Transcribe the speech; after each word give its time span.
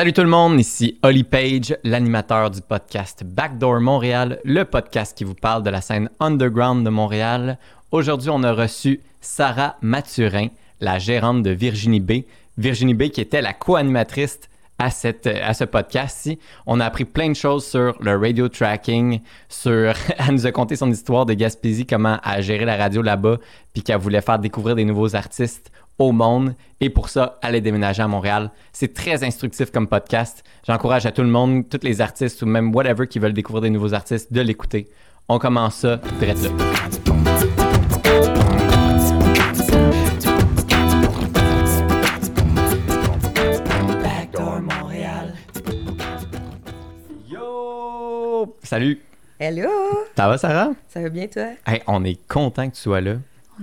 Salut 0.00 0.14
tout 0.14 0.22
le 0.22 0.28
monde, 0.28 0.58
ici 0.58 0.98
Holly 1.02 1.24
Page, 1.24 1.76
l'animateur 1.84 2.50
du 2.50 2.62
podcast 2.62 3.22
Backdoor 3.22 3.80
Montréal, 3.80 4.40
le 4.44 4.64
podcast 4.64 5.14
qui 5.14 5.24
vous 5.24 5.34
parle 5.34 5.62
de 5.62 5.68
la 5.68 5.82
scène 5.82 6.08
underground 6.20 6.86
de 6.86 6.88
Montréal. 6.88 7.58
Aujourd'hui, 7.90 8.30
on 8.30 8.42
a 8.42 8.54
reçu 8.54 9.00
Sarah 9.20 9.76
Mathurin, 9.82 10.46
la 10.80 10.98
gérante 10.98 11.42
de 11.42 11.50
Virginie 11.50 12.00
B. 12.00 12.22
Virginie 12.56 12.94
B 12.94 13.10
qui 13.10 13.20
était 13.20 13.42
la 13.42 13.52
co-animatrice 13.52 14.40
à, 14.78 14.90
ce 14.90 15.64
podcast-ci. 15.64 16.38
On 16.64 16.80
a 16.80 16.86
appris 16.86 17.04
plein 17.04 17.28
de 17.28 17.36
choses 17.36 17.66
sur 17.66 17.94
le 18.00 18.16
radio 18.16 18.48
tracking, 18.48 19.20
sur... 19.50 19.92
elle 20.18 20.32
nous 20.32 20.46
a 20.46 20.52
conté 20.52 20.76
son 20.76 20.90
histoire 20.90 21.26
de 21.26 21.34
Gaspésie, 21.34 21.84
comment 21.84 22.18
elle 22.24 22.42
gérer 22.42 22.64
la 22.64 22.78
radio 22.78 23.02
là-bas, 23.02 23.36
puis 23.74 23.82
qu'elle 23.82 23.98
voulait 23.98 24.22
faire 24.22 24.38
découvrir 24.38 24.76
des 24.76 24.86
nouveaux 24.86 25.14
artistes 25.14 25.70
au 26.00 26.10
monde. 26.12 26.54
Et 26.80 26.90
pour 26.90 27.10
ça, 27.10 27.38
elle 27.42 27.54
est 27.54 27.60
déménagée 27.60 28.02
à 28.02 28.08
Montréal. 28.08 28.50
C'est 28.72 28.94
très 28.94 29.22
instructif 29.22 29.70
comme 29.70 29.86
podcast. 29.86 30.42
J'encourage 30.66 31.06
à 31.06 31.12
tout 31.12 31.22
le 31.22 31.28
monde, 31.28 31.68
tous 31.68 31.84
les 31.84 32.00
artistes 32.00 32.42
ou 32.42 32.46
même 32.46 32.74
whatever 32.74 33.06
qui 33.06 33.20
veulent 33.20 33.34
découvrir 33.34 33.60
des 33.62 33.70
nouveaux 33.70 33.94
artistes, 33.94 34.32
de 34.32 34.40
l'écouter. 34.40 34.88
On 35.28 35.38
commence 35.38 35.76
ça 35.76 36.00
direct 36.18 36.42
là. 36.42 36.50
Backdoor 44.02 44.62
Montréal. 44.62 45.34
Yo! 47.28 48.56
Salut! 48.62 49.00
Hello! 49.38 49.68
Ça 50.16 50.28
va, 50.28 50.38
Sarah? 50.38 50.70
Ça 50.88 51.00
va 51.02 51.08
bien, 51.10 51.26
toi? 51.26 51.50
Hey, 51.66 51.82
on 51.86 52.04
est 52.04 52.18
content 52.26 52.68
que 52.68 52.74
tu 52.74 52.80
sois 52.80 53.00
là. 53.00 53.16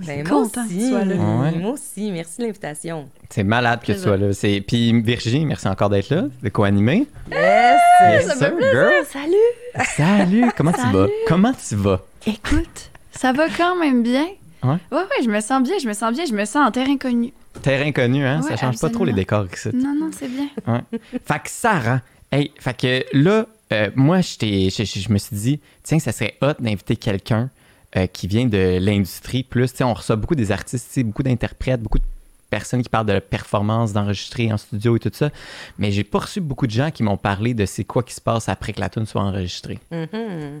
Ben, 0.06 0.20
est 0.20 0.28
moi 0.30 0.42
content 0.42 0.64
que 0.64 0.68
tu 0.70 0.76
aussi. 0.78 0.88
sois 0.90 1.04
là. 1.04 1.14
Ouais? 1.14 1.52
Moi 1.58 1.70
aussi. 1.72 2.10
Merci 2.10 2.38
de 2.38 2.42
l'invitation. 2.46 3.08
C'est 3.30 3.44
malade 3.44 3.80
que 3.84 3.92
tu 3.92 3.98
sois 3.98 4.16
là. 4.16 4.32
C'est... 4.32 4.60
Puis 4.66 5.00
Virginie, 5.02 5.44
merci 5.46 5.68
encore 5.68 5.90
d'être 5.90 6.10
là, 6.10 6.24
de 6.42 6.48
co-animer. 6.48 7.06
Yes! 7.30 7.80
Yes, 8.10 8.26
ça 8.26 8.34
sir, 8.36 8.52
girl. 8.60 8.92
Salut! 9.10 9.86
Salut! 9.96 10.44
Comment 10.56 10.72
tu 10.72 10.86
vas? 10.92 11.06
Comment 11.26 11.52
tu 11.52 11.74
vas? 11.76 12.00
Écoute, 12.26 12.90
ça 13.12 13.32
va 13.32 13.48
quand 13.48 13.76
même 13.78 14.02
bien. 14.02 14.26
Ouais? 14.62 14.76
Ouais, 14.90 14.98
ouais, 14.98 15.22
je 15.24 15.28
me 15.30 15.40
sens 15.40 15.62
bien, 15.62 15.78
je 15.80 15.86
me 15.88 15.92
sens 15.92 16.12
bien, 16.14 16.24
je 16.26 16.32
me 16.34 16.44
sens 16.44 16.66
en 16.68 16.70
terrain 16.70 16.96
connu. 16.96 17.32
Terrain 17.62 17.92
connu, 17.92 18.24
hein? 18.24 18.42
ça 18.42 18.56
change 18.56 18.78
pas 18.80 18.88
trop 18.90 19.04
les 19.04 19.12
décors 19.12 19.46
ici. 19.52 19.70
Non, 19.74 19.94
non, 19.98 20.10
c'est 20.12 20.28
bien. 20.28 20.48
Ouais. 20.66 20.80
Fait 21.24 21.38
que 21.42 21.48
Sarah, 21.48 22.00
hey, 22.32 22.52
fait 22.58 22.76
que 22.76 23.04
là, 23.16 23.46
euh, 23.72 23.90
moi, 23.94 24.20
je, 24.20 24.36
t'ai- 24.36 24.70
je, 24.70 24.82
je- 24.84 25.00
je 25.00 25.12
me 25.12 25.18
suis 25.18 25.36
dit, 25.36 25.60
tiens, 25.82 25.98
ça 25.98 26.10
serait 26.12 26.34
hot 26.42 26.54
d'inviter 26.60 26.96
quelqu'un 26.96 27.50
euh, 27.96 28.06
qui 28.06 28.26
vient 28.26 28.46
de 28.46 28.78
l'industrie 28.80 29.42
plus. 29.42 29.72
On 29.80 29.94
reçoit 29.94 30.16
beaucoup 30.16 30.34
des 30.34 30.52
artistes, 30.52 30.98
beaucoup 31.00 31.22
d'interprètes, 31.22 31.80
beaucoup 31.80 31.98
de 31.98 32.04
personnes 32.50 32.82
qui 32.82 32.88
parlent 32.88 33.06
de 33.06 33.18
performance, 33.18 33.92
d'enregistrer 33.92 34.52
en 34.52 34.56
studio 34.56 34.96
et 34.96 35.00
tout 35.00 35.10
ça. 35.12 35.30
Mais 35.78 35.90
j'ai 35.92 36.04
pas 36.04 36.20
reçu 36.20 36.40
beaucoup 36.40 36.66
de 36.66 36.72
gens 36.72 36.90
qui 36.90 37.02
m'ont 37.02 37.16
parlé 37.16 37.54
de 37.54 37.66
c'est 37.66 37.84
quoi 37.84 38.02
qui 38.02 38.14
se 38.14 38.20
passe 38.20 38.48
après 38.48 38.72
que 38.72 38.80
la 38.80 38.88
tune 38.88 39.06
soit 39.06 39.22
enregistrée. 39.22 39.78
Mhm. 39.90 40.08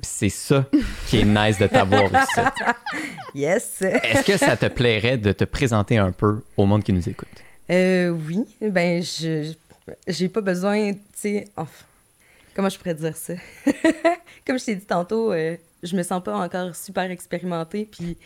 c'est 0.02 0.28
ça 0.28 0.66
qui 1.08 1.18
est 1.18 1.24
nice 1.24 1.58
de 1.58 1.66
t'avoir 1.66 2.04
ici. 2.12 2.40
Yes! 3.34 3.82
Est-ce 3.82 4.24
que 4.24 4.36
ça 4.36 4.56
te 4.56 4.66
plairait 4.66 5.18
de 5.18 5.32
te 5.32 5.44
présenter 5.44 5.98
un 5.98 6.12
peu 6.12 6.42
au 6.56 6.66
monde 6.66 6.82
qui 6.82 6.92
nous 6.92 7.08
écoute? 7.08 7.28
Euh, 7.70 8.10
oui. 8.10 8.44
Ben, 8.60 9.02
je 9.02 9.52
j'ai 10.06 10.28
pas 10.28 10.40
besoin, 10.40 10.92
tu 10.92 10.98
sais... 11.14 11.48
enfin, 11.56 11.84
comment 12.54 12.68
je 12.68 12.78
pourrais 12.78 12.94
dire 12.94 13.16
ça? 13.16 13.34
Comme 14.46 14.58
je 14.58 14.64
t'ai 14.64 14.76
dit 14.76 14.84
tantôt, 14.84 15.32
euh, 15.32 15.56
je 15.82 15.96
me 15.96 16.02
sens 16.02 16.22
pas 16.22 16.36
encore 16.36 16.74
super 16.76 17.10
expérimentée, 17.10 17.88
puis... 17.90 18.16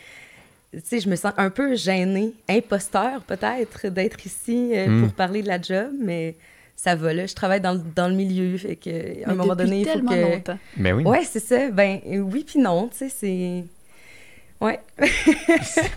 Tu 0.74 0.80
sais, 0.84 1.00
je 1.00 1.08
me 1.10 1.16
sens 1.16 1.34
un 1.36 1.50
peu 1.50 1.76
gênée, 1.76 2.32
imposteur 2.48 3.20
peut-être, 3.24 3.88
d'être 3.88 4.24
ici 4.24 4.70
euh, 4.74 4.86
Mm. 4.88 5.02
pour 5.02 5.12
parler 5.12 5.42
de 5.42 5.48
la 5.48 5.60
job, 5.60 5.90
mais 6.00 6.34
ça 6.76 6.94
va 6.94 7.12
là. 7.12 7.26
Je 7.26 7.34
travaille 7.34 7.60
dans, 7.60 7.74
le- 7.74 7.82
dans 7.94 8.08
le 8.08 8.14
milieu, 8.14 8.56
fait 8.56 8.76
que 8.76 9.22
à 9.22 9.32
un 9.32 9.34
moment 9.34 9.54
donné, 9.54 9.82
il 9.82 9.86
faut 9.88 10.00
que... 10.00 10.14
longtemps. 10.14 10.58
Ben 10.78 10.94
oui. 10.94 11.04
Ouais, 11.04 11.24
c'est 11.24 11.40
ça. 11.44 11.68
Ben 11.70 12.00
oui 12.06 12.42
puis 12.46 12.58
non, 12.58 12.88
tu 12.88 12.96
sais, 12.96 13.08
c'est... 13.10 13.64
Ouais. 14.62 14.80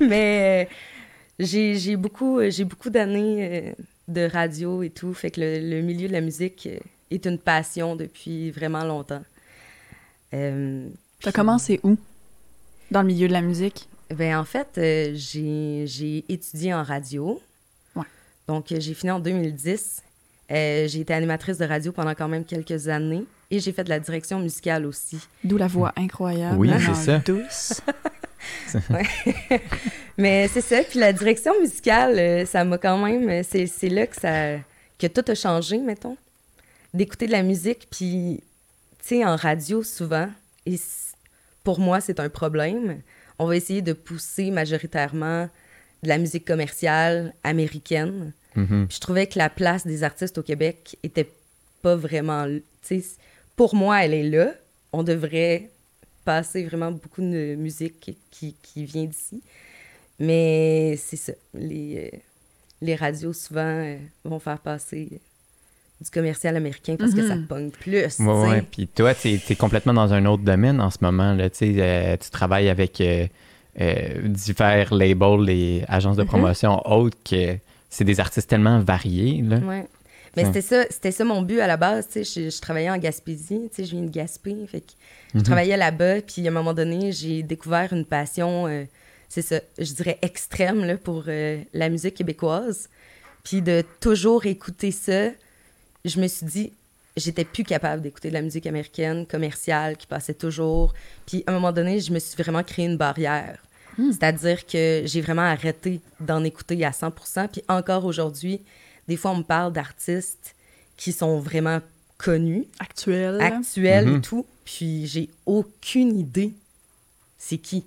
Mais 0.01 0.65
euh, 0.67 0.73
j'ai 1.39 1.75
j'ai 1.75 1.95
beaucoup, 1.95 2.39
euh, 2.39 2.49
j'ai 2.51 2.65
beaucoup 2.65 2.89
d'années 2.89 3.47
euh, 3.69 3.71
de 4.09 4.27
radio 4.29 4.83
et 4.83 4.89
tout, 4.89 5.13
fait 5.13 5.31
que 5.31 5.39
le, 5.39 5.59
le 5.77 5.81
milieu 5.83 6.09
de 6.09 6.13
la 6.13 6.19
musique 6.21 6.67
est 7.11 7.25
une 7.25 7.37
passion 7.39 7.95
depuis 7.95 8.51
vraiment 8.51 8.83
longtemps. 8.83 9.23
T'as 11.25 11.31
commencé 11.31 11.79
où? 11.81 11.97
Dans 12.91 13.01
le 13.01 13.07
milieu 13.07 13.27
de 13.27 13.33
la 13.33 13.41
musique? 13.41 13.89
Ben, 14.13 14.37
en 14.37 14.43
fait, 14.43 14.67
euh, 14.77 15.11
j'ai 15.15 15.85
j'ai 15.87 16.23
étudié 16.29 16.71
en 16.71 16.83
radio. 16.83 17.41
Ouais. 17.95 18.03
Donc, 18.47 18.71
euh, 18.71 18.79
j'ai 18.79 18.93
fini 18.93 19.09
en 19.09 19.19
2010. 19.19 20.03
Euh, 20.51 20.87
j'ai 20.87 20.99
été 20.99 21.15
animatrice 21.15 21.57
de 21.57 21.65
radio 21.65 21.91
pendant 21.91 22.13
quand 22.13 22.27
même 22.27 22.45
quelques 22.45 22.89
années. 22.89 23.25
Et 23.49 23.59
j'ai 23.59 23.71
fait 23.71 23.83
de 23.83 23.89
la 23.89 23.99
direction 23.99 24.39
musicale 24.39 24.85
aussi. 24.85 25.17
D'où 25.43 25.57
la 25.57 25.65
voix 25.65 25.93
incroyable. 25.95 26.57
Oui, 26.59 26.69
c'est 26.79 26.93
ça. 26.93 27.17
Douce. 27.17 27.81
Mais 30.19 30.47
c'est 30.47 30.61
ça. 30.61 30.83
Puis 30.83 30.99
la 30.99 31.11
direction 31.11 31.59
musicale, 31.59 32.19
euh, 32.19 32.45
ça 32.45 32.63
m'a 32.63 32.77
quand 32.77 33.03
même. 33.03 33.27
euh, 33.29 33.41
C'est 33.43 33.65
c'est 33.65 33.89
là 33.89 34.05
que, 34.05 34.15
ça, 34.15 34.57
que 34.99 35.07
tout 35.07 35.25
a 35.27 35.33
changé, 35.33 35.79
mettons. 35.79 36.17
D'écouter 36.93 37.25
de 37.25 37.31
la 37.31 37.41
musique. 37.41 37.87
Puis, 37.89 38.43
tu 38.99 39.07
sais, 39.07 39.25
en 39.25 39.35
radio, 39.35 39.81
souvent, 39.81 40.29
et 40.67 40.77
pour 41.65 41.79
moi, 41.79 41.99
c'est 41.99 42.21
un 42.21 42.29
problème. 42.29 43.01
On 43.39 43.47
va 43.47 43.57
essayer 43.57 43.81
de 43.81 43.91
pousser 43.91 44.51
majoritairement 44.51 45.49
de 46.03 46.07
la 46.07 46.17
musique 46.17 46.45
commerciale 46.45 47.33
américaine. 47.43 48.31
Mhm. 48.55 48.87
Puis 48.87 48.95
je 48.95 49.01
trouvais 49.01 49.27
que 49.27 49.37
la 49.37 49.49
place 49.49 49.85
des 49.85 50.03
artistes 50.03 50.37
au 50.37 50.43
Québec 50.43 50.97
était 51.03 51.29
pas 51.81 51.97
vraiment. 51.97 52.47
Pour 53.57 53.75
moi, 53.75 54.05
elle 54.05 54.13
est 54.13 54.29
là. 54.29 54.53
On 54.93 55.03
devrait 55.03 55.69
passer 56.23 56.63
vraiment 56.63 56.91
beaucoup 56.91 57.21
de 57.21 57.55
musique 57.55 58.15
qui, 58.31 58.55
qui 58.61 58.85
vient 58.85 59.05
d'ici. 59.05 59.41
Mais 60.19 60.95
c'est 60.97 61.17
ça. 61.17 61.33
Les, 61.53 62.11
euh, 62.13 62.17
les 62.81 62.95
radios, 62.95 63.33
souvent, 63.33 63.61
euh, 63.61 63.97
vont 64.23 64.39
faire 64.39 64.59
passer 64.59 65.19
du 66.01 66.09
commercial 66.11 66.55
américain 66.57 66.95
parce 66.99 67.13
que 67.13 67.25
ça 67.27 67.35
Mhm. 67.35 67.47
pogne 67.47 67.69
plus. 67.71 68.17
tu 68.17 68.23
Ouais. 68.23 68.61
Puis 68.69 68.87
toi, 68.87 69.13
tu 69.15 69.29
es, 69.29 69.55
complètement 69.55 69.93
dans 69.93 70.13
un 70.13 70.25
autre 70.25 70.43
domaine 70.43 70.81
en 70.81 70.89
ce 70.91 70.97
moment. 71.01 71.33
Là. 71.33 71.49
Tu 71.49 71.75
euh, 71.79 72.17
tu 72.17 72.29
travailles 72.29 72.67
avec 72.69 72.99
euh, 73.01 73.27
euh, 73.79 74.27
divers 74.27 74.93
labels 74.93 75.49
et 75.49 75.83
agences 75.87 76.17
de 76.17 76.23
Mhm. 76.23 76.27
promotion 76.27 76.81
autres 76.89 77.17
que 77.29 77.57
c'est 77.89 78.03
des 78.03 78.19
artistes 78.19 78.49
tellement 78.49 78.79
variés. 78.79 79.41
Là. 79.41 79.57
Ouais. 79.59 79.85
Mais 80.35 80.43
c'était 80.43 80.61
ça, 80.61 80.83
c'était 80.89 81.11
ça 81.13 81.23
mon 81.23 81.41
but 81.41 81.61
à 81.61 81.67
la 81.67 81.77
base. 81.77 82.09
Je, 82.13 82.49
je 82.49 82.61
travaillais 82.61 82.89
en 82.89 82.97
Gaspésie, 82.97 83.69
je 83.77 83.83
viens 83.83 84.01
de 84.01 84.09
Gaspé. 84.09 84.53
Fait 84.67 84.81
que 84.81 84.91
je 85.33 85.37
Mhm. 85.39 85.43
travaillais 85.45 85.77
là-bas, 85.77 86.21
puis 86.21 86.45
à 86.45 86.49
un 86.49 86.53
moment 86.53 86.73
donné, 86.73 87.13
j'ai 87.13 87.41
découvert 87.41 87.93
une 87.93 88.03
passion, 88.03 88.67
euh, 88.67 88.83
c'est 89.29 89.41
ça, 89.41 89.61
je 89.79 89.93
dirais 89.93 90.17
extrême 90.21 90.83
là, 90.83 90.97
pour 90.97 91.23
euh, 91.29 91.61
la 91.73 91.87
musique 91.87 92.15
québécoise. 92.15 92.89
Puis 93.45 93.61
de 93.61 93.81
toujours 94.01 94.45
écouter 94.45 94.91
ça, 94.91 95.29
je 96.05 96.19
me 96.19 96.27
suis 96.27 96.45
dit, 96.45 96.71
j'étais 97.17 97.43
plus 97.45 97.63
capable 97.63 98.01
d'écouter 98.01 98.29
de 98.29 98.33
la 98.33 98.41
musique 98.41 98.67
américaine 98.67 99.25
commerciale 99.25 99.97
qui 99.97 100.07
passait 100.07 100.33
toujours. 100.33 100.93
Puis 101.25 101.43
à 101.47 101.51
un 101.51 101.53
moment 101.55 101.71
donné, 101.71 101.99
je 101.99 102.11
me 102.13 102.19
suis 102.19 102.41
vraiment 102.41 102.63
créé 102.63 102.85
une 102.85 102.97
barrière. 102.97 103.61
C'est-à-dire 103.97 104.65
que 104.65 105.03
j'ai 105.05 105.21
vraiment 105.21 105.43
arrêté 105.43 106.01
d'en 106.19 106.43
écouter 106.43 106.83
à 106.85 106.91
100%. 106.91 107.47
Puis 107.47 107.63
encore 107.69 108.03
aujourd'hui, 108.05 108.61
des 109.07 109.15
fois, 109.15 109.31
on 109.31 109.37
me 109.37 109.43
parle 109.43 109.71
d'artistes 109.71 110.53
qui 110.97 111.11
sont 111.13 111.39
vraiment 111.39 111.79
connus, 112.17 112.65
actuels 113.41 114.05
Mhm. 114.07 114.15
et 114.17 114.21
tout. 114.21 114.45
Puis 114.65 115.07
j'ai 115.07 115.29
aucune 115.45 116.17
idée 116.19 116.53
c'est 117.37 117.57
qui. 117.57 117.85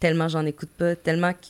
Tellement 0.00 0.28
j'en 0.28 0.44
écoute 0.44 0.68
pas, 0.76 0.94
tellement 0.94 1.32
que 1.32 1.46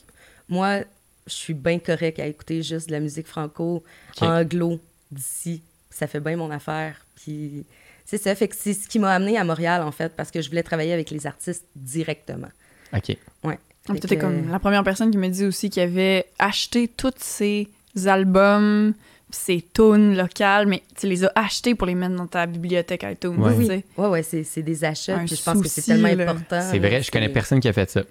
moi, 0.47 0.79
je 1.27 1.33
suis 1.33 1.53
bien 1.53 1.77
correct 1.77 2.19
à 2.19 2.25
écouter 2.25 2.63
juste 2.63 2.87
de 2.87 2.93
la 2.93 2.99
musique 3.01 3.27
franco, 3.27 3.83
Ok. 4.15 4.23
anglo 4.23 4.79
d'ici. 5.11 5.61
Ça 5.97 6.07
fait 6.07 6.19
bien 6.19 6.35
mon 6.35 6.51
affaire. 6.51 6.95
Puis 7.15 7.65
c'est 8.05 8.17
ça, 8.17 8.35
fait 8.35 8.47
que 8.47 8.55
c'est 8.57 8.73
ce 8.73 8.87
qui 8.87 8.99
m'a 8.99 9.11
amené 9.13 9.37
à 9.37 9.43
Montréal 9.43 9.81
en 9.81 9.91
fait, 9.91 10.13
parce 10.15 10.29
que 10.31 10.41
je 10.41 10.49
voulais 10.49 10.63
travailler 10.63 10.93
avec 10.93 11.09
les 11.09 11.25
artistes 11.25 11.65
directement. 11.75 12.49
OK. 12.93 13.17
Ouais. 13.43 13.57
Fait 13.87 13.93
T'étais 13.99 14.15
que- 14.17 14.21
comme 14.21 14.49
la 14.51 14.59
première 14.59 14.83
personne 14.83 15.09
qui 15.11 15.17
me 15.17 15.27
dit 15.27 15.45
aussi 15.45 15.69
qu'il 15.69 15.81
avait 15.81 16.25
acheté 16.39 16.87
tous 16.87 17.13
ses 17.17 17.67
albums, 18.05 18.93
ses 19.31 19.65
tunes 19.73 20.15
locales, 20.15 20.67
mais 20.67 20.83
tu 20.99 21.07
les 21.07 21.25
as 21.25 21.31
achetés 21.35 21.73
pour 21.75 21.87
les 21.87 21.95
mettre 21.95 22.15
dans 22.15 22.27
ta 22.27 22.45
bibliothèque 22.45 23.03
iTunes. 23.09 23.35
Ouais. 23.37 23.53
tu 23.53 23.59
Oui, 23.59 23.67
sais. 23.67 23.83
ouais, 23.97 24.07
ouais, 24.07 24.23
c'est, 24.23 24.43
c'est 24.43 24.61
des 24.61 24.83
achats. 24.85 25.17
Puis 25.25 25.35
je 25.35 25.43
pense 25.43 25.61
que 25.61 25.67
c'est 25.67 25.81
tellement 25.81 26.13
là. 26.13 26.31
important. 26.31 26.61
C'est 26.69 26.79
vrai, 26.79 27.01
je 27.01 27.11
connais 27.11 27.29
personne 27.29 27.59
qui 27.59 27.67
a 27.67 27.73
fait 27.73 27.89
ça. 27.89 28.03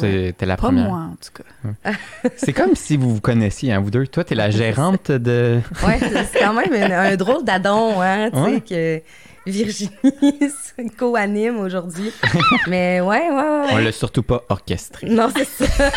C'était 0.00 0.46
la 0.46 0.56
Pas 0.56 0.62
première. 0.62 0.88
moi, 0.88 0.98
en 1.12 1.16
tout 1.16 1.42
cas. 1.42 1.90
C'est 2.36 2.52
comme 2.52 2.74
si 2.74 2.96
vous 2.96 3.14
vous 3.14 3.20
connaissiez, 3.20 3.72
hein, 3.72 3.80
vous 3.80 3.90
deux. 3.90 4.06
Toi, 4.06 4.24
t'es 4.24 4.34
la 4.34 4.50
gérante 4.50 5.10
de. 5.10 5.60
Ouais, 5.86 5.98
c'est 6.32 6.40
quand 6.40 6.52
même 6.54 6.72
un, 6.72 6.90
un 7.12 7.16
drôle 7.16 7.44
d'adon, 7.44 8.00
hein, 8.00 8.30
tu 8.30 8.36
sais, 8.36 8.44
Ouais. 8.44 8.60
que 8.60 9.02
Virginie 9.50 9.90
co-anime 10.98 11.58
aujourd'hui. 11.60 12.10
Mais 12.66 13.00
ouais, 13.00 13.28
ouais, 13.30 13.34
ouais. 13.34 13.66
On 13.72 13.76
l'a 13.78 13.92
surtout 13.92 14.22
pas 14.22 14.42
orchestré. 14.48 15.08
Non, 15.08 15.28
c'est 15.34 15.44
ça. 15.44 15.90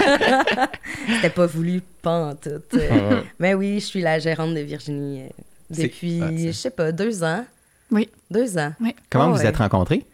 C'était 1.07 1.29
pas 1.29 1.45
voulu, 1.47 1.81
pas 2.01 2.27
en 2.29 2.35
tout. 2.35 2.49
Ouais. 2.73 2.89
Mais 3.39 3.53
oui, 3.55 3.79
je 3.79 3.85
suis 3.85 4.01
la 4.01 4.19
gérante 4.19 4.53
de 4.53 4.59
Virginie. 4.61 5.23
euh, 5.23 5.27
depuis, 5.71 6.21
ah, 6.23 6.29
je 6.35 6.51
sais 6.51 6.69
pas, 6.69 6.91
deux 6.91 7.23
ans. 7.23 7.43
Oui. 7.91 8.07
Deux 8.31 8.57
ans. 8.57 8.71
Comment 9.09 9.25
Ah 9.25 9.29
vous 9.29 9.37
ouais. 9.39 9.45
êtes 9.47 9.57
rencontrés? 9.57 10.05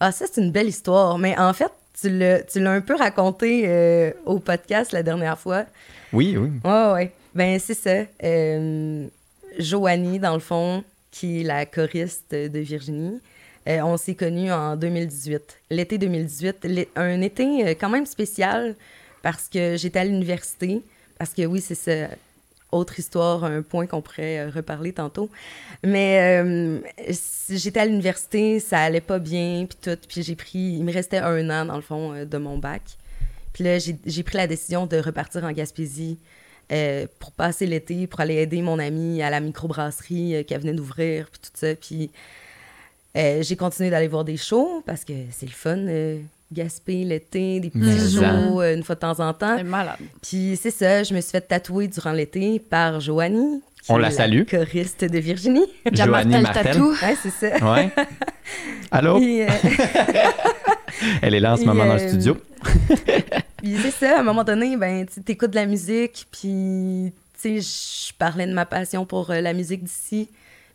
Ah, 0.00 0.10
ça, 0.12 0.24
c'est 0.32 0.40
une 0.40 0.50
belle 0.50 0.68
histoire. 0.68 1.18
Mais 1.18 1.38
en 1.38 1.52
fait, 1.52 1.70
tu 2.00 2.10
l'as 2.10 2.42
tu 2.42 2.60
l'as 2.60 2.72
un 2.72 2.80
peu 2.80 2.94
raconté 2.96 3.64
euh, 3.66 4.12
au 4.26 4.38
podcast 4.38 4.92
la 4.92 5.02
dernière 5.02 5.38
fois. 5.38 5.64
Oui, 6.12 6.36
oui. 6.36 6.50
Ouais, 6.64 6.92
ouais. 6.92 7.12
Ben, 7.34 7.58
c'est 7.58 7.74
ça. 7.74 8.04
Euh, 8.24 9.06
Joanie, 9.58 10.18
dans 10.18 10.34
le 10.34 10.40
fond, 10.40 10.82
qui 11.10 11.40
est 11.40 11.44
la 11.44 11.66
choriste 11.66 12.32
de 12.34 12.58
Virginie, 12.60 13.20
euh, 13.68 13.80
on 13.82 13.96
s'est 13.96 14.14
connus 14.14 14.50
en 14.52 14.76
2018. 14.76 15.42
L'été 15.70 15.98
2018. 15.98 16.64
l'é- 16.64 16.88
Un 16.96 17.20
été 17.20 17.66
euh, 17.68 17.74
quand 17.78 17.88
même 17.90 18.06
spécial 18.06 18.74
parce 19.22 19.48
que 19.48 19.76
j'étais 19.76 19.98
à 20.00 20.04
l'université. 20.04 20.82
Parce 21.18 21.34
que 21.34 21.42
oui, 21.44 21.60
c'est 21.60 21.74
ça. 21.74 22.08
Autre 22.72 22.98
histoire, 22.98 23.44
un 23.44 23.62
point 23.62 23.86
qu'on 23.86 24.00
pourrait 24.00 24.40
euh, 24.40 24.50
reparler 24.50 24.92
tantôt. 24.92 25.28
Mais 25.82 26.40
euh, 26.42 26.78
j'étais 27.48 27.80
à 27.80 27.86
l'université, 27.86 28.60
ça 28.60 28.78
allait 28.78 29.00
pas 29.00 29.18
bien, 29.18 29.66
puis 29.68 29.78
tout. 29.82 29.98
Puis 30.08 30.22
j'ai 30.22 30.36
pris... 30.36 30.58
Il 30.58 30.84
me 30.84 30.92
restait 30.92 31.18
un 31.18 31.50
an, 31.50 31.64
dans 31.64 31.76
le 31.76 31.82
fond, 31.82 32.12
euh, 32.14 32.24
de 32.24 32.38
mon 32.38 32.58
bac. 32.58 32.82
Puis 33.52 33.64
là, 33.64 33.78
j'ai 33.78 34.22
pris 34.22 34.36
la 34.36 34.46
décision 34.46 34.86
de 34.86 34.98
repartir 34.98 35.42
en 35.44 35.50
Gaspésie 35.50 36.18
pour 37.18 37.32
passer 37.32 37.66
l'été, 37.66 38.06
pour 38.06 38.20
aller 38.20 38.36
aider 38.36 38.62
mon 38.62 38.78
ami 38.78 39.20
à 39.22 39.30
la 39.30 39.40
microbrasserie 39.40 40.36
euh, 40.36 40.42
qu'elle 40.44 40.60
venait 40.60 40.72
d'ouvrir, 40.72 41.28
puis 41.28 41.40
tout 41.42 41.50
ça. 41.54 41.74
Puis 41.74 42.10
j'ai 43.14 43.56
continué 43.56 43.90
d'aller 43.90 44.06
voir 44.06 44.24
des 44.24 44.36
shows 44.36 44.84
parce 44.86 45.04
que 45.04 45.12
c'est 45.32 45.46
le 45.46 45.52
fun, 45.52 45.84
Gaspé 46.52 47.04
l'été, 47.04 47.60
des 47.60 47.70
petits 47.70 48.16
ça. 48.16 48.32
euh, 48.32 48.74
une 48.74 48.82
fois 48.82 48.96
de 48.96 49.00
temps 49.00 49.20
en 49.20 49.32
temps. 49.32 49.56
C'est 49.56 49.62
malade. 49.64 49.96
Puis 50.22 50.58
c'est 50.60 50.70
ça, 50.72 51.02
je 51.04 51.14
me 51.14 51.20
suis 51.20 51.30
fait 51.30 51.40
tatouer 51.42 51.86
durant 51.88 52.12
l'été 52.12 52.58
par 52.58 52.98
Joanie. 53.00 53.62
qui 53.82 53.92
On 53.92 53.98
est 53.98 54.02
la 54.02 54.10
salue. 54.10 54.42
choriste 54.50 55.04
de 55.04 55.18
Virginie. 55.18 55.66
Joanie 55.92 56.40
Martel. 56.40 56.64
Tattoo. 56.64 56.90
ouais, 56.90 57.16
c'est 57.22 57.30
ça. 57.30 57.72
Ouais. 57.72 57.90
Allô? 58.90 59.18
Puis, 59.18 59.42
euh, 59.42 59.46
Elle 61.22 61.34
est 61.34 61.40
là 61.40 61.52
en 61.54 61.56
ce 61.56 61.64
moment 61.64 61.86
dans 61.86 61.94
le 61.94 62.00
euh, 62.00 62.08
studio. 62.08 62.36
Puis 63.58 63.76
c'est 63.82 63.90
ça, 63.90 64.16
à 64.16 64.20
un 64.20 64.22
moment 64.22 64.44
donné, 64.44 64.76
ben, 64.76 65.06
tu 65.06 65.20
écoutes 65.32 65.50
de 65.50 65.56
la 65.56 65.66
musique, 65.66 66.26
puis 66.32 67.12
tu 67.40 67.60
sais, 67.60 67.60
je 67.60 68.14
parlais 68.18 68.46
de 68.46 68.52
ma 68.52 68.66
passion 68.66 69.04
pour 69.06 69.30
euh, 69.30 69.40
la 69.40 69.52
musique 69.52 69.84
d'ici. 69.84 70.28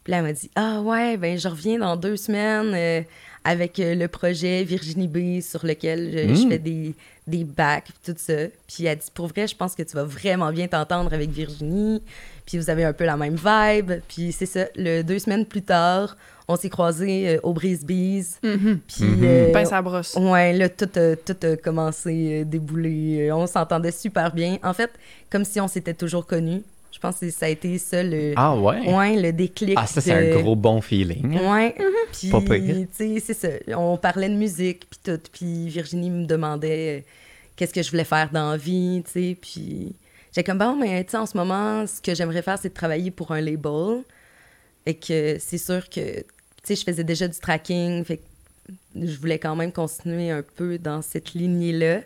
Puis 0.04 0.12
là, 0.12 0.18
elle 0.20 0.24
m'a 0.24 0.34
dit 0.34 0.50
Ah 0.56 0.82
ouais, 0.82 1.18
ben, 1.18 1.38
je 1.38 1.48
reviens 1.48 1.80
dans 1.80 1.96
deux 1.98 2.16
semaines 2.16 2.74
euh, 2.76 3.02
avec 3.46 3.80
euh, 3.80 3.96
le 3.96 4.08
projet 4.10 4.64
Virginie 4.66 5.08
B 5.08 5.40
sur 5.42 5.66
lequel 5.66 6.12
je, 6.12 6.36
je 6.36 6.46
Mm. 6.46 6.50
fais 6.50 6.60
des, 6.60 6.94
des 7.28 7.44
bacs, 7.46 7.86
puis 7.86 8.14
tout 8.14 8.20
ça. 8.20 8.34
Puis 8.68 8.86
elle 8.86 8.98
dit 8.98 9.08
Pour 9.14 9.28
vrai, 9.28 9.48
je 9.48 9.56
pense 9.56 9.76
que 9.76 9.84
tu 9.84 9.96
vas 9.96 10.04
vraiment 10.04 10.52
bien 10.52 10.68
t'entendre 10.68 11.14
avec 11.14 11.30
Virginie. 11.30 12.02
Puis 12.46 12.58
vous 12.58 12.70
avez 12.70 12.84
un 12.84 12.94
peu 12.94 13.06
la 13.06 13.16
même 13.18 13.36
vibe. 13.38 13.92
Puis 14.08 14.32
c'est 14.34 14.46
ça, 14.46 14.66
le 14.76 15.02
deux 15.04 15.20
semaines 15.20 15.46
plus 15.46 15.62
tard, 15.64 16.18
on 16.48 16.56
s'est 16.58 16.70
croisés 16.70 17.30
euh, 17.30 17.40
au 17.44 17.54
Brise 17.54 17.86
Bees. 17.86 18.26
Mhm. 18.44 18.80
Puis. 18.88 19.04
Mhm. 19.06 19.24
euh, 19.24 19.52
Pince 19.54 19.72
à 19.72 19.82
brosse. 19.82 20.16
Ouais, 20.16 20.54
là, 20.54 20.68
tout 20.70 20.90
a, 21.00 21.16
tout 21.16 21.38
a 21.48 21.56
commencé 21.56 22.42
à 22.42 22.44
débouler. 22.44 23.32
On 23.32 23.48
s'entendait 23.48 23.92
super 23.92 24.34
bien. 24.34 24.58
En 24.64 24.74
fait, 24.74 24.92
comme 25.30 25.46
si 25.46 25.60
on 25.62 25.68
s'était 25.68 25.94
toujours 25.94 26.26
connus. 26.26 26.62
Je 26.96 27.00
pense 27.02 27.18
que 27.20 27.30
ça 27.30 27.48
a 27.48 27.50
été 27.50 27.78
ça 27.78 28.02
le, 28.02 28.32
Ah 28.38 28.56
ouais? 28.56 28.94
ouais, 28.96 29.22
le 29.22 29.34
déclic. 29.34 29.74
Ah, 29.78 29.86
ça, 29.86 30.00
c'est 30.00 30.14
un 30.14 30.40
gros 30.40 30.56
bon 30.56 30.80
feeling. 30.80 31.38
Ouais. 31.42 31.76
Puis, 32.14 32.30
Pas 32.30 32.40
pire. 32.40 32.88
tu 32.88 32.88
sais, 32.94 33.20
c'est 33.20 33.34
ça. 33.34 33.50
On 33.78 33.98
parlait 33.98 34.30
de 34.30 34.36
musique, 34.36 34.86
puis 34.90 35.00
tout. 35.04 35.20
Puis 35.34 35.68
Virginie 35.68 36.10
me 36.10 36.26
demandait 36.26 37.00
euh, 37.00 37.02
qu'est-ce 37.58 37.74
que 37.74 37.84
je 37.84 37.92
voulais 37.92 38.06
faire 38.06 38.30
dans 38.32 38.52
la 38.52 38.58
vie, 38.58 39.04
tu 39.06 39.12
sais. 39.12 39.38
Puis 39.40 39.94
j'ai 40.34 40.42
comme, 40.42 40.58
bon, 40.58 40.78
mais 40.78 41.04
tu 41.04 41.12
sais, 41.12 41.18
en 41.18 41.26
ce 41.26 41.36
moment, 41.36 41.86
ce 41.86 42.02
que 42.02 42.16
j'aimerais 42.16 42.42
faire, 42.42 42.58
c'est 42.58 42.70
de 42.70 42.74
travailler 42.74 43.12
pour 43.12 43.34
un 43.34 43.42
label. 43.42 44.04
Et 44.86 44.94
que 44.94 45.36
c'est 45.40 45.58
sûr 45.58 45.90
que, 45.90 46.20
tu 46.22 46.26
sais, 46.64 46.76
je 46.78 46.84
faisais 46.86 47.04
déjà 47.04 47.28
du 47.28 47.38
tracking, 47.38 48.06
fait 48.06 48.18
que 48.18 48.24
je 48.96 49.18
voulais 49.20 49.38
quand 49.40 49.58
même 49.58 49.74
continuer 49.74 50.32
un 50.32 50.44
peu 50.56 50.78
dans 50.78 51.02
cette 51.02 51.34
lignée-là. 51.34 52.04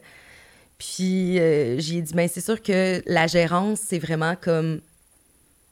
Puis 0.80 1.38
euh, 1.40 1.78
j'ai 1.80 2.02
dit, 2.02 2.14
ben 2.14 2.28
c'est 2.28 2.42
sûr 2.42 2.62
que 2.62 3.04
la 3.06 3.28
gérance, 3.28 3.82
c'est 3.86 4.00
vraiment 4.00 4.36
comme 4.40 4.82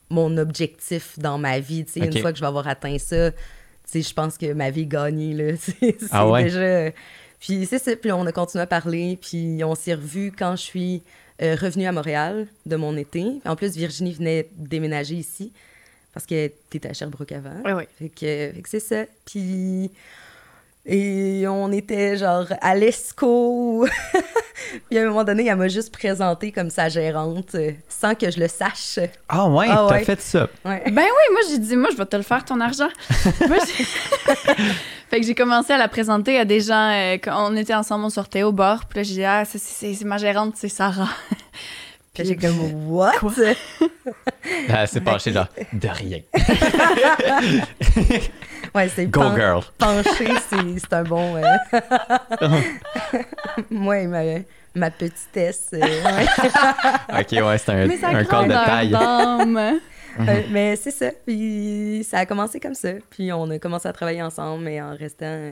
mon 0.09 0.37
objectif 0.37 1.17
dans 1.17 1.37
ma 1.37 1.59
vie. 1.59 1.85
tu 1.85 1.93
sais. 1.93 2.01
Ok. 2.07 2.13
Une 2.15 2.21
fois 2.21 2.31
que 2.31 2.37
je 2.37 2.41
vais 2.43 2.47
avoir 2.47 2.67
atteint 2.67 2.97
ça, 2.99 3.31
tu 3.31 3.37
sais, 3.85 4.01
je 4.01 4.13
pense 4.13 4.37
que 4.37 4.51
ma 4.53 4.69
vie 4.69 4.81
est 4.81 4.85
gagnée. 4.85 5.33
Là, 5.33 5.55
c'est 5.59 5.95
Ah 6.11 6.29
ouais? 6.29 6.43
déjà... 6.43 6.91
Puis 7.39 7.65
c'est 7.67 7.79
ça, 7.79 7.95
puis 7.95 8.11
on 8.11 8.25
a 8.25 8.31
continué 8.31 8.63
à 8.63 8.67
parler, 8.67 9.17
puis 9.21 9.63
on 9.63 9.75
s'est 9.75 9.93
revus 9.93 10.31
quand 10.37 10.55
je 10.55 10.61
suis 10.63 11.03
euh, 11.41 11.55
revenue 11.55 11.85
à 11.85 11.91
Montréal 11.91 12.47
de 12.65 12.75
mon 12.75 12.97
été. 12.97 13.25
En 13.45 13.55
plus, 13.55 13.75
Virginie 13.75 14.13
venait 14.13 14.49
déménager 14.57 15.13
ici, 15.15 15.53
parce 16.13 16.25
que 16.25 16.51
t'étais 16.69 16.89
à 16.89 16.93
Sherbrooke 16.93 17.31
avant. 17.33 17.61
Oui, 17.63 17.71
oui. 17.73 17.83
Fait 17.99 18.09
que, 18.09 18.55
fait 18.55 18.61
que 18.61 18.69
c'est 18.69 18.79
ça. 18.79 19.05
Puis. 19.25 19.91
Et 20.89 21.45
on 21.49 21.69
était 21.73 22.15
genre 22.17 22.45
à 22.61 22.73
l'ESCO. 22.75 23.85
Puis 24.89 24.97
à 24.97 25.01
un 25.03 25.07
moment 25.07 25.23
donné, 25.25 25.45
elle 25.45 25.55
m'a 25.57 25.67
juste 25.67 25.91
présenté 25.93 26.51
comme 26.53 26.69
sa 26.69 26.87
gérante, 26.87 27.55
euh, 27.55 27.71
sans 27.89 28.15
que 28.15 28.31
je 28.31 28.39
le 28.39 28.47
sache. 28.47 28.97
Ah 29.27 29.47
ouais, 29.49 29.67
Ah 29.69 29.85
t'as 29.89 29.95
ouais. 29.95 30.03
fait 30.05 30.21
ça. 30.21 30.47
Ouais. 30.63 30.81
Ben 30.85 31.03
oui, 31.03 31.33
moi 31.33 31.41
j'ai 31.49 31.57
dit, 31.59 31.75
moi 31.75 31.89
je 31.91 31.97
vais 31.97 32.05
te 32.05 32.15
le 32.15 32.23
faire 32.23 32.43
ton 32.45 32.59
argent. 32.61 32.87
Moi, 33.47 33.57
fait 35.09 35.19
que 35.19 35.25
j'ai 35.25 35.35
commencé 35.35 35.73
à 35.73 35.77
la 35.77 35.87
présenter 35.89 36.39
à 36.39 36.45
des 36.45 36.61
gens. 36.61 36.91
euh, 36.93 37.17
quand 37.21 37.49
on 37.51 37.55
était 37.57 37.75
ensemble, 37.75 38.05
on 38.05 38.09
sortait 38.09 38.43
au 38.43 38.51
bar. 38.53 38.85
Puis 38.87 38.99
là 38.99 39.03
j'ai 39.03 39.13
dit, 39.15 39.23
ah, 39.25 39.43
c'est- 39.45 39.59
c'est 39.61 39.93
c'est 39.93 40.05
ma 40.05 40.17
gérante, 40.17 40.53
c'est 40.57 40.69
Sarah. 40.69 41.09
Puis 42.13 42.25
j'ai 42.25 42.35
comme, 42.35 42.89
what? 42.89 43.11
Quoi? 43.19 43.31
Elle 44.69 44.87
s'est 44.87 45.01
penchée 45.01 45.31
genre, 45.33 45.47
de 45.73 45.87
rien. 45.87 46.19
Ouais, 48.77 48.89
c'est 48.89 49.07
Go 49.07 49.21
pen- 49.21 49.35
girl. 49.35 49.61
penché, 49.77 50.27
c'est 50.49 50.93
un 50.93 51.03
bon. 51.03 51.35
euh, 51.37 51.41
Moi, 53.71 54.07
ma, 54.07 54.21
ma 54.75 54.91
petitesse. 54.91 55.69
euh, 55.73 55.79
ouais. 55.79 56.25
Ok, 57.19 57.31
ouais, 57.45 57.57
c'est 57.57 57.71
un, 57.71 57.89
un 58.15 58.23
call 58.25 58.47
de 58.47 58.53
taille. 58.53 58.93
Euh, 60.19 60.41
mais 60.51 60.75
c'est 60.75 60.91
ça. 60.91 61.11
Puis 61.25 62.05
ça 62.09 62.19
a 62.19 62.25
commencé 62.25 62.59
comme 62.59 62.73
ça. 62.75 62.89
Puis 63.09 63.31
on 63.33 63.49
a 63.49 63.59
commencé 63.59 63.87
à 63.87 63.93
travailler 63.93 64.21
ensemble, 64.21 64.63
mais 64.63 64.81
en 64.81 64.95
restant 64.95 65.51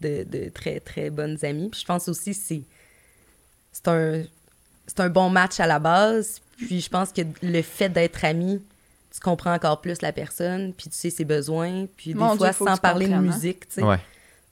de, 0.00 0.24
de 0.24 0.48
très, 0.50 0.80
très 0.80 1.10
bonnes 1.10 1.38
amies. 1.42 1.68
Puis 1.70 1.80
je 1.80 1.86
pense 1.86 2.08
aussi 2.08 2.30
que 2.32 2.36
c'est 2.42 2.62
c'est 3.72 3.88
un, 3.88 4.22
c'est 4.86 5.00
un 5.00 5.08
bon 5.08 5.30
match 5.30 5.58
à 5.60 5.66
la 5.66 5.78
base. 5.78 6.40
Puis 6.58 6.80
je 6.80 6.88
pense 6.90 7.12
que 7.12 7.22
le 7.42 7.62
fait 7.62 7.88
d'être 7.88 8.24
amis, 8.24 8.62
tu 9.12 9.20
comprends 9.20 9.52
encore 9.54 9.80
plus 9.80 10.00
la 10.02 10.12
personne, 10.12 10.72
puis 10.72 10.88
tu 10.88 10.96
sais 10.96 11.10
ses 11.10 11.24
besoins. 11.24 11.86
Puis 11.96 12.12
des 12.14 12.18
Mon 12.18 12.36
fois, 12.36 12.52
sans 12.52 12.76
parler 12.76 13.08
de 13.08 13.14
hein. 13.14 13.20
musique, 13.20 13.68
tu 13.68 13.74
sais. 13.76 13.82
Ouais. 13.82 13.98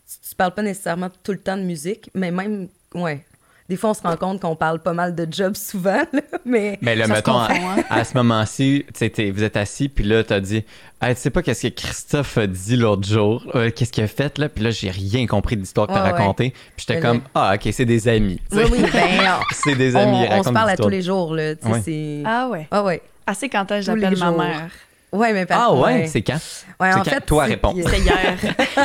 Tu, 0.08 0.28
tu 0.28 0.34
parles 0.34 0.54
pas 0.54 0.62
nécessairement 0.62 1.08
tout 1.22 1.32
le 1.32 1.38
temps 1.38 1.56
de 1.56 1.62
musique, 1.62 2.10
mais 2.14 2.30
même, 2.30 2.68
ouais. 2.94 3.24
Des 3.68 3.76
fois, 3.76 3.90
on 3.90 3.94
se 3.94 4.02
rend 4.02 4.16
compte 4.16 4.40
qu'on 4.40 4.56
parle 4.56 4.80
pas 4.80 4.92
mal 4.94 5.14
de 5.14 5.28
job 5.30 5.54
souvent, 5.54 6.02
là, 6.12 6.20
mais... 6.44 6.76
Mais 6.82 6.96
là, 6.96 7.04
Ça 7.06 7.10
se 7.14 7.18
mettons, 7.18 7.38
à, 7.38 7.52
hein. 7.52 7.84
à 7.88 8.02
ce 8.02 8.14
moment-ci, 8.16 8.84
tu 8.88 8.98
sais, 8.98 9.10
t'es- 9.10 9.30
vous 9.30 9.44
êtes 9.44 9.56
assis, 9.56 9.88
puis 9.88 10.02
là, 10.02 10.24
t'as 10.24 10.40
dit, 10.40 10.64
hey, 11.00 11.14
tu 11.14 11.20
sais 11.20 11.30
pas 11.30 11.40
qu'est-ce 11.40 11.68
que 11.68 11.72
Christophe 11.80 12.36
a 12.36 12.48
dit 12.48 12.74
l'autre 12.74 13.06
jour, 13.06 13.44
euh, 13.54 13.70
qu'est-ce 13.70 13.92
qu'il 13.92 14.02
a 14.02 14.08
fait, 14.08 14.38
là, 14.38 14.48
puis 14.48 14.64
là, 14.64 14.70
j'ai 14.72 14.90
rien 14.90 15.24
compris 15.28 15.54
de 15.54 15.60
l'histoire 15.60 15.86
que 15.86 15.92
t'as 15.92 16.02
Ouais, 16.02 16.10
ouais. 16.12 16.18
raconté, 16.18 16.50
puis 16.50 16.84
j'étais 16.88 17.00
comme, 17.00 17.18
là- 17.18 17.22
ah, 17.36 17.52
ok, 17.54 17.68
c'est 17.72 17.84
des 17.84 18.08
amis. 18.08 18.40
Oui, 18.50 18.64
oui, 18.72 18.78
ben, 18.92 19.38
c'est 19.52 19.76
des 19.76 19.94
amis, 19.94 20.26
on 20.32 20.42
se 20.42 20.50
parle 20.50 20.70
à 20.70 20.76
tous 20.76 20.88
les 20.88 21.02
jours, 21.02 21.32
là, 21.36 21.54
tu 21.54 21.62
sais, 21.68 21.70
Ouais. 21.70 22.22
Ah 22.26 22.48
ouais. 22.48 22.66
Ah 22.72 22.82
ouais. 22.82 23.00
Assez 23.26 23.48
quand 23.48 23.70
est-ce 23.70 23.90
que 23.92 24.00
j'appelle 24.00 24.18
ma 24.18 24.30
mère. 24.32 24.70
Ouais, 25.12 25.32
mais 25.32 25.42
Ah 25.42 25.46
par- 25.46 25.78
ouais, 25.78 26.06
c'est 26.06 26.22
quand? 26.22 26.34
Ouais, 26.78 26.92
c'est 26.92 26.98
en 27.00 27.02
quand? 27.02 27.10
fait, 27.10 27.20
toi 27.22 27.44
c'est 27.46 27.50
réponds. 27.54 27.74
C'était 27.76 27.98
hier. 28.00 28.38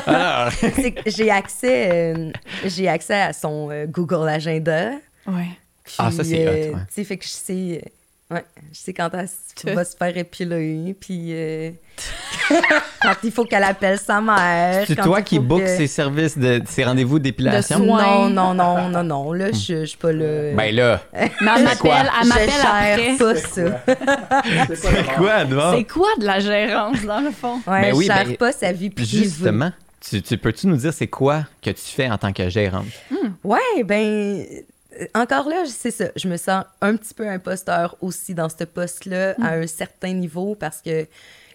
Alors, 0.07 0.51
c'est 0.75 0.91
que 0.91 1.09
j'ai 1.11 1.29
accès, 1.29 1.89
euh, 2.15 2.31
j'ai 2.63 2.87
accès 2.87 3.13
à 3.21 3.31
son 3.33 3.69
euh, 3.71 3.85
Google 3.85 4.27
Agenda. 4.27 4.91
ouais. 5.27 5.49
Puis, 5.83 5.93
Ah, 5.99 6.09
ça, 6.09 6.23
c'est 6.23 6.47
hot, 6.47 6.51
euh, 6.51 6.71
ouais. 6.73 6.79
Tu 6.87 6.93
sais, 6.95 7.03
fait 7.03 7.17
que 7.17 7.25
je 7.25 7.29
sais, 7.29 7.83
euh, 8.31 8.35
ouais, 8.35 8.45
je 8.73 8.77
sais 8.79 8.91
quand 8.93 9.07
elle 9.13 9.29
Tu- 9.55 9.69
va 9.71 9.85
se 9.85 9.95
faire 9.95 10.17
épiler, 10.17 10.95
puis 10.99 11.27
euh, 11.31 11.69
quand 13.01 13.15
il 13.23 13.31
faut 13.31 13.45
qu'elle 13.45 13.63
appelle 13.63 13.97
sa 13.99 14.21
mère. 14.21 14.83
c'est 14.87 14.95
toi 14.95 15.21
qui 15.21 15.39
book 15.39 15.61
que- 15.61 15.67
ses 15.77 15.87
services, 15.87 16.37
de, 16.37 16.61
ses 16.67 16.83
rendez-vous 16.83 17.19
d'épilation? 17.19 17.79
Non, 17.79 18.29
non, 18.29 18.53
non, 18.53 18.89
non, 18.89 19.03
non, 19.03 19.33
là, 19.33 19.51
je 19.51 19.81
je 19.81 19.85
suis 19.85 19.97
pas 19.97 20.11
là. 20.11 20.53
Ben 20.53 20.75
là, 20.75 21.01
Mais 21.13 21.21
elle 21.57 21.67
C'est 21.69 21.77
quoi? 21.79 22.03
m'appelle, 22.03 22.11
elle 22.21 22.27
m'appelle 22.27 22.49
après. 22.63 23.17
pas 23.17 23.35
ça. 23.35 24.75
c'est 24.75 25.15
quoi, 25.15 25.45
non? 25.45 25.73
C'est 25.77 25.83
quoi 25.85 26.09
de 26.19 26.25
la 26.25 26.39
gérance, 26.39 27.01
dans 27.03 27.19
le 27.21 27.31
fond? 27.31 27.61
Ouais, 27.67 27.81
Ben 27.81 27.93
oui, 27.95 28.05
je 28.07 28.13
gère 28.13 28.25
ben, 28.25 28.37
pas 28.37 28.51
sa 28.51 28.71
vie 28.71 28.89
privée. 28.89 29.23
Justement, 29.23 29.71
tu, 30.01 30.21
tu 30.21 30.37
peux-tu 30.37 30.67
nous 30.67 30.77
dire 30.77 30.93
c'est 30.93 31.07
quoi 31.07 31.43
que 31.61 31.69
tu 31.71 31.81
fais 31.83 32.09
en 32.09 32.17
tant 32.17 32.31
que 32.33 32.49
gérante? 32.49 32.85
Ouais, 33.43 33.83
ben 33.83 34.45
euh, 34.99 35.05
encore 35.13 35.49
là, 35.49 35.63
c'est 35.65 35.91
ça. 35.91 36.05
Je 36.15 36.27
me 36.27 36.37
sens 36.37 36.63
un 36.81 36.95
petit 36.95 37.13
peu 37.13 37.27
imposteur 37.27 37.95
aussi 38.01 38.33
dans 38.33 38.49
ce 38.49 38.63
poste-là 38.63 39.35
à 39.41 39.53
un 39.55 39.67
certain 39.67 40.13
niveau 40.13 40.55
parce 40.59 40.81
que 40.81 41.05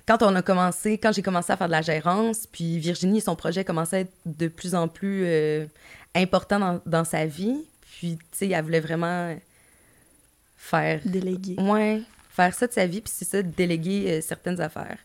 quand 0.07 0.23
on 0.23 0.35
a 0.35 0.42
commencé, 0.42 0.99
quand 0.99 1.12
j'ai 1.12 1.23
commencé 1.23 1.52
à 1.52 1.57
faire 1.57 1.66
de 1.69 1.73
la 1.73 1.83
gérance, 1.83 2.47
puis 2.50 2.78
Virginie, 2.78 3.21
son 3.21 3.37
projet 3.37 3.64
commençait 3.64 3.97
à 3.97 4.00
être 4.00 4.12
de 4.26 4.49
plus 4.49 4.75
en 4.75 4.88
plus 4.88 5.25
euh, 5.26 5.66
important 6.14 6.59
dans, 6.59 6.80
dans 6.87 7.04
sa 7.04 7.26
vie. 7.26 7.64
Puis, 7.83 8.16
tu 8.16 8.38
sais, 8.38 8.49
elle 8.49 8.64
voulait 8.64 8.80
vraiment 8.80 9.37
faire, 10.57 11.00
Délégué. 11.04 11.57
ouais, 11.59 12.02
faire 12.30 12.54
ça 12.54 12.66
de 12.66 12.73
sa 12.73 12.87
vie, 12.87 13.00
puis 13.00 13.12
c'est 13.14 13.25
ça, 13.25 13.42
déléguer 13.42 14.11
euh, 14.11 14.21
certaines 14.21 14.61
affaires. 14.61 14.99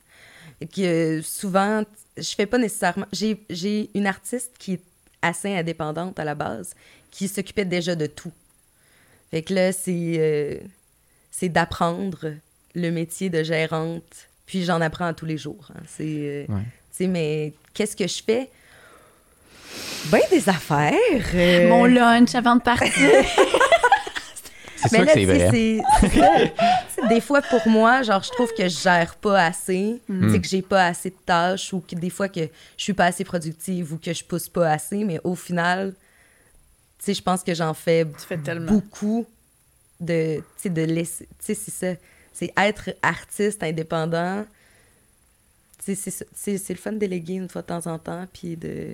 Et 0.62 0.68
que 0.68 1.22
souvent, 1.22 1.84
je 2.18 2.34
fais 2.36 2.46
pas 2.46 2.58
nécessairement. 2.58 3.08
J'ai 3.12 3.90
une 3.94 4.08
artiste 4.08 4.54
qui 4.58 4.74
est 4.74 4.82
assez 5.22 5.54
indépendante 5.54 6.18
à 6.20 6.24
la 6.24 6.36
base, 6.36 6.74
qui 7.12 7.28
s'occupait 7.28 7.66
déjà 7.66 7.96
de 7.96 8.06
tout. 8.06 8.32
Fait 9.32 9.42
que 9.42 9.54
là, 9.54 9.72
c'est 9.74 10.16
euh, 10.18 10.58
c'est 11.32 11.50
d'apprendre 11.50 12.34
le 12.76 12.92
métier 12.92 13.30
de 13.30 13.44
gérante, 13.44 14.30
puis 14.46 14.64
j'en 14.64 14.82
apprends 14.82 15.14
tous 15.14 15.26
les 15.26 15.38
jours. 15.38 15.68
hein. 15.76 15.82
C'est, 15.88 16.04
euh, 16.06 16.46
Ouais. 16.54 16.62
tu 16.92 16.98
sais, 17.04 17.08
mais 17.08 17.54
qu'est-ce 17.74 17.96
que 17.96 18.08
je 18.08 18.22
fais? 18.24 18.50
Ben, 20.06 20.22
des 20.30 20.48
affaires. 20.50 20.94
euh, 21.34 21.68
Mon 21.70 21.86
lunch 21.86 22.36
avant 22.36 22.56
de 22.56 22.62
partir. 22.62 22.92
C'est 24.78 24.92
mais 24.92 24.98
sûr 25.00 25.06
là, 25.06 25.14
que 25.14 25.20
c'est 25.20 25.26
vrai. 25.26 25.82
c'est- 26.96 27.08
des 27.08 27.20
fois, 27.22 27.42
pour 27.42 27.68
moi, 27.68 28.04
genre, 28.04 28.22
je 28.22 28.30
trouve 28.30 28.54
que 28.54 28.68
je 28.68 28.78
gère 28.82 29.16
pas 29.16 29.46
assez, 29.46 30.00
Mm. 30.08 30.32
sais, 30.32 30.40
que 30.42 30.48
j'ai 30.48 30.62
pas 30.62 30.86
assez 30.86 31.10
de 31.10 31.16
tâches 31.26 31.74
ou 31.74 31.80
que 31.80 31.96
des 31.96 32.12
fois 32.12 32.30
que 32.30 32.42
je 32.78 32.84
suis 32.84 32.94
pas 32.94 33.06
assez 33.06 33.24
productive 33.24 33.94
ou 33.94 33.98
que 33.98 34.14
je 34.14 34.24
pousse 34.24 34.48
pas 34.48 34.70
assez, 34.72 35.04
mais 35.04 35.20
au 35.24 35.34
final, 35.34 35.96
tu 37.00 37.06
sais, 37.06 37.14
je 37.16 37.22
pense 37.24 37.42
que 37.44 37.56
j'en 37.56 37.74
fais 37.74 38.06
tu 38.06 38.26
fais 38.28 38.38
tellement. 38.38 38.72
beaucoup 38.72 39.26
de, 40.00 40.36
tu 40.38 40.44
sais, 40.58 40.70
de 40.70 40.84
laisser, 40.84 41.26
tu 41.40 41.46
sais, 41.46 41.56
c'est 41.56 41.72
ça. 41.72 42.00
C'est 42.38 42.52
être 42.58 42.90
artiste 43.02 43.64
indépendant. 43.64 44.46
C'est 45.80 45.96
ça. 45.96 46.26
c'est 46.36 46.58
c'est 46.58 46.74
le 46.74 46.80
fun 46.80 46.92
de 46.94 46.98
déléguer 46.98 47.36
une 47.36 47.50
fois 47.50 47.62
de 47.62 47.68
temps 47.68 47.88
en 47.88 47.98
temps, 48.00 48.26
puis 48.34 48.56
de 48.58 48.90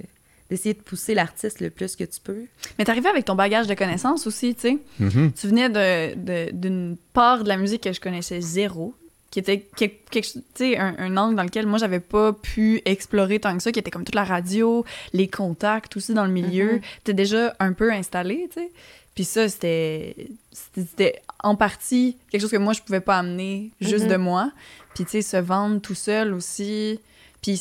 d'essayer 0.49 0.73
de 0.73 0.81
pousser 0.81 1.13
l'artiste 1.13 1.61
le 1.61 1.69
plus 1.69 1.95
que 1.95 2.03
tu 2.03 2.19
peux. 2.21 2.43
Mais 2.77 2.83
t'arrivais 2.83 3.07
avec 3.07 3.23
ton 3.23 3.35
bagage 3.35 3.67
de 3.67 3.73
connaissances 3.73 4.27
aussi, 4.27 4.53
tu 4.53 4.61
sais. 4.61 4.77
Mhm. 4.99 5.31
Tu 5.31 5.47
venais 5.47 5.69
de- 5.69 6.15
de- 6.15 6.51
d'une 6.51 6.97
part 7.13 7.43
de 7.43 7.47
la 7.47 7.55
musique 7.55 7.83
que 7.83 7.93
je 7.93 8.01
connaissais 8.01 8.41
zéro, 8.41 8.93
qui 9.29 9.39
était 9.39 9.61
quelque, 9.61 10.09
quelque- 10.09 10.27
tu 10.33 10.41
sais, 10.55 10.77
un, 10.77 10.93
un 10.99 11.15
angle 11.15 11.37
dans 11.37 11.43
lequel 11.43 11.65
moi 11.67 11.77
j'avais 11.79 12.01
pas 12.01 12.33
pu 12.33 12.81
explorer 12.83 13.39
tant 13.39 13.55
que 13.55 13.63
ça, 13.63 13.71
qui 13.71 13.79
était 13.79 13.91
comme 13.91 14.03
toute 14.03 14.13
la 14.15 14.25
radio, 14.25 14.83
les 15.13 15.29
contacts 15.29 15.95
aussi 15.95 16.13
dans 16.13 16.25
le 16.25 16.31
milieu. 16.33 16.73
Mhm. 16.73 16.81
T'es 17.05 17.13
déjà 17.13 17.55
un 17.61 17.71
peu 17.71 17.89
installé, 17.93 18.49
tu 18.53 18.59
sais. 18.59 18.71
Puis 19.15 19.23
ça, 19.23 19.47
c'était 19.47 21.21
en 21.43 21.55
partie 21.55 22.17
quelque 22.31 22.41
chose 22.41 22.51
que 22.51 22.57
moi 22.57 22.73
je 22.73 22.81
pouvais 22.81 23.01
pas 23.01 23.17
amener 23.17 23.71
juste 23.81 24.05
Mhm. 24.05 24.11
de 24.11 24.17
moi. 24.17 24.51
Puis 24.95 25.05
tu 25.05 25.11
sais, 25.11 25.21
se 25.21 25.37
vendre 25.37 25.79
tout 25.81 25.95
seul 25.95 26.33
aussi. 26.33 26.99
Puis 27.41 27.59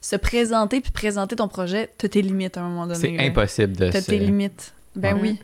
se 0.00 0.14
présenter, 0.16 0.80
puis 0.80 0.92
présenter 0.92 1.34
ton 1.36 1.48
projet, 1.48 1.90
t'as 1.98 2.08
tes 2.08 2.22
limites 2.22 2.56
à 2.56 2.60
un 2.62 2.68
moment 2.68 2.86
donné. 2.86 2.98
C'est 3.18 3.18
impossible 3.26 3.74
de 3.76 3.90
T'as 3.90 4.00
se... 4.02 4.06
tes 4.10 4.18
limites. 4.18 4.72
Ben 4.94 5.14
Ouais. 5.16 5.20
oui. 5.22 5.38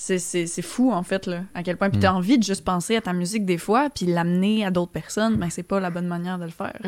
C'est- 0.00 0.20
C'est 0.20 0.46
c'est 0.46 0.62
fou, 0.62 0.92
en 0.92 1.02
fait, 1.02 1.26
là, 1.26 1.42
à 1.56 1.64
quel 1.64 1.76
point. 1.76 1.90
Puis 1.90 1.98
Mm. 1.98 2.02
t'as 2.02 2.12
envie 2.12 2.38
de 2.38 2.44
juste 2.44 2.64
penser 2.64 2.94
à 2.94 3.00
ta 3.00 3.12
musique 3.12 3.44
des 3.44 3.58
fois, 3.58 3.90
puis 3.92 4.06
l'amener 4.06 4.64
à 4.64 4.70
d'autres 4.70 4.92
personnes, 4.92 5.34
ben 5.34 5.50
c'est 5.50 5.64
pas 5.64 5.80
la 5.80 5.90
bonne 5.90 6.06
manière 6.06 6.38
de 6.38 6.44
le 6.44 6.50
faire. 6.50 6.78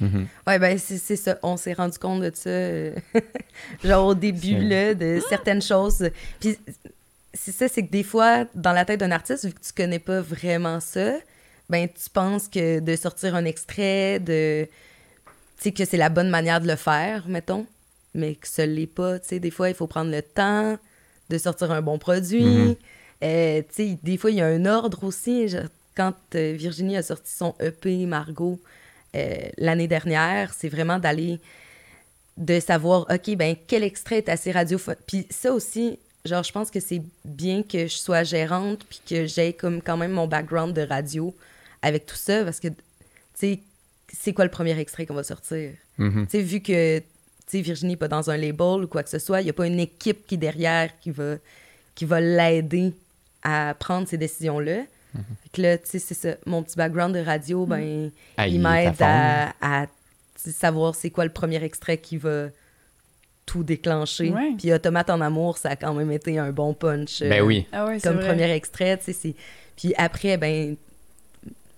Mhm. 0.00 0.26
Ouais, 0.48 0.58
ben 0.58 0.76
c'est 0.76 0.98
c'est 0.98 1.14
ça. 1.14 1.38
On 1.44 1.56
s'est 1.56 1.74
rendu 1.74 1.96
compte 1.98 2.20
de 2.22 2.32
ça, 2.34 2.50
euh, 2.50 2.92
genre 3.84 4.08
au 4.08 4.14
début, 4.16 4.56
là, 4.58 4.94
de 4.94 5.20
certaines 5.28 5.62
choses. 5.62 6.10
Puis 6.40 6.56
c'est 7.34 7.52
ça, 7.52 7.68
c'est 7.68 7.86
que 7.86 7.90
des 7.90 8.02
fois, 8.02 8.46
dans 8.54 8.72
la 8.72 8.84
tête 8.84 9.00
d'un 9.00 9.10
artiste, 9.10 9.46
vu 9.46 9.52
que 9.52 9.60
tu 9.60 9.72
connais 9.72 9.98
pas 9.98 10.20
vraiment 10.20 10.80
ça, 10.80 11.14
ben 11.68 11.88
tu 11.88 12.10
penses 12.10 12.48
que 12.48 12.80
de 12.80 12.96
sortir 12.96 13.34
un 13.34 13.44
extrait, 13.44 14.20
de... 14.20 14.66
Tu 15.58 15.64
sais, 15.64 15.72
que 15.72 15.84
c'est 15.84 15.96
la 15.96 16.08
bonne 16.08 16.30
manière 16.30 16.60
de 16.60 16.68
le 16.68 16.76
faire, 16.76 17.26
mettons, 17.28 17.66
mais 18.14 18.36
que 18.36 18.46
ce 18.46 18.62
l'est 18.62 18.86
pas. 18.86 19.18
Tu 19.18 19.28
sais, 19.28 19.40
des 19.40 19.50
fois, 19.50 19.68
il 19.68 19.74
faut 19.74 19.88
prendre 19.88 20.10
le 20.10 20.22
temps 20.22 20.78
de 21.28 21.38
sortir 21.38 21.72
un 21.72 21.82
bon 21.82 21.98
produit. 21.98 22.44
Mhm. 22.44 22.76
Euh, 23.24 23.62
tu 23.62 23.74
sais, 23.74 23.98
des 24.02 24.16
fois, 24.16 24.30
il 24.30 24.36
y 24.36 24.40
a 24.40 24.46
un 24.46 24.64
ordre 24.66 25.04
aussi. 25.04 25.48
Genre, 25.48 25.64
quand 25.96 26.14
euh, 26.36 26.54
Virginie 26.56 26.96
a 26.96 27.02
sorti 27.02 27.32
son 27.32 27.54
EP 27.60 28.06
Margot 28.06 28.60
euh, 29.16 29.36
l'année 29.58 29.88
dernière, 29.88 30.54
c'est 30.54 30.68
vraiment 30.68 30.98
d'aller 30.98 31.40
de 32.36 32.60
savoir, 32.60 33.06
OK, 33.10 33.34
ben 33.36 33.56
quel 33.66 33.82
extrait 33.82 34.18
est 34.18 34.28
assez 34.28 34.52
radiophonique. 34.52 35.00
Puis 35.06 35.26
ça 35.28 35.52
aussi, 35.52 35.98
genre, 36.24 36.42
je 36.42 36.52
pense 36.52 36.70
que 36.70 36.80
c'est 36.80 37.02
bien 37.24 37.62
que 37.62 37.86
je 37.86 37.96
sois 37.96 38.24
gérante 38.24 38.84
puis 38.88 39.00
que 39.08 39.26
j'ai 39.26 39.52
comme 39.52 39.80
quand 39.82 39.96
même 39.96 40.12
mon 40.12 40.26
background 40.26 40.74
de 40.74 40.82
radio 40.82 41.34
avec 41.82 42.06
tout 42.06 42.16
ça 42.16 42.44
parce 42.44 42.60
que, 42.60 42.68
tu 42.68 42.74
sais, 43.34 43.60
c'est 44.08 44.32
quoi 44.32 44.44
le 44.44 44.50
premier 44.50 44.78
extrait 44.78 45.06
qu'on 45.06 45.14
va 45.14 45.22
sortir? 45.22 45.70
Mhm. 45.98 46.26
Tu 46.26 46.30
sais, 46.30 46.42
vu 46.42 46.60
que, 46.60 46.98
tu 46.98 47.04
sais, 47.46 47.60
Virginie 47.60 47.92
n'est 47.92 47.96
pas 47.96 48.08
dans 48.08 48.30
un 48.30 48.36
label 48.36 48.84
ou 48.84 48.86
quoi 48.86 49.02
que 49.02 49.10
ce 49.10 49.18
soit, 49.18 49.40
il 49.40 49.44
n'y 49.44 49.50
a 49.50 49.54
pas 49.54 49.66
une 49.66 49.80
équipe 49.80 50.26
qui 50.26 50.34
est 50.34 50.38
derrière 50.38 50.90
qui 51.00 51.10
va, 51.10 51.36
qui 51.94 52.04
va 52.04 52.20
l'aider 52.20 52.92
à 53.42 53.74
prendre 53.78 54.08
ces 54.08 54.18
décisions-là. 54.18 54.82
Fait 55.14 55.48
que 55.52 55.62
là, 55.62 55.78
tu 55.78 55.86
sais, 55.86 55.98
c'est 55.98 56.14
ça. 56.14 56.36
Mon 56.46 56.62
petit 56.62 56.76
background 56.76 57.14
de 57.14 57.20
radio, 57.20 57.66
ben, 57.66 58.10
Ah, 58.36 58.46
il 58.46 58.60
m'aide 58.60 59.00
à 59.00 59.54
à, 59.60 59.86
savoir 60.36 60.94
c'est 60.94 61.10
quoi 61.10 61.24
le 61.24 61.32
premier 61.32 61.62
extrait 61.62 61.98
qui 61.98 62.16
va 62.16 62.48
tout 63.50 63.62
déclencher. 63.64 64.30
Ouais. 64.30 64.52
Puis 64.58 64.72
Automate 64.72 65.08
en 65.10 65.20
amour, 65.22 65.56
ça 65.56 65.70
a 65.70 65.76
quand 65.76 65.94
même 65.94 66.12
été 66.12 66.38
un 66.38 66.50
bon 66.52 66.74
punch. 66.74 67.22
euh, 67.22 67.28
Ben 67.30 67.42
oui. 67.42 67.66
Ah 67.72 67.86
ouais, 67.86 67.98
Comme 68.00 68.16
vrai. 68.16 68.26
premier 68.28 68.50
extrait, 68.52 68.98
tu 69.02 69.12
sais. 69.12 69.34
Puis 69.76 69.94
après, 69.96 70.36
ben, 70.36 70.76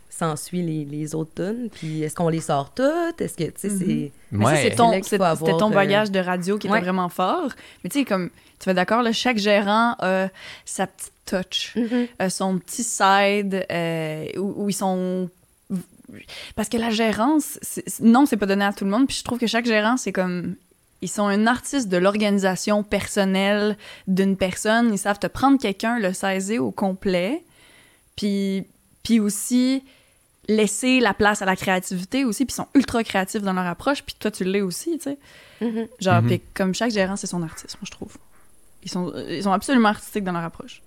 s'ensuit 0.08 0.62
les, 0.62 0.84
les 0.84 1.14
autres 1.14 1.30
tunes. 1.36 1.68
Puis 1.72 2.02
est-ce 2.02 2.14
qu'on 2.14 2.28
les 2.28 2.40
sort 2.40 2.74
toutes? 2.74 3.20
Est-ce 3.20 3.36
que, 3.36 3.44
tu 3.44 3.52
sais, 3.56 3.68
c'est... 3.70 4.12
Mais 4.32 4.44
ça, 4.44 4.50
Ouais. 4.52 4.62
c'est 4.62 4.76
ton, 4.76 4.92
c'était 5.02 5.56
ton 5.56 5.70
euh, 5.70 5.74
bagage 5.74 6.10
de 6.10 6.18
radio 6.18 6.58
qui 6.58 6.66
était 6.66 6.80
vraiment 6.80 7.08
fort. 7.08 7.50
Mais 7.84 7.90
tu 7.90 8.00
sais, 8.00 8.04
comme, 8.04 8.28
tu 8.58 8.66
vas 8.66 8.74
d'accord, 8.74 9.02
là, 9.02 9.12
chaque 9.12 9.38
gérant 9.38 9.94
a 10.00 10.28
sa 10.66 10.86
petite 10.86 11.12
touch, 11.24 11.74
a 12.18 12.28
son 12.28 12.58
petit 12.58 12.82
side 12.82 13.64
euh, 13.70 14.26
où, 14.36 14.64
où 14.64 14.68
ils 14.68 14.74
sont. 14.74 15.30
Parce 16.56 16.68
que 16.68 16.76
la 16.76 16.90
gérance, 16.90 17.58
non, 18.00 18.26
c'est 18.26 18.36
pas 18.36 18.46
donné 18.46 18.64
à 18.64 18.72
tout 18.72 18.84
le 18.84 18.90
monde. 18.90 19.06
Puis 19.06 19.18
je 19.20 19.24
trouve 19.24 19.38
que 19.38 19.46
chaque 19.46 19.66
gérant, 19.66 19.96
c'est 19.96 20.12
comme. 20.12 20.56
Ils 21.02 21.08
sont 21.08 21.26
un 21.26 21.46
artiste 21.46 21.88
de 21.88 21.96
l'organisation 21.96 22.82
personnelle 22.82 23.76
d'une 24.06 24.36
personne. 24.36 24.92
Ils 24.92 24.98
savent 24.98 25.18
te 25.18 25.26
prendre 25.26 25.58
quelqu'un, 25.58 25.98
le 25.98 26.12
saisir 26.12 26.64
au 26.64 26.70
complet. 26.70 27.42
Puis, 28.16 28.66
puis 29.02 29.20
aussi 29.20 29.82
laisser 30.48 31.00
la 31.00 31.14
place 31.14 31.42
à 31.42 31.44
la 31.46 31.56
créativité 31.56 32.24
aussi. 32.24 32.44
Puis 32.44 32.52
ils 32.52 32.56
sont 32.56 32.68
ultra 32.74 33.02
créatifs 33.04 33.42
dans 33.42 33.52
leur 33.52 33.66
approche. 33.66 34.02
Puis 34.02 34.14
toi, 34.18 34.30
tu 34.30 34.44
l'es 34.44 34.60
aussi, 34.62 34.98
tu 34.98 35.04
sais. 35.04 35.18
Mhm. 35.60 35.88
Genre, 36.00 36.22
Mhm. 36.22 36.26
puis 36.28 36.40
comme 36.54 36.74
chaque 36.74 36.90
gérant, 36.90 37.16
c'est 37.16 37.26
son 37.26 37.42
artiste, 37.42 37.76
moi, 37.80 37.86
je 37.86 37.90
trouve. 37.92 38.16
Ils 38.82 38.90
sont, 38.90 39.12
ils 39.28 39.42
sont 39.42 39.52
absolument 39.52 39.90
artistiques 39.90 40.24
dans 40.24 40.32
leur 40.32 40.44
approche. 40.44 40.82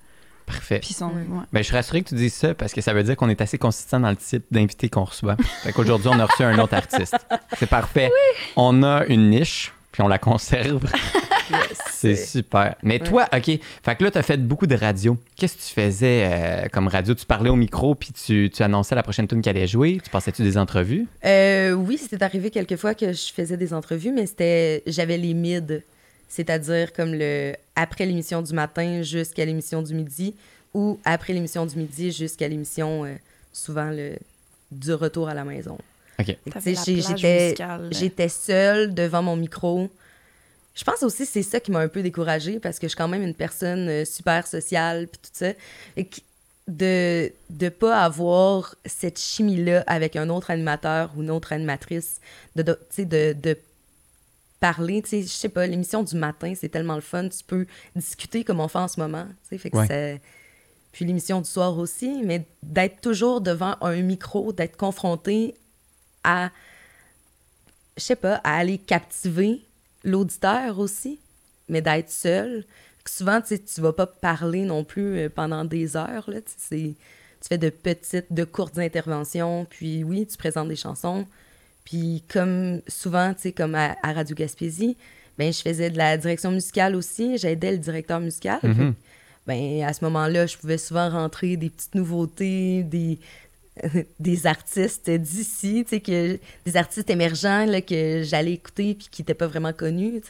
Parfait. 0.46 0.80
Puis 0.80 0.90
ils 0.92 0.96
sont. 0.96 1.08
Ouais. 1.10 1.46
Ben, 1.54 1.60
je 1.62 1.64
suis 1.68 1.76
rassuré 1.76 2.02
que 2.04 2.10
tu 2.10 2.16
dises 2.16 2.34
ça 2.34 2.54
parce 2.54 2.74
que 2.74 2.82
ça 2.82 2.94
veut 2.94 3.04
dire 3.04 3.16
qu'on 3.16 3.30
est 3.30 3.40
assez 3.40 3.58
consistant 3.58 4.00
dans 4.02 4.10
le 4.10 4.18
type 4.18 4.44
d'invité 4.52 4.90
qu'on 4.90 5.06
reçoit. 5.06 5.38
Fait 5.64 5.72
qu'aujourd'hui, 5.72 6.10
on 6.12 6.20
a 6.20 6.26
reçu 6.26 6.44
un 6.44 6.60
autre 6.60 6.74
artiste. 6.74 7.16
C'est 7.58 7.70
parfait. 7.70 8.12
On 8.58 8.84
a 8.84 9.06
une 9.06 9.30
niche, 9.30 9.72
puis 9.94 10.02
on 10.02 10.10
la 10.10 10.18
conserve. 10.18 10.84
C'est 11.92 12.16
super. 12.18 12.76
Mais 12.84 13.00
Ouais. 13.02 13.08
toi, 13.08 13.26
OK. 13.34 13.46
Fait 13.46 13.96
que 13.96 14.04
là, 14.04 14.12
tu 14.12 14.18
as 14.18 14.24
fait 14.24 14.38
beaucoup 14.38 14.68
de 14.68 14.76
radio. 14.76 15.18
Qu'est-ce 15.38 15.56
que 15.56 15.62
tu 15.62 15.74
faisais 15.74 16.24
euh, 16.26 16.68
comme 16.72 16.88
radio? 16.90 17.14
Tu 17.16 17.26
parlais 17.26 17.50
au 17.50 17.56
micro, 17.56 17.96
puis 17.96 18.12
tu, 18.12 18.50
tu 18.54 18.62
annonçais 18.64 18.96
la 18.96 19.04
prochaine 19.04 19.28
tune 19.28 19.42
qu'elle 19.42 19.56
allait 19.56 19.68
jouer. 19.68 20.00
Tu 20.04 20.10
passais-tu 20.10 20.42
des 20.44 20.58
entrevues? 20.58 21.08
Euh, 21.26 21.72
oui, 21.72 21.98
c'était 21.98 22.22
arrivé 22.24 22.50
quelques 22.50 22.76
fois 22.76 22.94
que 22.94 23.14
je 23.14 23.32
faisais 23.34 23.56
des 23.56 23.74
entrevues, 23.74 24.12
mais 24.12 24.26
c'était 24.26 24.84
j'avais 24.86 25.18
les 25.18 25.34
mid, 25.34 25.84
c'est-à-dire 26.28 26.92
comme 26.92 27.14
le 27.14 27.54
après 27.76 28.06
l'émission 28.06 28.42
du 28.42 28.54
matin 28.54 29.02
jusqu'à 29.02 29.46
l'émission 29.46 29.82
du 29.82 29.94
midi 29.94 30.36
ou 30.74 31.00
après 31.06 31.32
l'émission 31.34 31.66
du 31.66 31.76
midi 31.78 32.12
jusqu'à 32.12 32.48
l'émission 32.50 33.06
euh, 33.06 33.14
souvent 33.54 33.90
le 33.92 34.16
du 34.72 34.92
retour 34.94 35.30
à 35.30 35.34
la 35.36 35.44
maison. 35.46 35.78
OK. 36.20 36.38
Plage 36.50 37.92
j'étais 37.92 38.30
seule 38.30 38.94
devant 38.94 39.22
mon 39.22 39.36
micro. 39.36 39.90
Je 40.76 40.84
pense 40.84 41.04
aussi 41.04 41.24
que 41.24 41.30
c'est 41.30 41.44
ça 41.44 41.60
qui 41.60 41.72
m'a 41.72 41.80
un 41.80 41.88
peu 41.88 42.02
découragée 42.02 42.60
parce 42.60 42.80
que 42.80 42.88
je 42.88 42.90
suis 42.90 42.98
quand 42.98 43.08
même 43.08 43.22
une 43.24 43.36
personne 43.36 43.88
euh, 43.90 44.06
super 44.06 44.48
sociale 44.48 45.08
puis 45.08 45.20
tout 45.22 45.30
ça. 45.34 45.52
Et 45.98 46.08
de 46.68 47.32
de 47.50 47.70
pas 47.70 48.02
avoir 48.02 48.76
cette 48.86 49.20
chimie 49.20 49.64
là 49.64 49.84
avec 49.86 50.16
un 50.16 50.30
autre 50.30 50.50
animateur 50.50 51.12
ou 51.16 51.22
une 51.22 51.30
autre 51.32 51.52
animatrice 51.54 52.22
de 52.56 52.64
de, 52.64 53.58
parler, 54.60 55.02
tu 55.02 55.10
sais, 55.10 55.22
je 55.24 55.28
sais 55.28 55.50
pas, 55.50 55.68
l'émission 55.68 56.04
du 56.04 56.16
matin, 56.16 56.54
c'est 56.56 56.70
tellement 56.70 56.96
le 56.96 57.02
fun, 57.02 57.28
tu 57.28 57.44
peux 57.46 57.66
discuter 57.98 58.46
comme 58.46 58.62
on 58.62 58.70
fait 58.70 58.80
en 58.80 58.88
ce 58.88 58.98
moment, 58.98 59.26
tu 59.26 59.50
sais, 59.50 59.58
fait 59.58 59.70
que 59.70 59.76
Ouais. 59.76 59.88
ça- 59.88 60.22
puis 60.94 61.04
l'émission 61.04 61.42
du 61.42 61.50
soir 61.50 61.78
aussi, 61.78 62.22
mais 62.24 62.46
d'être 62.62 63.02
toujours 63.02 63.42
devant 63.42 63.76
un 63.82 63.98
micro, 63.98 64.54
d'être 64.54 64.78
confronté 64.78 65.54
à 66.24 66.52
je 67.98 68.04
sais 68.04 68.16
pas, 68.16 68.42
à 68.44 68.58
aller 68.58 68.78
captiver 68.78 69.62
l'auditeur 70.04 70.80
aussi, 70.80 71.20
mais 71.70 71.82
d'être 71.82 72.10
seul. 72.10 72.66
Souvent, 73.06 73.42
tu 73.42 73.60
tu 73.60 73.82
vas 73.82 73.94
pas 73.94 74.08
parler 74.08 74.66
non 74.66 74.84
plus 74.84 75.18
euh, 75.18 75.30
pendant 75.30 75.66
des 75.66 75.98
heures, 75.98 76.30
là, 76.30 76.40
tu 76.42 76.96
fais 77.42 77.58
de 77.58 77.70
petites, 77.70 78.32
de 78.32 78.44
courtes 78.46 78.78
interventions, 78.78 79.66
puis 79.70 80.04
oui, 80.04 80.26
tu 80.26 80.38
présentes 80.38 80.70
des 80.70 80.76
chansons, 80.76 81.26
puis 81.84 82.24
comme 82.30 82.82
souvent, 82.88 83.34
tu 83.34 83.42
sais, 83.42 83.52
comme 83.52 83.76
à, 83.76 83.96
à 84.02 84.14
Radio 84.14 84.36
Gaspésie, 84.36 84.96
ben 85.38 85.52
je 85.52 85.62
faisais 85.62 85.90
de 85.90 85.98
la 85.98 86.18
direction 86.18 86.52
musicale 86.52 86.96
aussi, 86.96 87.38
j'aidais 87.38 87.72
le 87.72 87.78
directeur 87.80 88.20
musical. 88.20 88.60
Mhm. 88.64 88.74
Fait 88.74 88.82
que, 88.82 88.94
ben 89.48 89.84
à 89.84 89.94
ce 89.94 90.04
moment-là, 90.06 90.46
je 90.46 90.58
pouvais 90.58 90.78
souvent 90.78 91.10
rentrer 91.10 91.58
des 91.58 91.70
petites 91.70 91.96
nouveautés, 91.96 92.84
des 92.84 93.20
des 94.20 94.46
artistes 94.46 95.10
d'ici, 95.10 95.84
que 95.90 96.38
des 96.66 96.78
artistes 96.78 97.10
émergents 97.10 97.66
là, 97.66 97.82
que 97.82 98.22
j'allais 98.24 98.54
écouter 98.54 98.94
puis 98.94 99.08
qui 99.10 99.22
n'étaient 99.22 99.34
pas 99.34 99.48
vraiment 99.48 99.74
connus. 99.74 100.22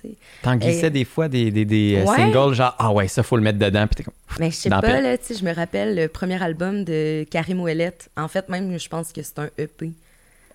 T'en 0.42 0.56
glissais 0.56 0.88
Et- 0.88 0.92
des 0.92 1.04
fois 1.06 1.28
des, 1.28 1.52
des, 1.52 1.66
des 1.66 1.96
euh, 1.98 2.06
Ouais. 2.10 2.16
singles 2.16 2.54
genre 2.54 2.76
ah 2.80 2.92
ouais 2.94 3.08
ça 3.08 3.22
faut 3.24 3.36
le 3.36 3.44
mettre 3.44 3.60
dedans 3.60 3.86
puis 3.88 3.96
t'es 3.96 4.04
comme 4.04 4.14
Mais 4.40 4.50
je 4.52 4.56
sais 4.56 4.70
pas, 4.70 4.82
Pelle. 4.82 5.04
là, 5.04 5.18
je 5.30 5.44
me 5.44 5.54
rappelle 5.54 5.96
le 5.96 6.08
premier 6.08 6.42
album 6.42 6.84
de 6.86 7.26
Karim 7.30 7.60
Ouellette. 7.60 8.10
En 8.16 8.28
fait, 8.30 8.48
même, 8.50 8.80
je 8.80 8.88
pense 8.90 9.12
que 9.12 9.22
c'est 9.22 9.40
un 9.40 9.50
EP. 9.58 9.92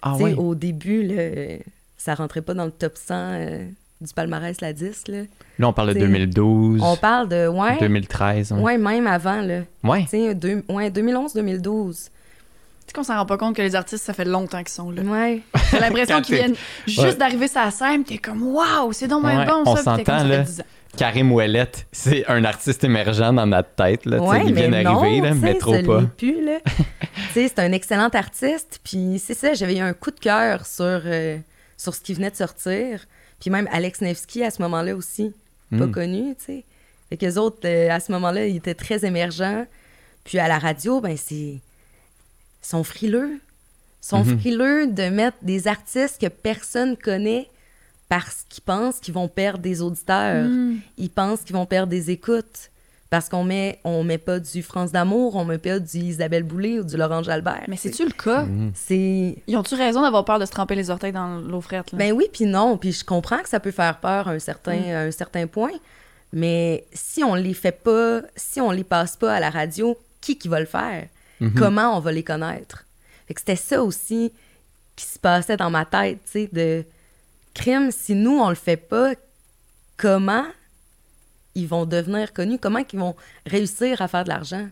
ah 0.03 0.17
ouais 0.17 0.33
Au 0.35 0.55
début, 0.55 1.03
là, 1.03 1.57
ça 1.99 2.15
rentrait 2.15 2.43
pas 2.43 2.55
dans 2.55 2.65
le 2.65 2.71
top 2.71 2.95
100 2.97 3.15
euh, 3.15 3.65
du 4.01 4.15
palmarès 4.15 4.61
la 4.61 4.73
disque, 4.73 5.09
là. 5.09 5.23
là 5.59 5.69
on 5.69 5.73
parle 5.73 5.89
de 5.89 5.95
t'sais, 5.95 6.07
2012 6.07 6.81
On 6.83 6.97
parle 6.97 7.29
de, 7.29 7.49
ouais, 7.49 7.77
2013 7.81 8.53
ouais, 8.53 8.61
ouais 8.63 8.79
même 8.79 9.07
avant, 9.09 9.43
là. 9.43 9.61
ouais. 9.85 10.07
Deux- 10.35 10.65
ouais, 10.71 10.89
2011-2012. 10.91 12.09
Tu 12.89 12.93
sais 12.93 12.95
qu'on 12.95 13.03
s'en 13.05 13.17
rend 13.19 13.27
pas 13.27 13.37
compte 13.37 13.55
que 13.55 13.61
les 13.61 13.75
artistes, 13.75 14.03
ça 14.05 14.15
fait 14.15 14.25
longtemps 14.25 14.59
qu'ils 14.59 14.69
sont 14.71 14.91
là. 14.91 15.03
Ouais. 15.03 15.43
T'as 15.71 15.79
l'impression 15.81 16.23
qu'ils 16.23 16.37
viennent 16.37 16.55
juste 16.87 16.99
Ouais. 17.03 17.15
d'arriver 17.17 17.47
sur 17.47 17.61
la 17.61 17.71
scène, 17.71 18.03
t'es 18.03 18.17
comme 18.19 18.43
waouh, 18.43 18.93
c'est 18.95 19.07
donc 19.09 19.25
Ouais, 19.25 19.45
bon 19.45 19.63
on 19.67 19.77
ça. 19.77 19.95
Puis 19.95 20.05
comme, 20.05 20.27
là. 20.27 20.39
10 20.39 20.61
ans. 20.61 20.65
Karim 20.97 21.31
Ouellette 21.33 21.87
c'est 21.93 22.27
un 22.29 22.43
artiste 22.47 22.83
émergent 22.83 23.31
dans 23.33 23.47
notre 23.47 23.69
tête 23.75 24.07
là 24.07 24.21
Ouais, 24.23 24.43
il 24.47 24.55
vient 24.55 24.69
mais 24.69 24.83
d'arriver 24.83 25.33
mais 25.35 25.55
trop 25.59 25.75
ça 25.75 25.83
pas 25.83 26.03
plus, 26.17 26.43
là. 26.45 26.59
tu 26.65 26.83
sais, 27.35 27.49
c'est 27.49 27.59
un 27.59 27.73
excellent 27.73 28.09
artiste, 28.09 28.81
puis 28.83 29.21
c'est 29.25 29.35
ça, 29.35 29.53
j'avais 29.53 29.77
eu 29.77 29.81
un 29.81 29.93
coup 29.93 30.11
de 30.11 30.19
cœur 30.19 30.65
sur, 30.67 30.85
euh, 31.05 31.37
sur 31.77 31.95
ce 31.95 32.01
qui 32.01 32.15
venait 32.15 32.31
de 32.31 32.37
sortir. 32.37 33.05
Puis 33.39 33.51
même 33.51 33.69
Alex 33.71 34.01
Nevsky, 34.01 34.43
à 34.43 34.51
ce 34.51 34.63
moment-là 34.63 34.97
aussi, 34.97 35.35
pas 35.71 35.87
Mm. 35.87 35.93
connu, 35.93 36.35
tu 36.39 36.45
sais. 36.47 36.65
Fait 37.11 37.17
qu'eux 37.19 37.37
autres, 37.37 37.59
euh, 37.67 37.91
à 37.91 38.01
ce 38.01 38.11
moment-là, 38.13 38.47
ils 38.47 38.57
étaient 38.57 38.75
très 38.75 39.05
émergents. 39.05 39.67
Puis 40.25 40.39
à 40.39 40.49
la 40.49 40.59
radio, 40.59 41.01
ben 41.01 41.17
c'est... 41.17 41.59
Ils 42.69 42.71
sont 42.71 42.85
frileux. 42.85 43.31
Ils 44.03 44.07
sont 44.07 44.25
Mhm. 44.25 44.39
frileux 44.41 44.87
de 44.89 45.09
mettre 45.09 45.39
des 45.41 45.67
artistes 45.69 46.21
que 46.21 46.27
personne 46.29 46.99
connaît 46.99 47.49
parce 48.11 48.45
qu'ils 48.49 48.63
pensent 48.63 49.01
qu'ils 49.01 49.15
vont 49.15 49.27
perdre 49.29 49.61
des 49.61 49.81
auditeurs 49.81 50.45
Mm. 50.47 50.77
ils 50.99 51.09
pensent 51.11 51.41
qu'ils 51.41 51.57
vont 51.57 51.65
perdre 51.67 51.89
des 51.91 52.11
écoutes 52.11 52.71
parce 53.11 53.31
qu'on 53.31 53.43
met 53.45 53.79
on 53.85 54.05
met 54.05 54.19
pas 54.19 54.39
du 54.39 54.63
France 54.63 54.93
d'amour, 54.93 55.35
on 55.37 55.45
met 55.47 55.57
pas 55.59 55.79
du 55.79 55.97
Isabelle 55.99 56.43
Boulay 56.43 56.79
ou 56.81 56.85
du 56.85 56.97
Laurent 56.99 57.23
Jalbert. 57.23 57.65
Mais 57.69 57.77
c'est-tu 57.77 58.05
le 58.05 58.11
cas? 58.11 58.43
Mhm. 58.45 58.73
c'est 58.75 59.37
Ils 59.47 59.57
ont-tu 59.57 59.75
raison 59.75 60.03
d'avoir 60.03 60.25
peur 60.27 60.39
de 60.39 60.45
se 60.45 60.51
tremper 60.51 60.75
les 60.75 60.91
orteils 60.91 61.13
dans 61.13 61.39
l'eau 61.41 61.63
frette? 61.63 61.93
Là? 61.93 61.99
ben 61.99 62.13
oui 62.13 62.27
puis 62.31 62.45
non, 62.45 62.77
puis 62.77 62.93
je 62.93 63.03
comprends 63.05 63.39
que 63.39 63.49
ça 63.49 63.61
peut 63.61 63.71
faire 63.73 63.99
peur 63.99 64.29
à 64.29 64.33
un 64.33 64.39
certain 64.39 64.77
Mm. 64.79 64.91
à 64.91 65.01
un 65.01 65.11
certain 65.11 65.47
point, 65.47 65.73
mais 66.35 66.85
si 66.93 67.25
on 67.25 67.35
les 67.35 67.55
fait 67.55 67.73
pas, 67.73 68.21
si 68.37 68.61
on 68.61 68.71
les 68.71 68.85
passe 68.85 69.17
pas 69.17 69.35
à 69.35 69.41
la 69.41 69.49
radio, 69.51 69.97
qui 70.21 70.37
qui 70.37 70.49
va 70.49 70.61
le 70.61 70.67
faire? 70.67 71.07
Mhm. 71.41 71.55
Comment 71.55 71.97
on 71.97 72.01
va 72.01 72.13
les 72.13 72.25
connaître 72.25 72.85
Fait 73.27 73.35
que 73.35 73.41
c'était 73.41 73.57
ça 73.57 73.83
aussi 73.83 74.33
qui 74.97 75.05
se 75.05 75.19
passait 75.19 75.57
dans 75.57 75.71
ma 75.71 75.85
tête, 75.85 76.19
tu 76.31 76.49
de 76.53 76.85
crime 77.55 77.91
si 77.91 78.15
nous 78.15 78.39
on 78.39 78.49
le 78.49 78.55
fait 78.55 78.77
pas, 78.77 79.15
comment 79.97 80.45
ils 81.55 81.67
vont 81.69 81.87
devenir 81.87 82.33
connus, 82.33 82.59
comment 82.59 82.81
ils 82.93 82.99
vont 82.99 83.15
réussir 83.47 84.01
à 84.01 84.09
faire 84.09 84.25
de 84.25 84.29
l'argent? 84.29 84.69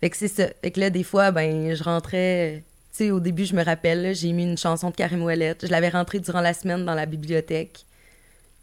Fait 0.00 0.10
que 0.10 0.16
c'est 0.16 0.28
ça. 0.28 0.48
Fait 0.62 0.70
que 0.72 0.80
là, 0.80 0.90
des 0.90 1.04
fois, 1.04 1.30
ben, 1.30 1.74
je 1.74 1.82
rentrais. 1.84 2.64
Tu 2.90 2.98
sais, 2.98 3.10
au 3.10 3.20
début, 3.20 3.44
je 3.44 3.54
me 3.54 3.64
rappelle, 3.64 4.14
j'ai 4.14 4.32
mis 4.32 4.42
une 4.42 4.58
chanson 4.58 4.90
de 4.90 4.96
Karim 4.96 5.22
Ouellette. 5.22 5.66
Je 5.66 5.70
l'avais 5.70 5.88
rentrée 5.88 6.18
durant 6.18 6.40
la 6.40 6.54
semaine 6.54 6.84
dans 6.84 6.94
la 6.94 7.06
bibliothèque. 7.06 7.84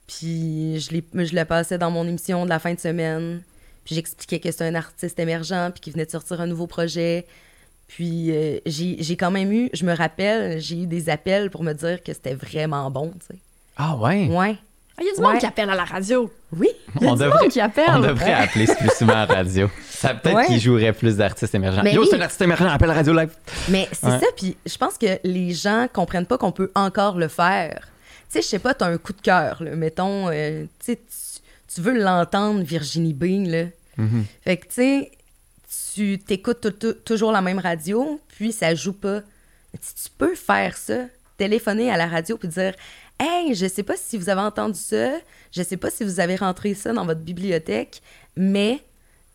Puis 0.05 0.79
je, 0.79 0.89
je 0.89 1.35
le 1.35 1.45
passais 1.45 1.77
dans 1.77 1.91
mon 1.91 2.05
émission 2.05 2.43
de 2.43 2.49
la 2.49 2.59
fin 2.59 2.73
de 2.73 2.79
semaine. 2.79 3.41
Puis 3.89 3.95
j'expliquais 3.95 4.39
que 4.39 4.51
c'était 4.51 4.65
un 4.65 4.75
artiste 4.75 5.17
émergent, 5.19 5.71
puis 5.71 5.81
qu'il 5.81 5.93
venait 5.93 6.05
de 6.05 6.11
sortir 6.11 6.39
un 6.41 6.45
nouveau 6.45 6.67
projet. 6.67 7.25
Puis 7.87 8.29
euh, 8.29 8.59
j'ai 8.67 8.97
j'ai 8.99 9.17
quand 9.17 9.31
même 9.31 9.51
eu, 9.51 9.71
je 9.73 9.83
me 9.83 9.95
rappelle, 9.95 10.59
j'ai 10.61 10.83
eu 10.83 10.85
des 10.85 11.09
appels 11.09 11.49
pour 11.49 11.63
me 11.63 11.73
dire 11.73 12.03
que 12.03 12.13
c'était 12.13 12.35
vraiment 12.35 12.91
bon, 12.91 13.11
tu 13.19 13.33
sais. 13.33 13.39
ah 13.77 13.95
ouais? 13.95 14.27
Ouais. 14.27 14.55
Il 15.01 15.07
y 15.07 15.09
a 15.09 15.15
du 15.15 15.21
monde 15.21 15.31
Ouais. 15.33 15.39
qui 15.39 15.45
appelle 15.47 15.71
à 15.71 15.75
la 15.75 15.85
radio. 15.85 16.31
Oui. 16.55 16.67
Il 16.97 17.01
y 17.01 17.07
a 17.07 17.09
on 17.09 17.15
du 17.15 17.23
devrait 17.23 17.41
monde 17.41 17.49
qui 17.51 17.59
appelle. 17.61 17.85
on 17.89 17.99
devrait 18.01 18.33
appeler 18.33 18.67
plus 18.67 18.89
souvent 18.95 19.13
à 19.13 19.25
la 19.25 19.33
radio 19.33 19.67
ça 19.89 20.13
peut-être 20.13 20.35
Ouais. 20.35 20.45
qu'il 20.45 20.59
jouerait 20.59 20.93
plus 20.93 21.17
d'artistes 21.17 21.55
émergents 21.55 21.81
Mais 21.83 21.93
yo 21.95 22.01
oui. 22.03 22.07
c'est 22.11 22.17
un 22.17 22.21
artiste 22.21 22.41
émergent 22.43 22.65
appelle 22.67 22.91
à 22.91 22.93
radio 22.93 23.13
live 23.13 23.31
Mais 23.69 23.87
c'est 23.91 24.05
Ouais. 24.05 24.19
ça, 24.19 24.25
puis 24.37 24.55
je 24.67 24.77
pense 24.77 24.99
que 24.99 25.17
les 25.23 25.51
gens 25.53 25.87
comprennent 25.91 26.27
pas 26.27 26.37
qu'on 26.37 26.51
peut 26.51 26.71
encore 26.75 27.17
le 27.17 27.27
faire. 27.27 27.87
Tu 28.31 28.33
sais, 28.33 28.41
je 28.43 28.47
sais 28.47 28.59
pas, 28.59 28.75
t'as 28.75 28.85
un 28.87 28.97
coup 28.99 29.13
de 29.13 29.21
cœur, 29.21 29.63
mettons, 29.75 30.29
euh, 30.29 30.65
tu- 30.85 30.95
tu 31.73 31.81
veux 31.81 31.97
l'entendre, 31.99 32.61
Virginie 32.61 33.13
Bing, 33.13 33.47
là. 33.49 33.63
Mhm. 33.99 34.25
Fait 34.41 34.57
que, 34.57 34.67
tu 34.67 34.73
sais, 35.95 36.17
t'écoutes 36.25 36.61
tou- 36.61 36.71
tou- 36.71 36.93
toujours 36.93 37.31
la 37.31 37.41
même 37.41 37.59
radio, 37.59 38.19
puis 38.29 38.51
ça 38.51 38.73
joue 38.75 38.93
pas. 38.93 39.21
Tu 39.73 40.09
peux 40.17 40.33
faire 40.35 40.77
ça, 40.77 41.05
téléphoner 41.37 41.91
à 41.91 41.97
la 41.97 42.07
radio 42.07 42.37
puis 42.37 42.47
dire 42.47 42.73
Hey, 43.19 43.53
je 43.53 43.67
sais 43.67 43.83
pas 43.83 43.95
si 43.97 44.17
vous 44.17 44.29
avez 44.29 44.41
entendu 44.41 44.79
ça, 44.79 45.11
je 45.51 45.61
sais 45.61 45.77
pas 45.77 45.89
si 45.91 46.03
vous 46.03 46.19
avez 46.19 46.37
rentré 46.37 46.73
ça 46.73 46.93
dans 46.93 47.05
votre 47.05 47.19
bibliothèque, 47.19 48.01
mais 48.37 48.79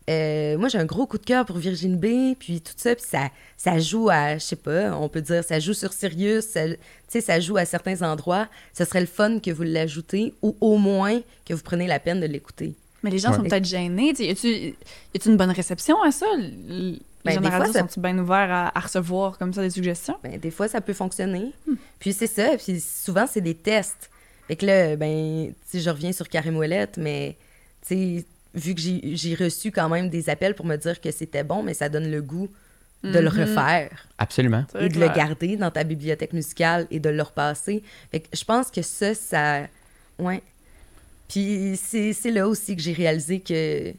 euh, 0.09 0.57
moi 0.57 0.67
j'ai 0.69 0.77
un 0.79 0.85
gros 0.85 1.05
coup 1.07 1.17
de 1.19 1.23
cœur 1.25 1.45
pour 1.45 1.57
Virginie 1.57 1.95
B, 1.95 2.35
puis 2.37 2.61
tout 2.61 2.73
ça, 2.77 2.95
puis 2.95 3.05
ça, 3.07 3.29
ça 3.57 3.77
joue 3.79 4.09
à, 4.09 4.37
je 4.39 4.43
sais 4.43 4.55
pas, 4.55 4.91
on 4.97 5.07
peut 5.07 5.21
dire, 5.21 5.43
ça 5.43 5.59
joue 5.59 5.73
sur 5.73 5.93
Sirius, 5.93 6.47
tu 6.53 6.77
sais, 7.07 7.21
ça 7.21 7.39
joue 7.39 7.57
à 7.57 7.65
certains 7.65 8.01
endroits. 8.01 8.47
Ce 8.77 8.85
serait 8.85 9.01
le 9.01 9.05
fun 9.07 9.39
que 9.39 9.51
vous 9.51 9.63
l'ajoutez, 9.63 10.33
ou 10.41 10.55
au 10.61 10.77
moins 10.77 11.21
que 11.45 11.53
vous 11.53 11.63
prenez 11.63 11.85
la 11.87 11.99
peine 11.99 12.19
de 12.19 12.25
l'écouter. 12.25 12.73
Mais 13.05 13.11
les 13.11 13.19
gens 13.19 13.29
Ouais. 13.29 13.37
sont 13.37 13.43
peut-être 13.43 13.65
gênés. 13.65 14.13
Y 14.19 14.31
a-tu 14.31 15.29
une 15.29 15.37
bonne 15.37 15.51
réception 15.51 16.01
à 16.01 16.11
ça? 16.11 16.25
Les 16.37 16.99
Ben, 17.23 17.33
gens 17.35 17.39
de 17.39 17.45
des 17.45 17.51
fois, 17.51 17.65
ça- 17.71 17.79
sont-ils 17.81 18.01
bien 18.01 18.17
ouverts 18.17 18.51
à, 18.51 18.75
à 18.77 18.81
recevoir 18.81 19.37
comme 19.37 19.53
ça 19.53 19.61
des 19.61 19.69
suggestions? 19.69 20.15
Ben, 20.23 20.39
des 20.39 20.49
fois, 20.51 20.67
ça 20.67 20.81
peut 20.81 20.93
fonctionner. 20.93 21.51
Puis 21.99 22.13
c'est 22.13 22.25
ça. 22.27 22.57
Puis 22.57 22.81
souvent, 22.81 23.25
c'est 23.31 23.41
des 23.41 23.53
tests. 23.55 24.09
Fait 24.47 24.55
que 24.55 24.65
là, 24.65 24.95
ben, 24.95 25.53
je 25.73 25.89
reviens 25.89 26.11
sur 26.11 26.27
Karim 26.29 26.57
Ouellette, 26.57 26.97
mais 26.97 27.35
vu 27.91 28.73
que 28.73 28.81
j'ai 28.81 29.15
j'ai 29.15 29.35
reçu 29.35 29.71
quand 29.71 29.89
même 29.89 30.09
des 30.09 30.29
appels 30.29 30.55
pour 30.55 30.65
me 30.65 30.75
dire 30.77 30.99
que 31.01 31.11
c'était 31.11 31.43
bon, 31.43 31.61
mais 31.63 31.73
ça 31.75 31.89
donne 31.89 32.09
le 32.09 32.21
goût 32.21 32.49
de 33.03 33.19
le 33.19 33.29
Mhm. 33.29 33.39
refaire 33.41 34.07
absolument 34.17 34.65
C'est 34.71 34.83
et 34.85 34.89
de 34.89 34.93
clair. 34.95 35.09
le 35.09 35.15
garder 35.15 35.57
dans 35.57 35.69
ta 35.69 35.83
bibliothèque 35.83 36.33
musicale 36.33 36.87
et 36.89 36.99
de 36.99 37.09
le 37.09 37.21
repasser. 37.21 37.83
Fait 38.11 38.21
que 38.21 38.27
je 38.35 38.43
pense 38.43 38.71
que 38.71 38.81
ça, 38.81 39.13
ça... 39.13 39.61
Ouais. 40.17 40.41
Puis 41.27 41.79
c'est 41.81 42.13
c'est 42.13 42.31
là 42.31 42.47
aussi 42.47 42.75
que 42.75 42.81
j'ai 42.81 42.93
réalisé 42.93 43.39
que 43.39 43.93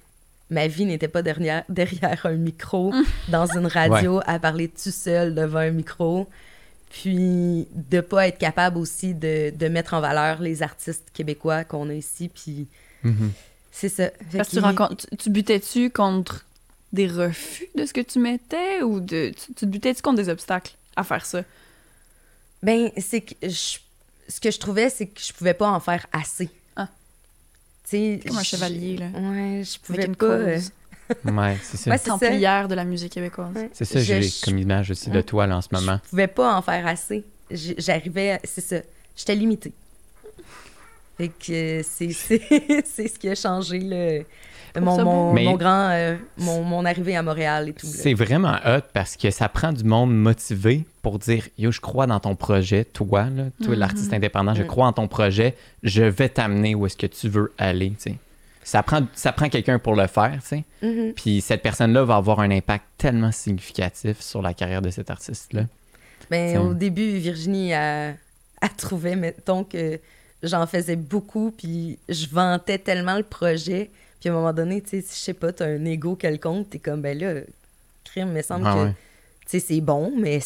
ma 0.51 0.67
vie 0.69 0.85
n'était 0.85 1.09
pas 1.09 1.23
derrière, 1.23 1.65
derrière 1.69 2.25
un 2.27 2.33
micro, 2.37 2.93
dans 3.29 3.47
une 3.57 3.67
radio, 3.67 4.21
à 4.27 4.39
parler 4.39 4.69
tout 4.69 4.91
seul 4.91 5.35
devant 5.35 5.59
un 5.59 5.71
micro. 5.71 6.29
Puis 6.91 7.67
de 7.75 8.01
pas 8.01 8.29
être 8.29 8.39
capable 8.39 8.79
aussi 8.79 9.13
de, 9.13 9.51
de 9.55 9.69
mettre 9.69 9.95
en 9.95 10.01
valeur 10.01 10.41
les 10.41 10.63
artistes 10.63 11.05
québécois 11.13 11.65
qu'on 11.65 11.89
a 11.91 11.95
ici. 11.95 12.29
Puis 12.29 12.67
Mhm. 13.03 13.33
c'est 13.71 13.89
ça. 13.91 14.09
Fait 14.31 14.39
Parce 14.39 14.49
que 14.49 14.55
tu, 14.57 14.61
rencontres, 14.61 15.07
tu, 15.11 15.17
tu 15.17 15.31
butais-tu 15.31 15.91
contre 15.91 16.45
des 16.93 17.07
refus 17.09 17.67
de 17.77 17.85
ce 17.85 17.93
que 17.93 18.01
tu 18.01 18.19
mettais 18.19 18.83
ou 18.83 19.01
de, 19.01 19.31
tu, 19.31 19.47
tu 19.49 19.55
te 19.55 19.67
butais-tu 19.67 20.01
contre 20.01 20.17
des 20.17 20.29
obstacles 20.29 20.75
à 20.97 21.05
faire 21.05 21.27
ça? 21.27 21.43
Ben, 22.63 22.91
c'est 22.97 23.21
que 23.21 23.35
je- 23.43 23.79
ce 24.29 24.41
que 24.41 24.51
je 24.51 24.59
trouvais, 24.59 24.89
c'est 24.91 25.07
que 25.07 25.21
je 25.21 25.33
pouvais 25.33 25.55
pas 25.55 25.69
en 25.71 25.79
faire 25.81 26.07
assez. 26.13 26.49
Comme 28.27 28.39
un 28.39 28.43
chevalier, 28.43 28.97
là. 28.97 29.07
Ouais, 29.15 29.63
je 29.65 29.79
pouvais 29.79 29.99
Avec 29.99 30.09
une 30.09 30.17
pas. 30.17 30.27
euh, 30.27 30.55
cause. 30.57 30.71
ouais 31.25 31.57
c'est 31.63 31.77
ça 31.77 31.91
Ouais, 31.91 31.99
c'est 31.99 32.05
ça. 32.05 32.11
Templière 32.19 32.67
de 32.69 32.75
la 32.75 32.85
musique 32.85 33.13
québécoise. 33.13 33.55
Ouais. 33.55 33.71
c'est 33.73 33.85
ça 33.85 34.01
j'ai 34.01 34.23
je- 34.23 34.45
comme 34.45 34.59
image 34.59 34.91
aussi 34.91 35.09
de 35.11 35.21
toi 35.21 35.47
là 35.47 35.57
en 35.59 35.63
ce 35.63 35.69
moment 35.73 36.01
Je 36.05 36.11
pouvais 36.11 36.27
pas 36.27 36.57
en 36.57 36.63
faire 36.63 36.87
assez. 36.87 37.25
J'arrivais, 37.51 38.33
à- 38.33 38.41
c'est 38.43 38.61
ça. 38.61 38.77
J'étais 39.17 39.37
limitée. 39.37 39.73
Fait 41.17 41.29
que 41.29 41.81
euh, 41.81 41.83
c'est 41.83 42.13
c'est 42.13 42.41
c'est 42.87 43.09
ce 43.09 43.19
qui 43.19 43.29
a 43.29 43.35
changé 43.35 43.79
le 43.81 44.25
mon, 44.79 45.33
mon, 45.33 45.55
grand 45.57 45.89
euh, 45.93 46.17
mon, 46.37 46.63
mon 46.63 46.85
arrivée 46.85 47.17
à 47.17 47.23
Montréal 47.23 47.71
et 47.71 47.73
tout. 47.73 47.87
C'est 47.87 48.13
vraiment 48.13 48.57
hot 48.67 48.83
parce 48.93 49.17
que 49.17 49.31
ça 49.31 49.49
prend 49.49 49.73
du 49.73 49.85
monde 49.85 50.15
motivé 50.15 50.85
pour 51.01 51.19
dire 51.19 51.49
Yo, 51.57 51.71
je 51.73 51.81
crois 51.81 52.07
dans 52.07 52.21
ton 52.21 52.35
projet, 52.37 52.85
toi, 52.85 53.25
là, 53.35 53.45
toi, 53.63 53.73
Mhm. 53.73 53.79
l'artiste 53.81 54.13
indépendant, 54.13 54.55
je 54.55 54.63
Mhm. 54.63 54.69
crois 54.69 54.87
en 54.89 54.93
ton 54.93 55.09
projet, 55.09 55.55
je 55.83 56.03
vais 56.03 56.29
t'amener 56.29 56.75
où 56.75 56.85
est-ce 56.85 56.97
que 56.99 57.07
tu 57.07 57.29
veux 57.31 57.53
aller. 57.57 57.91
tu 57.93 58.11
sais. 58.11 58.15
Ça 58.65 58.83
prend, 58.83 59.07
ça 59.15 59.33
prend 59.33 59.49
quelqu'un 59.49 59.79
pour 59.79 59.95
le 59.95 60.09
faire, 60.09 60.37
tu 60.43 60.49
sais. 60.49 60.65
Mhm. 60.83 61.13
Puis 61.15 61.41
cette 61.41 61.63
personne-là 61.63 62.05
va 62.05 62.17
avoir 62.17 62.41
un 62.41 62.51
impact 62.51 62.85
tellement 62.99 63.33
significatif 63.33 64.21
sur 64.21 64.43
la 64.43 64.53
carrière 64.53 64.83
de 64.83 64.91
cet 64.91 65.09
artiste-là. 65.11 65.63
Ben, 66.31 66.59
au 66.59 66.75
début, 66.75 67.17
Virginie 67.19 67.73
a, 67.73 68.09
a 68.61 68.69
trouvé, 68.77 69.17
mettons, 69.17 69.65
que 69.65 69.99
j'en 70.43 70.67
faisais 70.67 70.97
beaucoup, 70.97 71.53
puis 71.57 71.99
je 72.09 72.27
vantais 72.29 72.79
tellement 72.79 73.17
le 73.17 73.23
projet. 73.23 73.91
Puis 74.21 74.29
à 74.29 74.33
un 74.33 74.37
moment 74.37 74.53
donné, 74.53 74.81
tu 74.81 74.91
sais, 74.91 75.01
je 75.03 75.15
sais 75.15 75.35
pas, 75.35 75.53
t'as 75.53 75.67
un 75.67 75.85
ego 75.85 76.17
quelconque, 76.17 76.71
t'es 76.71 76.79
comme, 76.79 77.03
ben 77.03 77.19
là, 77.19 77.41
crime, 78.05 78.33
me 78.33 78.43
semble 78.43 78.67
Ah 78.67 78.73
que, 78.75 78.79
ouais. 78.85 78.95
tu 79.47 79.59
sais, 79.59 79.61
c'est 79.61 79.81
bon, 79.81 80.13
mais 80.17 80.41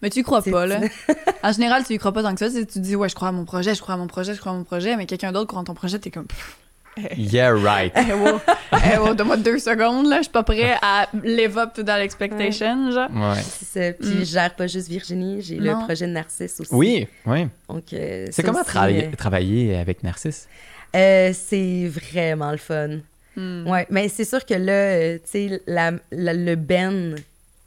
Mais 0.00 0.10
tu 0.10 0.20
y 0.20 0.22
crois 0.22 0.42
pas, 0.42 0.66
là. 0.66 0.80
en 1.42 1.52
général, 1.52 1.84
tu 1.84 1.94
y 1.94 1.98
crois 1.98 2.12
pas 2.12 2.22
tant 2.22 2.34
que 2.34 2.38
ça. 2.38 2.50
Tu 2.50 2.66
tu 2.66 2.80
dis, 2.80 2.96
ouais, 2.96 3.08
je 3.08 3.14
crois 3.14 3.28
à 3.28 3.32
mon 3.32 3.44
projet, 3.44 3.74
je 3.74 3.80
crois 3.82 3.94
à 3.94 3.98
mon 3.98 4.06
projet, 4.06 4.34
je 4.34 4.40
crois 4.40 4.52
à 4.52 4.54
mon 4.54 4.64
projet, 4.64 4.96
mais 4.96 5.06
quelqu'un 5.06 5.32
d'autre 5.32 5.46
croit 5.48 5.60
en 5.60 5.64
ton 5.64 5.74
projet, 5.74 5.98
t'es 5.98 6.10
comme, 6.10 6.26
pff, 6.26 6.58
Yeah, 7.16 7.52
right. 7.54 7.92
Eh, 7.96 8.12
wow. 8.12 8.40
Eh, 8.72 8.98
wow, 8.98 9.14
Donne-moi 9.14 9.38
deux 9.38 9.58
secondes, 9.58 10.06
là. 10.08 10.18
Je 10.18 10.22
suis 10.24 10.32
pas 10.32 10.42
prêt 10.42 10.76
à 10.82 11.08
live 11.24 11.56
up 11.58 11.72
to 11.74 11.82
that 11.82 12.00
expectation, 12.02 12.90
genre. 12.92 13.08
Ouais. 13.10 13.40
C'est 13.42 13.64
ça. 13.64 13.92
Puis 13.94 14.08
Mm. 14.10 14.18
je 14.20 14.24
gère 14.24 14.54
pas 14.54 14.66
juste 14.66 14.88
Virginie, 14.88 15.40
j'ai 15.42 15.56
le 15.56 15.72
projet 15.84 16.06
de 16.06 16.12
Narcisse 16.12 16.60
aussi. 16.60 16.74
Oui, 16.74 17.08
oui. 17.26 17.46
Donc, 17.68 17.84
euh, 17.92 18.26
C'est 18.26 18.32
ça 18.32 18.42
comment 18.42 18.60
aussi, 18.60 18.68
travailler, 18.68 19.06
euh, 19.06 19.16
travailler 19.16 19.76
avec 19.76 20.02
Narcisse? 20.02 20.48
euh, 20.94 21.32
c'est 21.32 21.86
vraiment 21.88 22.50
le 22.50 22.58
fun. 22.58 22.98
Hmm. 23.36 23.66
Ouais, 23.66 23.86
mais 23.88 24.08
c'est 24.08 24.26
sûr 24.26 24.44
que 24.44 24.52
là, 24.52 24.72
euh, 24.72 25.14
tu 25.24 25.30
sais, 25.48 25.62
la- 25.66 25.92
la- 26.10 26.34
le 26.34 26.54
Ben 26.54 27.14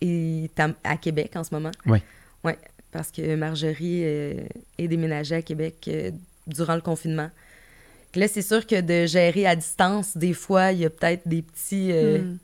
est 0.01 0.59
à, 0.59 0.67
à 0.83 0.97
Québec 0.97 1.31
en 1.35 1.43
ce 1.43 1.51
moment. 1.55 1.71
Oui. 1.87 1.97
Ouais, 2.43 2.59
parce 2.91 3.09
que 3.09 3.35
Marjorie 3.35 4.01
euh, 4.03 4.33
est 4.77 4.87
déménagée 4.87 5.33
à 5.35 5.41
Québec 5.41 5.75
euh, 5.87 6.11
durant 6.45 6.75
le 6.75 6.81
confinement. 6.81 7.29
Là, 8.15 8.27
c'est 8.27 8.41
sûr 8.41 8.65
que 8.65 8.79
de 8.81 9.05
gérer 9.05 9.45
à 9.45 9.55
distance, 9.55 10.15
des 10.15 10.33
fois, 10.33 10.71
il 10.71 10.79
y 10.79 10.85
a 10.85 10.89
peut-être 10.89 11.27
des 11.27 11.41
petits... 11.41 11.91
euh, 11.91 12.19
Hmm. 12.19 12.37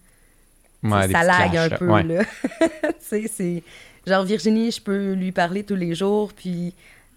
Ouais, 0.84 1.02
ça 1.02 1.08
des 1.08 1.14
petits 1.14 1.26
lag 1.28 1.52
clashs, 1.52 1.74
un 1.74 1.78
peu, 1.78 1.88
ouais. 1.88 2.04
là. 2.04 2.24
tu 2.60 2.68
sais, 3.02 3.28
c'est... 3.32 3.64
Genre, 4.08 4.24
Virginie, 4.24 4.72
je 4.72 4.82
peux 4.82 5.14
lui 5.14 5.32
parler 5.32 5.64
tous 5.64 5.76
les 5.76 5.94
jours, 5.94 6.34
puis, 6.34 6.74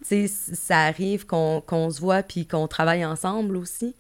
tu 0.07 0.29
sais, 0.29 0.55
ça 0.55 0.81
arrive 0.81 1.25
qu'on 1.25 1.63
qu'on 1.63 1.89
se 1.91 1.99
voit, 1.99 2.23
puis 2.23 2.47
qu'on 2.47 2.69
travaille 2.69 3.07
ensemble 3.07 3.57
aussi. 3.57 3.95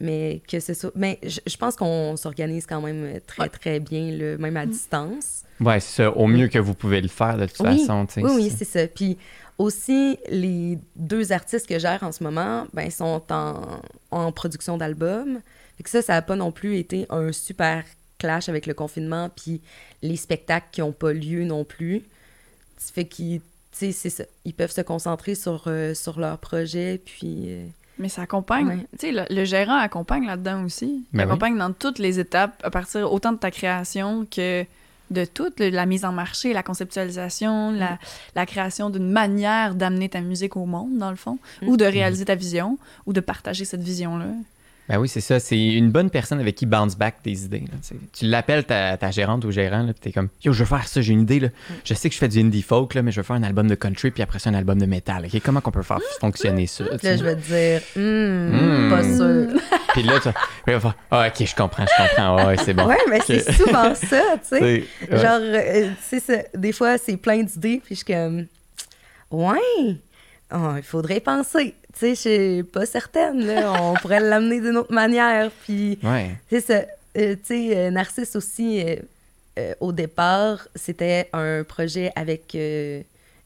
Mais 0.00 0.40
que 0.48 0.60
c'est 0.60 0.74
ça... 0.74 0.90
Mais 0.94 1.18
je 1.22 1.40
je 1.46 1.56
pense 1.58 1.76
qu'on 1.76 2.16
s'organise 2.16 2.64
quand 2.66 2.80
même 2.80 3.20
très, 3.26 3.42
Ouais. 3.42 3.48
très 3.50 3.80
bien, 3.80 4.10
là, 4.12 4.38
même 4.38 4.54
Mm. 4.54 4.56
à 4.56 4.66
distance. 4.66 5.42
Ouais, 5.60 5.78
c'est 5.80 6.02
ça. 6.04 6.10
Au 6.16 6.26
mieux 6.26 6.48
que 6.48 6.58
vous 6.58 6.72
pouvez 6.74 7.00
le 7.02 7.08
faire, 7.08 7.36
de 7.36 7.44
toute 7.46 7.60
Oui, 7.60 7.78
façon. 7.80 8.06
Oui, 8.16 8.30
oui, 8.34 8.52
c'est 8.56 8.64
ça. 8.64 8.86
Puis 8.86 9.18
aussi, 9.58 10.16
les 10.30 10.78
deux 10.96 11.32
artistes 11.32 11.66
que 11.66 11.74
je 11.74 11.80
gère 11.80 12.02
en 12.02 12.12
ce 12.12 12.24
moment, 12.24 12.66
ben, 12.72 12.90
sont 12.90 13.22
en, 13.30 13.60
en 14.10 14.32
production 14.32 14.78
d'albums. 14.78 15.40
Fait 15.76 15.82
que 15.82 15.90
ça, 15.90 16.00
ça 16.00 16.14
n'a 16.14 16.22
pas 16.22 16.36
non 16.36 16.50
plus 16.50 16.78
été 16.78 17.06
un 17.10 17.30
super 17.32 17.84
clash 18.18 18.48
avec 18.48 18.66
le 18.66 18.72
confinement, 18.74 19.28
puis 19.34 19.60
les 20.02 20.16
spectacles 20.16 20.66
qui 20.72 20.80
n'ont 20.80 20.92
pas 20.92 21.12
lieu 21.12 21.44
non 21.44 21.64
plus. 21.64 22.02
Ça 22.78 22.92
fait 22.94 23.04
qu'ils, 23.04 23.40
tu 23.40 23.46
sais, 23.72 23.92
c'est 23.92 24.08
ça. 24.10 24.24
Ils 24.46 24.54
peuvent 24.54 24.70
se 24.72 24.80
concentrer 24.80 25.34
sur, 25.34 25.64
euh, 25.66 25.92
sur 25.94 26.18
leur 26.20 26.38
projet, 26.38 26.98
puis... 27.04 27.44
euh, 27.48 27.66
Mais 28.00 28.08
ça 28.08 28.22
accompagne. 28.22 28.66
Ouais. 28.66 28.86
Tu 28.98 29.06
sais, 29.06 29.12
le, 29.12 29.22
le 29.30 29.44
gérant 29.44 29.76
accompagne 29.78 30.26
là-dedans 30.26 30.64
aussi. 30.64 31.04
Il 31.12 31.16
Ben 31.16 31.24
oui. 31.24 31.30
accompagne 31.30 31.56
dans 31.58 31.72
toutes 31.72 31.98
les 32.00 32.18
étapes, 32.18 32.60
à 32.64 32.70
partir 32.70 33.12
autant 33.12 33.32
de 33.32 33.36
ta 33.38 33.50
création 33.52 34.26
que 34.28 34.64
de 35.10 35.24
toute 35.24 35.60
la 35.60 35.86
mise 35.86 36.04
en 36.04 36.12
marché, 36.12 36.52
la 36.52 36.62
conceptualisation, 36.62 37.72
la, 37.72 37.98
la 38.34 38.46
création 38.46 38.90
d'une 38.90 39.10
manière 39.10 39.74
d'amener 39.74 40.08
ta 40.08 40.20
musique 40.20 40.56
au 40.56 40.66
monde, 40.66 40.96
dans 40.98 41.10
le 41.10 41.16
fond, 41.16 41.38
Mm. 41.62 41.68
ou 41.68 41.76
de 41.76 41.84
réaliser 41.84 42.24
ta 42.24 42.34
vision, 42.36 42.78
ou 43.06 43.12
de 43.12 43.20
partager 43.20 43.64
cette 43.64 43.82
vision-là. 43.82 44.26
Ben 44.90 44.98
oui, 44.98 45.08
c'est 45.08 45.20
ça. 45.20 45.38
C'est 45.38 45.56
une 45.56 45.90
bonne 45.92 46.10
personne 46.10 46.40
avec 46.40 46.56
qui 46.56 46.66
bounce 46.66 46.96
back 46.98 47.16
des 47.22 47.44
idées. 47.44 47.60
là, 47.70 47.76
tu 48.12 48.26
l'appelles 48.26 48.64
ta, 48.64 48.96
ta 48.96 49.10
gérante 49.12 49.44
ou 49.44 49.52
gérant, 49.52 49.84
puis 49.84 49.94
t'es 50.00 50.10
comme 50.12 50.28
Yo, 50.44 50.52
je 50.52 50.58
veux 50.58 50.64
faire 50.66 50.88
ça, 50.88 51.00
j'ai 51.00 51.12
une 51.12 51.20
idée. 51.22 51.38
Là. 51.38 51.46
Mm. 51.48 51.72
Je 51.84 51.94
sais 51.94 52.08
que 52.08 52.14
je 52.14 52.18
fais 52.18 52.26
du 52.28 52.40
indie 52.40 52.62
folk, 52.62 52.94
là, 52.94 53.02
mais 53.02 53.12
je 53.12 53.18
veux 53.20 53.22
faire 53.22 53.36
un 53.36 53.42
album 53.44 53.68
de 53.68 53.76
country, 53.76 54.10
puis 54.10 54.22
après 54.22 54.40
ça, 54.40 54.50
un 54.50 54.54
album 54.54 54.78
de 54.80 54.86
métal. 54.86 55.28
Comment 55.44 55.60
qu'on 55.60 55.70
peut 55.70 55.82
faire 55.82 56.00
fonctionner 56.20 56.66
ça? 56.66 56.82
là, 56.84 57.16
je 57.16 57.22
vais 57.24 57.36
te 57.36 57.46
dire, 57.46 57.80
Mm. 57.96 58.90
pas 58.90 59.04
sûr. 59.04 59.60
Puis 59.92 60.02
là, 60.04 60.18
tu 60.20 60.28
vas 60.72 60.80
faire 60.80 60.94
Ah, 61.10 61.26
ok, 61.28 61.46
je 61.46 61.54
comprends, 61.54 61.84
je 61.86 62.02
comprends. 62.02 62.46
Ouais, 62.46 62.56
c'est 62.58 62.74
bon. 62.74 62.86
Ouais, 62.86 62.98
mais 63.08 63.20
c'est 63.26 63.52
souvent 63.52 63.94
ça, 63.94 64.22
tu 64.40 64.40
sais. 64.48 64.60
Ouais. 64.60 64.84
Genre, 65.10 65.40
euh, 65.40 65.88
tu 66.08 66.20
sais, 66.20 66.46
des 66.54 66.72
fois, 66.72 66.96
c'est 66.98 67.16
plein 67.16 67.42
d'idées, 67.42 67.80
puis 67.84 67.94
je 67.96 68.04
suis 68.04 68.12
comme, 68.14 68.46
ouais, 69.30 69.96
oh, 70.52 70.74
il 70.76 70.82
faudrait 70.82 71.20
penser. 71.20 71.74
Tu 71.98 72.14
sais, 72.14 72.14
je 72.14 72.54
suis 72.60 72.62
pas 72.62 72.86
certaine, 72.86 73.44
là. 73.46 73.72
On 73.82 73.94
pourrait 73.94 74.20
l'amener 74.20 74.60
d'une 74.60 74.76
autre 74.76 74.92
manière, 74.92 75.50
puis 75.64 75.98
Ouais. 76.02 76.30
c'est 76.48 76.60
ça. 76.60 76.82
Euh, 77.16 77.34
tu 77.34 77.40
sais, 77.44 77.76
euh, 77.76 77.90
Narcisse 77.90 78.36
aussi, 78.36 78.84
euh, 79.58 79.74
au 79.80 79.92
départ, 79.92 80.68
c'était 80.76 81.28
un 81.32 81.64
projet 81.64 82.12
avec 82.14 82.56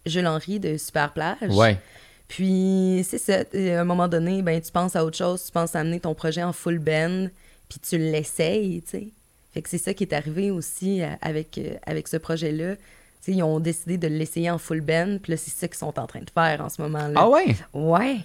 Jules 0.07 0.27
Henry 0.27 0.61
de 0.61 0.77
Super 0.77 1.12
Plage. 1.12 1.51
Ouais. 1.51 1.79
Puis, 2.29 3.07
c'est 3.09 3.19
ça. 3.19 3.40
À 3.55 3.81
un 3.81 3.85
moment 3.85 4.09
donné, 4.09 4.43
ben, 4.43 4.61
tu 4.61 4.71
penses 4.73 4.97
à 4.97 5.05
autre 5.05 5.17
chose, 5.17 5.45
tu 5.45 5.53
penses 5.53 5.75
à 5.77 5.81
amener 5.81 6.01
ton 6.01 6.14
projet 6.14 6.43
en 6.43 6.53
full 6.53 6.79
band, 6.79 7.29
puis 7.69 7.79
tu 7.81 7.97
l'essayes, 7.99 8.83
tu 8.83 8.90
sais. 8.90 9.07
Fait 9.53 9.62
que 9.62 9.69
c'est 9.69 9.79
ça 9.79 9.95
qui 9.95 10.03
est 10.05 10.12
arrivé 10.12 10.51
aussi 10.51 11.01
avec, 11.23 11.61
avec 11.87 12.09
ce 12.09 12.17
projet-là. 12.17 12.75
Ils 13.28 13.42
ont 13.42 13.60
décidé 13.60 13.96
de 13.98 14.06
l'essayer 14.08 14.50
en 14.50 14.58
full 14.58 14.80
band, 14.80 15.18
puis 15.22 15.32
là, 15.32 15.37
c'est 15.37 15.50
ça 15.50 15.66
qu'ils 15.68 15.76
sont 15.78 15.98
en 15.98 16.06
train 16.06 16.20
de 16.20 16.30
faire 16.32 16.60
en 16.60 16.68
ce 16.68 16.82
moment-là. 16.82 17.14
Ah 17.16 17.28
ouais? 17.28 17.56
Ouais. 17.72 18.16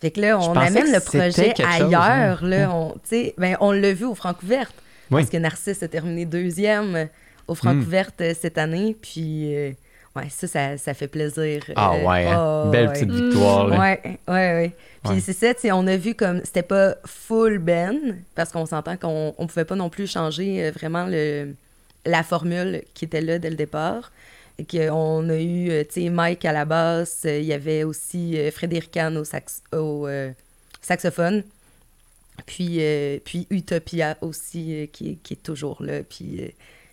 Fait 0.00 0.10
que 0.10 0.20
là, 0.20 0.38
on 0.38 0.52
amène 0.56 0.92
le 0.92 1.00
projet 1.00 1.54
chose, 1.56 1.66
ailleurs, 1.68 2.40
hein. 2.42 2.48
là. 2.48 2.70
On, 2.74 2.94
ben, 3.38 3.56
on 3.60 3.72
l'a 3.72 3.92
vu 3.92 4.04
au 4.06 4.14
Francouverte. 4.14 4.74
Oui. 5.10 5.20
Parce 5.22 5.30
que 5.30 5.36
Narcisse 5.36 5.82
a 5.82 5.88
terminé 5.88 6.24
deuxième 6.24 7.08
au 7.48 7.54
Francouverte 7.54 8.20
euh, 8.20 8.32
cette 8.40 8.58
année, 8.58 8.96
puis... 9.00 9.54
euh, 9.54 9.72
ouais, 10.16 10.28
ça, 10.30 10.46
ça, 10.46 10.78
ça 10.78 10.94
fait 10.94 11.08
plaisir. 11.08 11.62
Ah 11.76 11.92
Euh, 11.94 12.06
ouais, 12.06 12.26
hein? 12.28 12.64
oh, 12.66 12.70
Belle 12.70 12.86
ouais. 12.88 12.92
petite 12.94 13.10
victoire. 13.10 13.68
Là. 13.68 13.78
Ouais, 13.78 14.00
ouais, 14.04 14.34
ouais. 14.54 14.72
Puis 15.04 15.14
Ouais. 15.14 15.20
c'est 15.20 15.32
ça, 15.32 15.52
tu 15.54 15.60
sais, 15.62 15.72
on 15.72 15.86
a 15.86 15.96
vu 15.96 16.14
comme 16.14 16.40
c'était 16.44 16.62
pas 16.62 16.94
full 17.06 17.58
ben, 17.58 17.98
parce 18.34 18.52
qu'on 18.52 18.66
s'entend 18.66 18.96
qu'on 18.96 19.34
on 19.38 19.46
pouvait 19.46 19.64
pas 19.64 19.74
non 19.76 19.88
plus 19.88 20.06
changer 20.10 20.64
euh, 20.66 20.70
vraiment 20.72 21.06
le, 21.08 21.54
la 22.04 22.22
formule 22.22 22.82
qui 22.94 23.06
était 23.06 23.20
là 23.22 23.38
dès 23.38 23.48
le 23.50 23.56
départ. 23.56 24.12
Qu'on 24.70 25.28
a 25.28 25.36
eu, 25.36 25.70
euh, 25.70 25.84
tu 25.84 26.02
sais, 26.02 26.08
Mike 26.10 26.44
à 26.44 26.52
la 26.52 26.64
basse, 26.64 27.22
euh, 27.26 27.38
il 27.38 27.44
y 27.46 27.52
avait 27.52 27.84
aussi 27.84 28.38
euh, 28.38 28.50
Frédéric 28.50 28.90
Kahn 28.90 29.16
au, 29.16 29.24
sax 29.24 29.62
au 29.72 30.06
euh, 30.06 30.30
saxophone. 30.80 31.42
Puis, 32.46 32.76
euh, 32.80 33.18
puis 33.24 33.46
Utopia 33.50 34.16
aussi, 34.22 34.74
euh, 34.74 34.86
qui, 34.86 35.18
qui 35.18 35.34
est 35.34 35.42
toujours 35.42 35.82
là. 35.82 36.02
Puis 36.02 36.40
euh, 36.42 36.48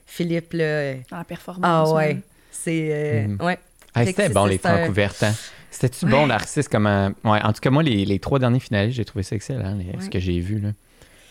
Philippe, 0.06 0.54
là, 0.54 0.64
euh, 0.64 0.96
la 1.12 1.24
performance. 1.24 1.90
ah 1.90 1.94
ouais, 1.94 2.08
même. 2.16 2.22
c'est... 2.52 2.90
euh, 2.92 3.28
Mhm. 3.28 3.42
ouais. 3.42 3.60
Hey, 3.96 4.08
c'était 4.08 4.30
bon, 4.30 4.46
les 4.46 4.56
un- 4.56 4.58
francs 4.60 4.90
ouvertes. 4.90 5.24
hein? 5.24 5.34
C'était-tu 5.72 6.06
bon, 6.06 6.26
l'artiste? 6.28 6.70
Comment... 6.70 7.08
Ouais, 7.24 7.42
en 7.44 7.52
tout 7.54 7.62
cas, 7.62 7.70
moi, 7.70 7.82
les, 7.84 8.06
les 8.06 8.20
trois 8.20 8.40
derniers 8.40 8.60
finalistes, 8.60 8.98
j'ai 8.98 9.06
trouvé 9.06 9.24
ça 9.24 9.36
excellent, 9.36 9.76
les- 9.76 10.04
ce 10.04 10.10
que 10.10 10.20
j'ai 10.20 10.40
vu. 10.40 10.60
Là. 10.60 10.70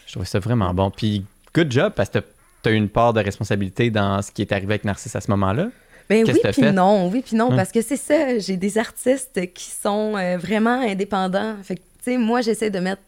Je 0.06 0.12
trouvais 0.12 0.26
ça 0.26 0.38
vraiment 0.40 0.72
bon. 0.74 0.90
Puis, 0.90 1.24
good 1.54 1.70
job, 1.70 1.92
parce 1.94 2.10
que 2.10 2.18
tu 2.62 2.68
as 2.68 2.72
eu 2.72 2.74
une 2.76 2.88
part 2.88 3.12
de 3.12 3.20
responsabilité 3.20 3.90
dans 3.90 4.20
ce 4.22 4.32
qui 4.32 4.42
est 4.42 4.52
arrivé 4.52 4.72
avec 4.74 4.84
Narcisse 4.84 5.14
à 5.14 5.20
ce 5.20 5.30
moment-là. 5.30 5.68
Ben 6.08 6.24
oui, 6.26 6.40
puis 6.52 6.62
non, 6.72 7.08
oui, 7.08 7.22
puis 7.24 7.34
non, 7.36 7.50
Hein? 7.50 7.56
parce 7.56 7.72
que 7.72 7.82
c'est 7.82 7.96
ça, 7.96 8.38
j'ai 8.38 8.56
des 8.56 8.78
artistes 8.78 9.52
qui 9.52 9.70
sont 9.70 10.16
euh, 10.16 10.36
vraiment 10.38 10.80
indépendants. 10.80 11.56
Fait 11.62 11.74
que, 11.76 11.80
tu 11.80 12.12
sais, 12.12 12.18
moi, 12.18 12.40
j'essaie 12.42 12.70
de 12.70 12.78
mettre 12.78 13.02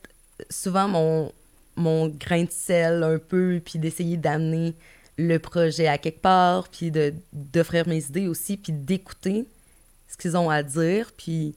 souvent 0.51 0.89
mon, 0.89 1.33
mon 1.77 2.09
grain 2.09 2.43
de 2.45 2.51
sel 2.51 3.03
un 3.05 3.19
peu, 3.19 3.61
puis 3.65 3.79
d'essayer 3.79 4.17
d'amener 4.17 4.75
le 5.17 5.39
projet 5.39 5.87
à 5.89 5.99
quelque 5.99 6.21
part, 6.23 6.69
puis 6.69 6.91
de- 6.91 7.13
d'offrir 7.33 7.87
mes 7.89 8.05
idées 8.05 8.27
aussi, 8.29 8.57
puis 8.57 8.73
d'écouter 8.73 9.47
ce 10.09 10.17
qu'ils 10.17 10.37
ont 10.37 10.51
à 10.51 10.63
dire, 10.63 11.11
puis 11.17 11.55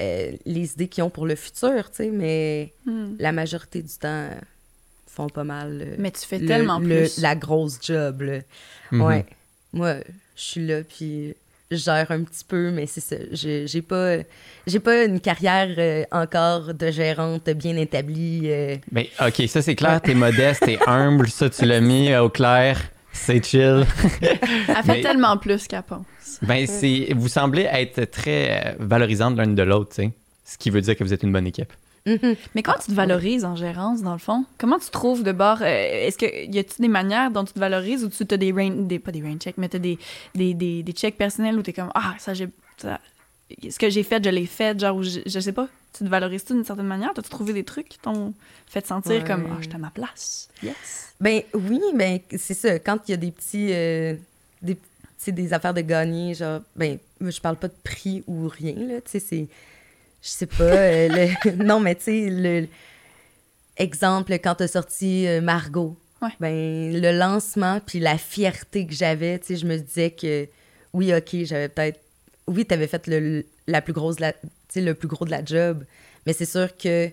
euh, 0.00 0.30
les 0.46 0.72
idées 0.72 0.86
qu'ils 0.88 1.02
ont 1.02 1.10
pour 1.10 1.26
le 1.26 1.34
futur, 1.34 1.90
tu 1.90 1.96
sais, 1.96 2.10
mais 2.10 2.72
Hmm. 2.86 3.14
la 3.18 3.32
majorité 3.32 3.82
du 3.82 3.92
temps 3.94 4.28
font 5.08 5.28
pas 5.28 5.42
mal 5.44 5.82
euh, 5.84 5.94
Mais 5.98 6.12
tu 6.12 6.20
fais 6.24 6.38
le- 6.38 6.46
tellement 6.46 6.78
le- 6.78 6.86
plus. 6.86 7.18
la 7.18 7.34
grosse 7.34 7.78
job, 7.82 8.22
là. 8.22 8.38
Mhm. 8.92 9.00
Ouais. 9.02 9.26
Moi, 9.72 9.94
je 10.38 10.42
suis 10.42 10.66
là, 10.66 10.82
puis 10.84 11.34
je 11.70 11.76
gère 11.76 12.10
un 12.10 12.22
petit 12.22 12.44
peu, 12.46 12.70
mais 12.70 12.86
c'est 12.86 13.00
ça. 13.02 13.16
J'ai 13.32 13.82
pas, 13.82 14.16
j'ai 14.66 14.80
pas 14.80 15.04
une 15.04 15.20
carrière 15.20 15.68
euh, 15.76 16.04
encore 16.12 16.72
de 16.72 16.90
gérante 16.90 17.50
bien 17.50 17.76
établie. 17.76 18.42
euh. 18.44 18.76
Ben, 18.90 19.04
OK, 19.20 19.42
ça, 19.48 19.60
c'est 19.60 19.74
clair. 19.74 20.00
T'es 20.00 20.14
modeste, 20.14 20.62
t'es 20.64 20.78
humble. 20.86 21.28
Ça, 21.28 21.50
tu 21.50 21.66
l'as 21.66 21.80
mis 21.80 22.14
au 22.16 22.30
clair. 22.30 22.80
C'est 23.12 23.44
chill. 23.44 23.84
Elle 24.22 24.38
fait 24.38 24.86
Mais- 24.86 25.00
tellement 25.02 25.36
plus 25.36 25.66
qu'elle 25.66 25.82
pense. 25.82 26.06
Ben, 26.42 26.66
c'est... 26.66 27.08
Vous 27.16 27.28
semblez 27.28 27.62
être 27.70 28.04
très 28.10 28.64
euh, 28.66 28.72
valorisantes 28.78 29.36
l'une 29.38 29.54
de 29.56 29.62
l'autre, 29.62 29.90
tu 29.94 30.02
sais. 30.04 30.10
Ce 30.44 30.56
qui 30.56 30.70
veut 30.70 30.80
dire 30.80 30.96
que 30.96 31.02
vous 31.04 31.12
êtes 31.12 31.22
une 31.24 31.32
bonne 31.32 31.46
équipe. 31.48 31.72
Mhm. 32.08 32.36
Mais 32.54 32.62
comment 32.62 32.78
tu 32.78 32.86
te 32.86 32.92
valorises 32.92 33.44
en 33.44 33.54
gérance, 33.56 34.02
dans 34.02 34.12
le 34.12 34.18
fond? 34.18 34.44
Comment 34.56 34.78
tu 34.78 34.90
trouves 34.90 35.22
de 35.22 35.32
bord... 35.32 35.58
euh, 35.62 36.06
Est-ce 36.06 36.16
que 36.18 36.46
y 36.46 36.58
a-tu 36.58 36.80
des 36.80 36.88
manières 36.88 37.30
dont 37.30 37.44
tu 37.44 37.52
te 37.52 37.58
valorises 37.58 38.04
ou 38.04 38.08
tu 38.08 38.24
as 38.28 38.36
des 38.36 38.52
rain... 38.52 38.70
Des, 38.70 38.98
pas 38.98 39.12
des 39.12 39.22
rain 39.22 39.36
checks, 39.38 39.58
mais 39.58 39.68
t'as 39.68 39.78
des, 39.78 39.98
des, 40.34 40.54
des, 40.54 40.82
des 40.82 40.92
checks 40.92 41.16
personnels 41.16 41.56
où 41.58 41.62
t'es 41.62 41.72
comme 41.72 41.90
«Ah, 41.94 42.14
ça, 42.18 42.34
j'ai... 42.34 42.48
Ce 42.80 43.78
que 43.78 43.90
j'ai 43.90 44.02
fait, 44.02 44.22
je 44.24 44.30
l'ai 44.30 44.46
fait.» 44.46 44.78
Genre, 44.80 45.02
je, 45.02 45.20
je 45.26 45.40
sais 45.40 45.52
pas. 45.52 45.68
Tu 45.96 46.04
te 46.04 46.08
valorises-tu 46.08 46.52
d'une 46.52 46.64
certaine 46.64 46.86
manière? 46.86 47.12
T'as-tu 47.14 47.30
trouvé 47.30 47.52
des 47.52 47.64
trucs 47.64 47.88
qui 47.88 47.98
t'ont 47.98 48.34
fait 48.66 48.82
te 48.82 48.88
sentir 48.88 49.12
Ouais. 49.12 49.24
comme 49.24 49.46
«Ah, 49.50 49.56
je 49.60 49.66
suis 49.66 49.74
à 49.74 49.78
ma 49.78 49.90
place? 49.90 50.48
Yes. 50.62 51.12
Ben 51.20 51.42
oui, 51.54 51.80
ben 51.94 52.20
c'est 52.36 52.54
ça. 52.54 52.78
Quand 52.78 52.98
il 53.08 53.10
y 53.10 53.14
a 53.14 53.16
des 53.16 53.30
petits, 53.32 53.68
euh, 53.72 54.14
des, 54.62 54.76
tu 54.76 54.80
sais, 55.18 55.32
des 55.32 55.52
affaires 55.52 55.74
de 55.74 55.80
gagner, 55.80 56.34
genre, 56.34 56.60
ben 56.76 56.98
je 57.20 57.40
parle 57.40 57.56
pas 57.56 57.66
de 57.68 57.74
prix 57.82 58.22
ou 58.28 58.46
rien 58.48 58.74
là. 58.74 59.00
Tu 59.00 59.10
sais, 59.12 59.20
c'est, 59.20 59.46
je 60.22 60.28
sais 60.28 60.46
pas. 60.46 60.62
euh, 60.64 61.08
le- 61.08 61.56
non, 61.64 61.80
mais 61.80 61.94
tu 61.94 62.02
sais, 62.04 62.26
le 62.30 62.66
exemple 63.76 64.32
quand 64.34 64.56
t'as 64.56 64.68
sorti 64.68 65.26
euh, 65.26 65.40
Margot. 65.40 65.96
Ouais. 66.20 66.30
Ben 66.40 67.00
le 67.00 67.16
lancement 67.16 67.80
puis 67.84 68.00
la 68.00 68.18
fierté 68.18 68.86
que 68.86 68.92
j'avais, 68.92 69.38
tu 69.38 69.46
sais, 69.48 69.56
je 69.56 69.66
me 69.66 69.76
disais 69.78 70.10
que 70.10 70.48
oui, 70.92 71.14
ok, 71.14 71.44
j'avais 71.44 71.68
peut-être, 71.68 72.00
oui, 72.48 72.64
t'avais 72.64 72.88
fait 72.88 73.06
le, 73.06 73.44
la 73.68 73.80
plus 73.82 73.92
grosse, 73.92 74.18
la, 74.18 74.32
tu 74.32 74.38
sais, 74.68 74.80
le 74.80 74.94
plus 74.94 75.06
gros 75.06 75.24
de 75.24 75.30
la 75.30 75.44
job, 75.44 75.84
mais 76.26 76.32
c'est 76.32 76.44
sûr 76.46 76.76
que 76.76 77.08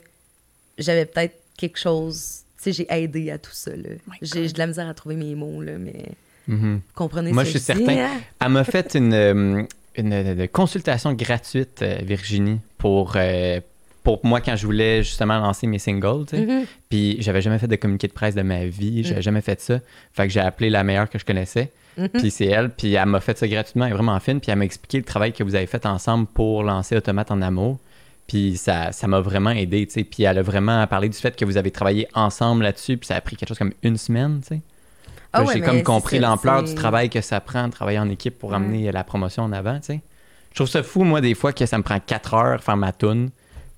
j'avais 0.79 1.05
peut-être 1.05 1.35
quelque 1.57 1.77
chose. 1.77 2.39
Tu 2.57 2.63
sais, 2.63 2.71
j'ai 2.71 2.87
aidé 2.89 3.29
à 3.29 3.37
tout 3.37 3.51
ça, 3.53 3.75
là. 3.75 3.89
My 4.07 4.17
J'ai 4.23 4.47
de 4.47 4.57
la 4.57 4.65
misère 4.65 4.87
à 4.87 4.93
trouver 4.95 5.15
mes 5.17 5.35
mots, 5.35 5.61
là, 5.61 5.77
mais 5.77 6.05
Mhm. 6.47 6.81
comprenez 6.95 7.31
Moi, 7.31 7.43
ce 7.43 7.51
je 7.51 7.57
suis 7.57 7.65
certain. 7.65 7.97
hein? 7.97 8.21
Elle 8.41 8.49
m'a 8.49 8.63
fait 8.63 8.95
une, 8.95 9.13
euh, 9.13 9.63
une, 9.97 10.13
une 10.13 10.47
consultation 10.47 11.13
gratuite, 11.13 11.81
euh, 11.81 11.97
Virginie, 12.03 12.59
pour, 12.77 13.13
euh, 13.15 13.59
pour 14.03 14.19
moi 14.25 14.41
quand 14.41 14.55
je 14.55 14.65
voulais 14.65 15.03
justement 15.03 15.37
lancer 15.39 15.65
mes 15.67 15.79
singles. 15.79 16.25
tu 16.27 16.37
sais. 16.37 16.45
Mhm. 16.45 16.65
Puis 16.89 17.17
j'avais 17.21 17.41
jamais 17.41 17.57
fait 17.59 17.67
de 17.67 17.75
communiqué 17.75 18.07
de 18.07 18.13
presse 18.13 18.35
de 18.35 18.41
ma 18.43 18.65
vie, 18.65 19.03
j'avais 19.03 19.19
Mm. 19.19 19.23
jamais 19.23 19.41
fait 19.41 19.59
ça. 19.61 19.79
Fait 20.13 20.27
que 20.27 20.33
j'ai 20.33 20.39
appelé 20.41 20.69
la 20.69 20.83
meilleure 20.83 21.09
que 21.09 21.17
je 21.19 21.25
connaissais. 21.25 21.71
Mhm. 21.97 22.09
Puis 22.09 22.29
c'est 22.31 22.45
elle, 22.45 22.69
puis 22.69 22.93
elle 22.93 23.05
m'a 23.05 23.19
fait 23.21 23.37
ça 23.37 23.47
gratuitement, 23.47 23.85
elle 23.85 23.91
est 23.91 23.95
vraiment 23.95 24.19
fine, 24.19 24.39
puis 24.41 24.51
elle 24.51 24.57
m'a 24.59 24.65
expliqué 24.65 24.97
le 24.97 25.03
travail 25.05 25.31
que 25.33 25.43
vous 25.43 25.55
avez 25.55 25.65
fait 25.65 25.85
ensemble 25.85 26.27
pour 26.27 26.61
lancer 26.63 26.95
Automate 26.97 27.31
en 27.31 27.41
amour. 27.41 27.79
Puis 28.27 28.57
ça 28.57 28.91
ça 28.91 29.07
m'a 29.07 29.19
vraiment 29.21 29.51
aidé, 29.51 29.85
tu 29.87 29.93
sais. 29.93 30.03
Puis 30.03 30.23
elle 30.23 30.37
a 30.37 30.41
vraiment 30.41 30.85
parlé 30.87 31.09
du 31.09 31.17
fait 31.17 31.35
que 31.35 31.45
vous 31.45 31.57
avez 31.57 31.71
travaillé 31.71 32.07
ensemble 32.13 32.63
là-dessus, 32.63 32.97
puis 32.97 33.07
ça 33.07 33.15
a 33.15 33.21
pris 33.21 33.35
quelque 33.37 33.47
chose 33.49 33.57
comme 33.59 33.73
une 33.83 33.97
semaine, 33.97 34.41
tu 34.41 34.55
sais. 34.55 34.61
Ah 35.35 35.43
ouais, 35.43 35.53
j'ai 35.53 35.61
comme 35.61 35.83
compris 35.83 36.19
l'ampleur 36.19 36.63
du 36.63 36.73
travail 36.75 37.09
que 37.09 37.21
ça 37.21 37.39
prend 37.39 37.67
de 37.67 37.71
travailler 37.73 37.99
en 37.99 38.09
équipe 38.09 38.37
pour 38.39 38.53
amener 38.53 38.91
la 38.91 39.03
promotion 39.03 39.43
en 39.43 39.51
avant, 39.51 39.75
tu 39.79 39.85
sais. 39.87 40.01
Je 40.51 40.55
trouve 40.55 40.67
ça 40.69 40.83
fou, 40.83 41.03
moi, 41.03 41.19
des 41.21 41.35
fois, 41.35 41.51
que 41.53 41.65
ça 41.65 41.77
me 41.77 41.83
prend 41.83 41.99
quatre 41.99 42.33
heures 42.33 42.63
faire 42.63 42.77
ma 42.77 42.93
toune, 42.93 43.29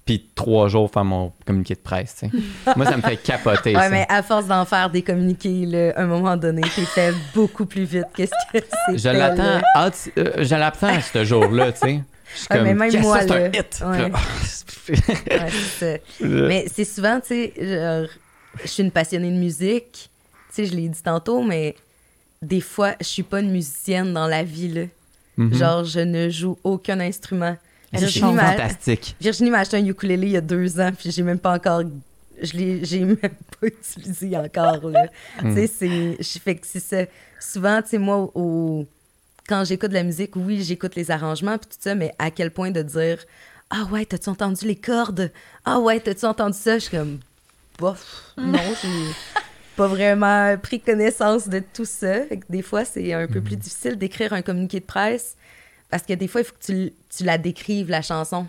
puis 0.06 0.30
trois 0.36 0.68
jours 0.68 0.92
faire 0.92 1.04
mon 1.04 1.34
communiqué 1.46 1.74
de 1.74 1.80
presse, 1.80 2.16
tu 2.20 2.30
sais. 2.30 2.74
moi, 2.76 2.86
ça 2.86 2.96
me 2.98 3.02
fait 3.02 3.18
capoter, 3.18 3.76
Ouais, 3.76 3.82
ça. 3.82 3.90
mais 3.90 4.06
à 4.10 4.22
force 4.24 4.46
d'en 4.48 4.64
faire 4.66 4.90
des 4.90 5.02
communiqués, 5.02 5.66
là, 5.66 5.94
à 5.98 6.04
un 6.04 6.06
moment 6.06 6.38
donné, 6.38 6.62
t'es 6.62 6.86
fait 6.86 7.14
beaucoup 7.34 7.66
plus 7.66 7.84
vite 7.84 8.06
que 8.16 8.26
ce 8.26 8.32
que 8.54 8.64
c'est. 8.88 8.98
Je 8.98 9.10
l'attends, 9.10 9.62
euh, 9.78 10.32
je 10.44 10.56
l'attends 10.56 11.02
ce 11.02 11.24
jour-là, 11.26 11.72
tu 11.74 11.80
sais. 11.80 12.00
Je 12.34 12.40
suis 12.40 12.48
Ouais, 12.52 12.62
mais 12.62 12.70
comme, 12.70 12.78
même 12.80 12.92
Yes, 12.92 13.02
moi, 13.02 13.22
ça, 13.22 13.40
là. 13.40 13.48
hit. 13.48 13.84
Ouais. 13.86 14.12
Ouais. 15.82 16.02
Mais 16.22 16.66
c'est 16.74 16.86
souvent, 16.86 17.20
tu 17.20 17.28
sais, 17.28 17.54
genre, 17.60 18.08
je 18.62 18.68
suis 18.68 18.84
une 18.84 18.92
passionnée 18.92 19.32
de 19.32 19.38
musique. 19.38 20.10
Tu 20.50 20.56
sais, 20.56 20.66
je 20.66 20.76
l'ai 20.76 20.88
dit 20.88 21.02
tantôt, 21.02 21.44
mais 21.44 21.76
des 22.42 22.62
fois, 22.62 22.96
je 23.00 23.06
suis 23.06 23.24
pas 23.24 23.40
une 23.40 23.52
musicienne 23.52 24.14
dans 24.14 24.28
la 24.28 24.44
vie, 24.44 24.70
là. 24.70 24.84
Mhm. 25.38 25.54
Genre, 25.54 25.84
je 25.84 26.00
ne 26.00 26.30
joue 26.30 26.58
aucun 26.64 27.00
instrument. 27.00 27.56
C'est 27.94 28.00
Virginie 28.00 28.34
m'a 28.34 28.52
fantastique. 28.52 29.16
Virginie 29.22 29.50
m'a 29.50 29.60
acheté 29.60 29.78
un 29.78 29.86
ukulélé 29.86 30.28
il 30.28 30.34
y 30.34 30.38
a 30.38 30.42
deux 30.42 30.80
ans, 30.80 30.92
puis 30.98 31.12
j'ai 31.12 31.24
même 31.24 31.40
pas 31.40 31.54
encore. 31.56 31.84
Je 32.42 32.54
l'ai, 32.54 32.84
j'ai 32.86 33.00
même 33.00 33.18
pas 33.18 33.32
utilisé 33.68 34.36
encore, 34.38 34.90
là. 34.90 35.08
Mm. 35.42 35.50
Tu 35.50 35.56
sais, 35.56 35.68
c'est. 35.68 36.18
Je 36.20 36.40
fais 36.40 36.56
que 36.56 36.66
c'est 36.66 36.80
ça. 36.80 37.06
Souvent, 37.40 37.82
tu 37.82 37.90
sais, 37.90 37.98
moi, 37.98 38.32
au, 38.34 38.88
quand 39.48 39.64
j'écoute 39.64 39.90
de 39.90 39.96
la 39.96 40.04
musique, 40.04 40.36
oui, 40.36 40.64
j'écoute 40.64 40.96
les 40.96 41.12
arrangements, 41.12 41.58
puis 41.58 41.68
tout 41.70 41.78
ça, 41.80 41.96
mais 41.96 42.14
à 42.20 42.32
quel 42.32 42.52
point 42.52 42.72
de 42.72 42.82
dire 42.82 43.20
Ah 43.70 43.86
ouais, 43.92 44.06
t'as-tu 44.06 44.30
entendu 44.30 44.66
les 44.66 44.76
cordes? 44.76 45.32
Ah 45.64 45.80
ouais, 45.80 46.00
t'as-tu 46.00 46.26
entendu 46.26 46.58
ça 46.58 46.76
Je 46.80 46.86
suis 46.86 46.98
comme 46.98 47.20
Bof, 47.80 48.34
non, 48.38 48.60
j'ai 48.82 48.90
pas 49.78 49.88
vraiment 49.88 50.58
pris 50.58 50.82
connaissance 50.82 51.48
de 51.48 51.60
tout 51.74 51.86
ça. 51.86 52.24
Fait 52.26 52.38
que 52.38 52.46
des 52.50 52.62
fois, 52.62 52.84
c'est 52.84 53.14
un 53.14 53.28
peu 53.28 53.40
plus 53.42 53.56
difficile 53.56 53.96
d'écrire 53.98 54.34
un 54.34 54.42
communiqué 54.42 54.80
de 54.82 54.86
presse 54.86 55.36
parce 55.90 56.04
que 56.04 56.14
des 56.14 56.28
fois, 56.28 56.42
il 56.42 56.44
faut 56.44 56.54
que 56.60 56.66
tu, 56.66 56.94
tu 57.16 57.24
la 57.24 57.38
décrives, 57.38 57.90
la 57.90 58.02
chanson. 58.02 58.46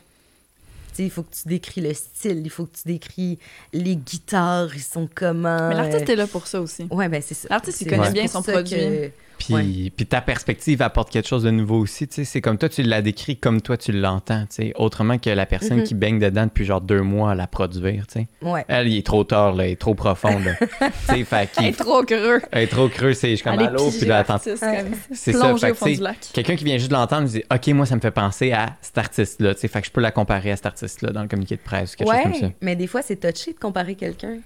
Tu 0.91 0.97
sais, 0.97 1.03
il 1.05 1.11
faut 1.11 1.23
que 1.23 1.33
tu 1.35 1.47
décris 1.47 1.81
le 1.81 1.95
style, 1.95 2.41
il 2.45 2.51
faut 2.51 2.65
que 2.67 2.77
tu 2.77 2.89
décris 2.89 3.39
les 3.73 3.95
guitares, 3.95 4.75
ils 4.75 4.81
sont 4.83 5.09
comment. 5.15 5.69
Mais 5.69 5.75
l'artiste 5.77 6.09
euh, 6.09 6.13
est 6.15 6.17
là 6.17 6.27
pour 6.27 6.47
ça 6.49 6.61
aussi. 6.61 6.89
Ouais, 6.91 7.09
ben 7.09 7.23
c'est 7.25 7.35
ça. 7.35 7.47
L'artiste, 7.51 7.83
il 7.83 7.89
connaît 7.91 8.11
bien 8.11 8.27
son 8.27 8.43
produit. 8.43 8.77
que- 8.77 9.11
Puis, 9.39 9.55
Ouais. 9.55 9.93
puis 9.97 10.05
ta 10.07 10.21
perspective 10.21 10.83
apporte 10.83 11.11
quelque 11.11 11.29
chose 11.29 11.45
de 11.45 11.51
nouveau 11.51 11.79
aussi, 11.79 12.09
tu 12.09 12.15
sais. 12.17 12.25
C'est 12.25 12.41
comme 12.41 12.59
toi, 12.59 12.69
tu 12.69 12.83
l'as 12.83 13.03
décrit 13.03 13.37
comme 13.37 13.61
toi, 13.63 13.77
tu 13.77 13.93
l'entends, 13.93 14.43
tu 14.43 14.57
sais. 14.57 14.73
Autrement 14.77 15.19
que 15.19 15.31
la 15.31 15.47
personne 15.47 15.79
Mhm. 15.79 15.85
qui 15.85 15.95
baigne 15.95 16.19
dedans 16.19 16.45
depuis 16.45 16.65
genre 16.65 16.81
deux 16.81 17.03
mois 17.03 17.31
à 17.33 17.35
la 17.35 17.47
produire, 17.47 18.07
tu 18.09 18.21
sais. 18.21 18.27
Ouais. 18.43 18.65
Elle, 18.69 18.89
il 18.89 18.99
est 18.99 19.07
trop 19.07 19.23
tard, 19.25 19.55
là, 19.55 19.67
il 19.69 19.73
est 19.73 19.77
trop 19.77 19.95
profond, 19.95 20.39
là. 20.41 20.55
tu 21.09 21.15
sais, 21.15 21.25
fait 21.25 21.51
Elle 21.59 21.67
est 21.67 21.79
trop 21.79 22.03
creux. 22.03 22.41
elle 22.51 22.63
est 22.63 22.67
trop 22.67 22.89
creux, 22.89 23.15
c'est 23.15 23.37
comme 23.39 23.55
Elle 23.55 23.61
est 23.63 23.67
allô, 23.69 23.91
puis 23.91 24.07
là, 24.07 24.25
Ouais. 24.29 24.85
C'est 25.13 25.33
ça, 25.33 25.41
plongée 25.49 25.67
fait 25.67 25.71
au 25.71 25.75
que, 25.75 25.79
fond 25.79 25.87
tu 25.87 25.93
du 25.93 25.97
sais, 25.99 26.03
lac. 26.03 26.17
Quelqu'un 26.33 26.57
qui 26.57 26.65
vient 26.65 26.77
juste 26.79 26.91
de 26.91 26.95
l'entendre, 26.97 27.29
dit 27.29 27.43
OK, 27.53 27.67
moi, 27.69 27.87
ça 27.87 27.95
me 27.95 28.01
fait 28.01 28.11
penser 28.11 28.53
à 28.53 28.77
cet 28.83 28.99
artiste-là, 28.99 29.55
tu 29.55 29.61
sais. 29.61 29.69
Fait 29.69 29.81
que 29.81 29.87
je 29.87 29.93
peux 29.93 30.01
la 30.01 30.11
comparer 30.11 30.51
à 30.51 30.57
cet 30.57 30.67
artiste-là 30.67 31.11
dans 31.13 31.23
le 31.23 31.29
communiqué 31.29 31.57
de 31.57 31.61
presse, 31.63 31.95
quelque 31.95 32.11
chose 32.13 32.23
comme 32.25 32.35
ça. 32.35 32.47
Ouais, 32.47 32.57
mais 32.61 32.75
des 32.77 32.87
fois, 32.87 33.03
c'est 33.03 33.17
touché 33.17 33.53
de 33.53 33.59
comparer 33.59 33.95
quelqu'un. 33.95 34.39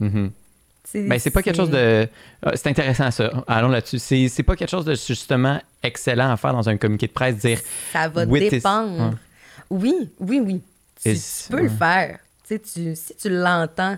Mhm. 0.00 0.30
Tu 0.30 0.32
sais, 0.84 1.02
Ben, 1.02 1.18
c'est 1.18 1.30
pas 1.30 1.42
quelque 1.42 1.56
chose 1.56 1.70
de. 1.70 2.08
Ah, 2.42 2.52
C'est 2.56 2.68
intéressant, 2.68 3.10
ça. 3.10 3.30
Allons 3.46 3.68
là-dessus. 3.68 3.98
C'est 4.28 4.42
pas 4.42 4.56
quelque 4.56 4.70
chose 4.70 4.84
de 4.84 4.94
justement 4.94 5.60
excellent 5.82 6.30
à 6.32 6.36
faire 6.36 6.52
dans 6.52 6.68
un 6.68 6.76
communiqué 6.76 7.06
de 7.06 7.12
presse, 7.12 7.36
dire 7.36 7.60
Ça 7.92 8.08
va 8.08 8.24
is- 8.24 8.50
dépendre. 8.50 9.10
ouais. 9.10 9.16
Oui, 9.70 10.10
oui, 10.18 10.40
oui. 10.44 10.62
Tu, 11.02 11.10
Is- 11.10 11.44
tu 11.46 11.52
peux 11.52 11.62
le 11.62 11.68
faire. 11.68 12.18
Tu 12.46 12.54
sais, 12.56 12.58
tu, 12.58 12.96
si 12.96 13.14
tu 13.16 13.28
l'entends, 13.30 13.96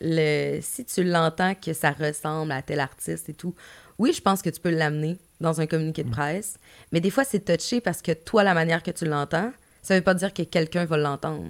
le, 0.00 0.60
si 0.62 0.84
tu 0.84 1.04
l'entends 1.04 1.54
que 1.54 1.72
ça 1.72 1.90
ressemble 1.92 2.52
à 2.52 2.62
tel 2.62 2.80
artiste 2.80 3.28
et 3.28 3.34
tout, 3.34 3.54
oui, 3.98 4.12
je 4.14 4.20
pense 4.20 4.42
que 4.42 4.50
tu 4.50 4.60
peux 4.60 4.70
l'amener 4.70 5.18
dans 5.40 5.60
un 5.60 5.66
communiqué 5.66 6.02
Mm. 6.04 6.06
de 6.08 6.12
presse. 6.12 6.58
Mais 6.92 7.00
des 7.00 7.10
fois, 7.10 7.24
c'est 7.24 7.44
touché 7.44 7.80
parce 7.80 8.00
que 8.02 8.12
toi, 8.12 8.42
la 8.44 8.54
manière 8.54 8.82
que 8.82 8.90
tu 8.90 9.04
l'entends, 9.04 9.52
ça 9.82 9.94
veut 9.94 10.00
pas 10.02 10.14
dire 10.14 10.32
que 10.32 10.42
quelqu'un 10.42 10.84
va 10.86 10.96
l'entendre. 10.96 11.48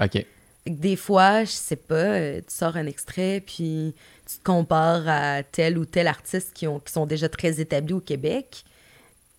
OK. 0.00 0.26
Des 0.66 0.96
fois, 0.96 1.44
je 1.44 1.50
sais 1.50 1.76
pas, 1.76 1.94
euh, 1.94 2.38
tu 2.40 2.54
sors 2.54 2.76
un 2.76 2.86
extrait, 2.86 3.42
puis 3.44 3.94
tu 4.28 4.38
te 4.38 4.44
compares 4.44 5.06
à 5.06 5.42
tel 5.42 5.78
ou 5.78 5.84
tel 5.84 6.06
artiste 6.08 6.52
qui, 6.54 6.66
ont, 6.66 6.80
qui 6.80 6.92
sont 6.92 7.06
déjà 7.06 7.28
très 7.28 7.60
établis 7.60 7.94
au 7.94 8.00
Québec, 8.00 8.64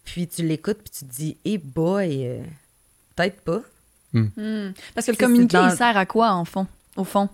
puis 0.06 0.28
tu 0.28 0.44
l'écoutes, 0.46 0.78
puis 0.78 0.92
tu 1.00 1.06
te 1.06 1.12
dis, 1.14 1.38
eh 1.44 1.58
boy, 1.58 2.26
euh, 2.28 2.40
peut-être 3.16 3.42
pas. 3.42 3.62
Hmm. 4.14 4.72
Parce 4.96 5.06
que 5.08 5.12
le 5.12 5.18
communiqué, 5.18 5.58
dans- 5.58 5.70
il 5.70 5.76
sert 5.76 5.98
à 5.98 6.06
quoi, 6.06 6.32
en 6.32 6.46
fond? 6.46 6.66
Au 6.96 7.04
fond? 7.04 7.28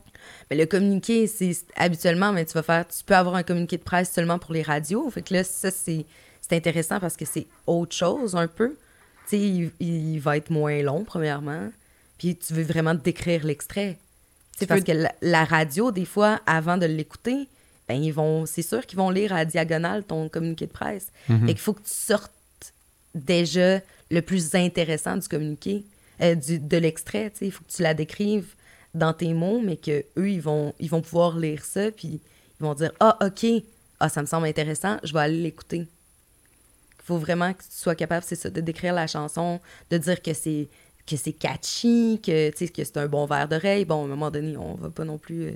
Mais 0.49 0.57
le 0.57 0.65
communiqué, 0.65 1.27
c'est 1.27 1.55
habituellement, 1.75 2.31
mais 2.31 2.45
tu 2.45 2.53
vas 2.53 2.63
faire, 2.63 2.87
tu 2.87 3.03
peux 3.03 3.15
avoir 3.15 3.35
un 3.35 3.43
communiqué 3.43 3.77
de 3.77 3.83
presse 3.83 4.11
seulement 4.11 4.39
pour 4.39 4.53
les 4.53 4.63
radios. 4.63 5.09
Fait 5.11 5.21
que 5.21 5.33
là, 5.33 5.43
ça, 5.43 5.69
c'est 5.69 6.05
c'est 6.41 6.55
intéressant 6.57 6.99
parce 6.99 7.15
que 7.15 7.23
c'est 7.25 7.47
autre 7.67 7.95
chose 7.95 8.35
un 8.35 8.47
peu. 8.47 8.69
Tu 8.69 9.37
sais, 9.37 9.39
il, 9.39 9.71
il 9.79 10.19
va 10.19 10.35
être 10.35 10.49
moins 10.49 10.81
long, 10.81 11.03
premièrement. 11.05 11.69
Puis 12.17 12.35
tu 12.37 12.53
veux 12.53 12.63
vraiment 12.63 12.93
décrire 12.95 13.45
l'extrait. 13.45 13.97
Tu 14.53 14.59
sais, 14.59 14.65
Tu 14.65 14.67
parce 14.67 14.79
veux- 14.81 14.85
que 14.85 14.91
la, 14.91 15.13
la 15.21 15.45
radio, 15.45 15.91
des 15.91 16.05
fois, 16.05 16.41
avant 16.45 16.77
de 16.77 16.85
l'écouter, 16.85 17.47
ben, 17.87 17.95
ils 18.01 18.11
vont, 18.13 18.45
c'est 18.45 18.61
sûr 18.61 18.85
qu'ils 18.85 18.97
vont 18.97 19.09
lire 19.09 19.33
à 19.33 19.37
la 19.37 19.45
diagonale 19.45 20.03
ton 20.03 20.29
communiqué 20.29 20.67
de 20.67 20.71
presse. 20.71 21.07
Mhm. 21.27 21.43
Et 21.49 21.53
qu'il 21.53 21.59
faut 21.61 21.73
que 21.73 21.81
tu 21.83 21.89
sortes 21.93 22.31
déjà 23.15 23.79
le 24.09 24.21
plus 24.21 24.55
intéressant 24.55 25.17
du 25.17 25.27
communiqué, 25.27 25.83
euh, 26.21 26.35
du, 26.35 26.59
de 26.59 26.77
l'extrait. 26.77 27.31
Il 27.41 27.51
faut 27.51 27.63
que 27.63 27.71
tu 27.71 27.81
la 27.81 27.93
décrives 27.93 28.55
dans 28.93 29.13
tes 29.13 29.33
mots, 29.33 29.59
mais 29.59 29.77
que 29.77 30.05
eux 30.17 30.29
ils 30.29 30.41
vont, 30.41 30.73
ils 30.79 30.89
vont 30.89 31.01
pouvoir 31.01 31.37
lire 31.37 31.65
ça, 31.65 31.91
puis 31.91 32.21
ils 32.59 32.63
vont 32.63 32.73
dire 32.75 32.91
Ah, 32.99 33.17
OK, 33.25 33.45
ah, 33.99 34.09
ça 34.09 34.21
me 34.21 34.27
semble 34.27 34.47
intéressant, 34.47 34.97
je 35.03 35.13
vais 35.13 35.19
aller 35.19 35.41
l'écouter. 35.41 35.77
Il 36.99 37.05
faut 37.05 37.17
vraiment 37.17 37.51
que 37.53 37.63
tu 37.63 37.69
sois 37.71 37.95
capable, 37.95 38.23
c'est 38.25 38.35
ça, 38.35 38.49
de 38.49 38.61
décrire 38.61 38.93
la 38.93 39.07
chanson, 39.07 39.59
de 39.89 39.97
dire 39.97 40.21
que 40.21 40.33
c'est 40.33 40.69
que 41.07 41.17
c'est 41.17 41.33
catchy, 41.33 42.19
que, 42.25 42.49
tu 42.51 42.57
sais, 42.65 42.67
que 42.71 42.83
c'est 42.83 42.97
un 42.97 43.07
bon 43.07 43.25
verre 43.25 43.47
d'oreille. 43.47 43.85
Bon, 43.85 44.01
à 44.01 44.05
un 44.05 44.07
moment 44.07 44.31
donné, 44.31 44.55
on 44.57 44.75
va 44.75 44.89
pas 44.89 45.03
non 45.03 45.17
plus 45.17 45.43
euh, 45.47 45.51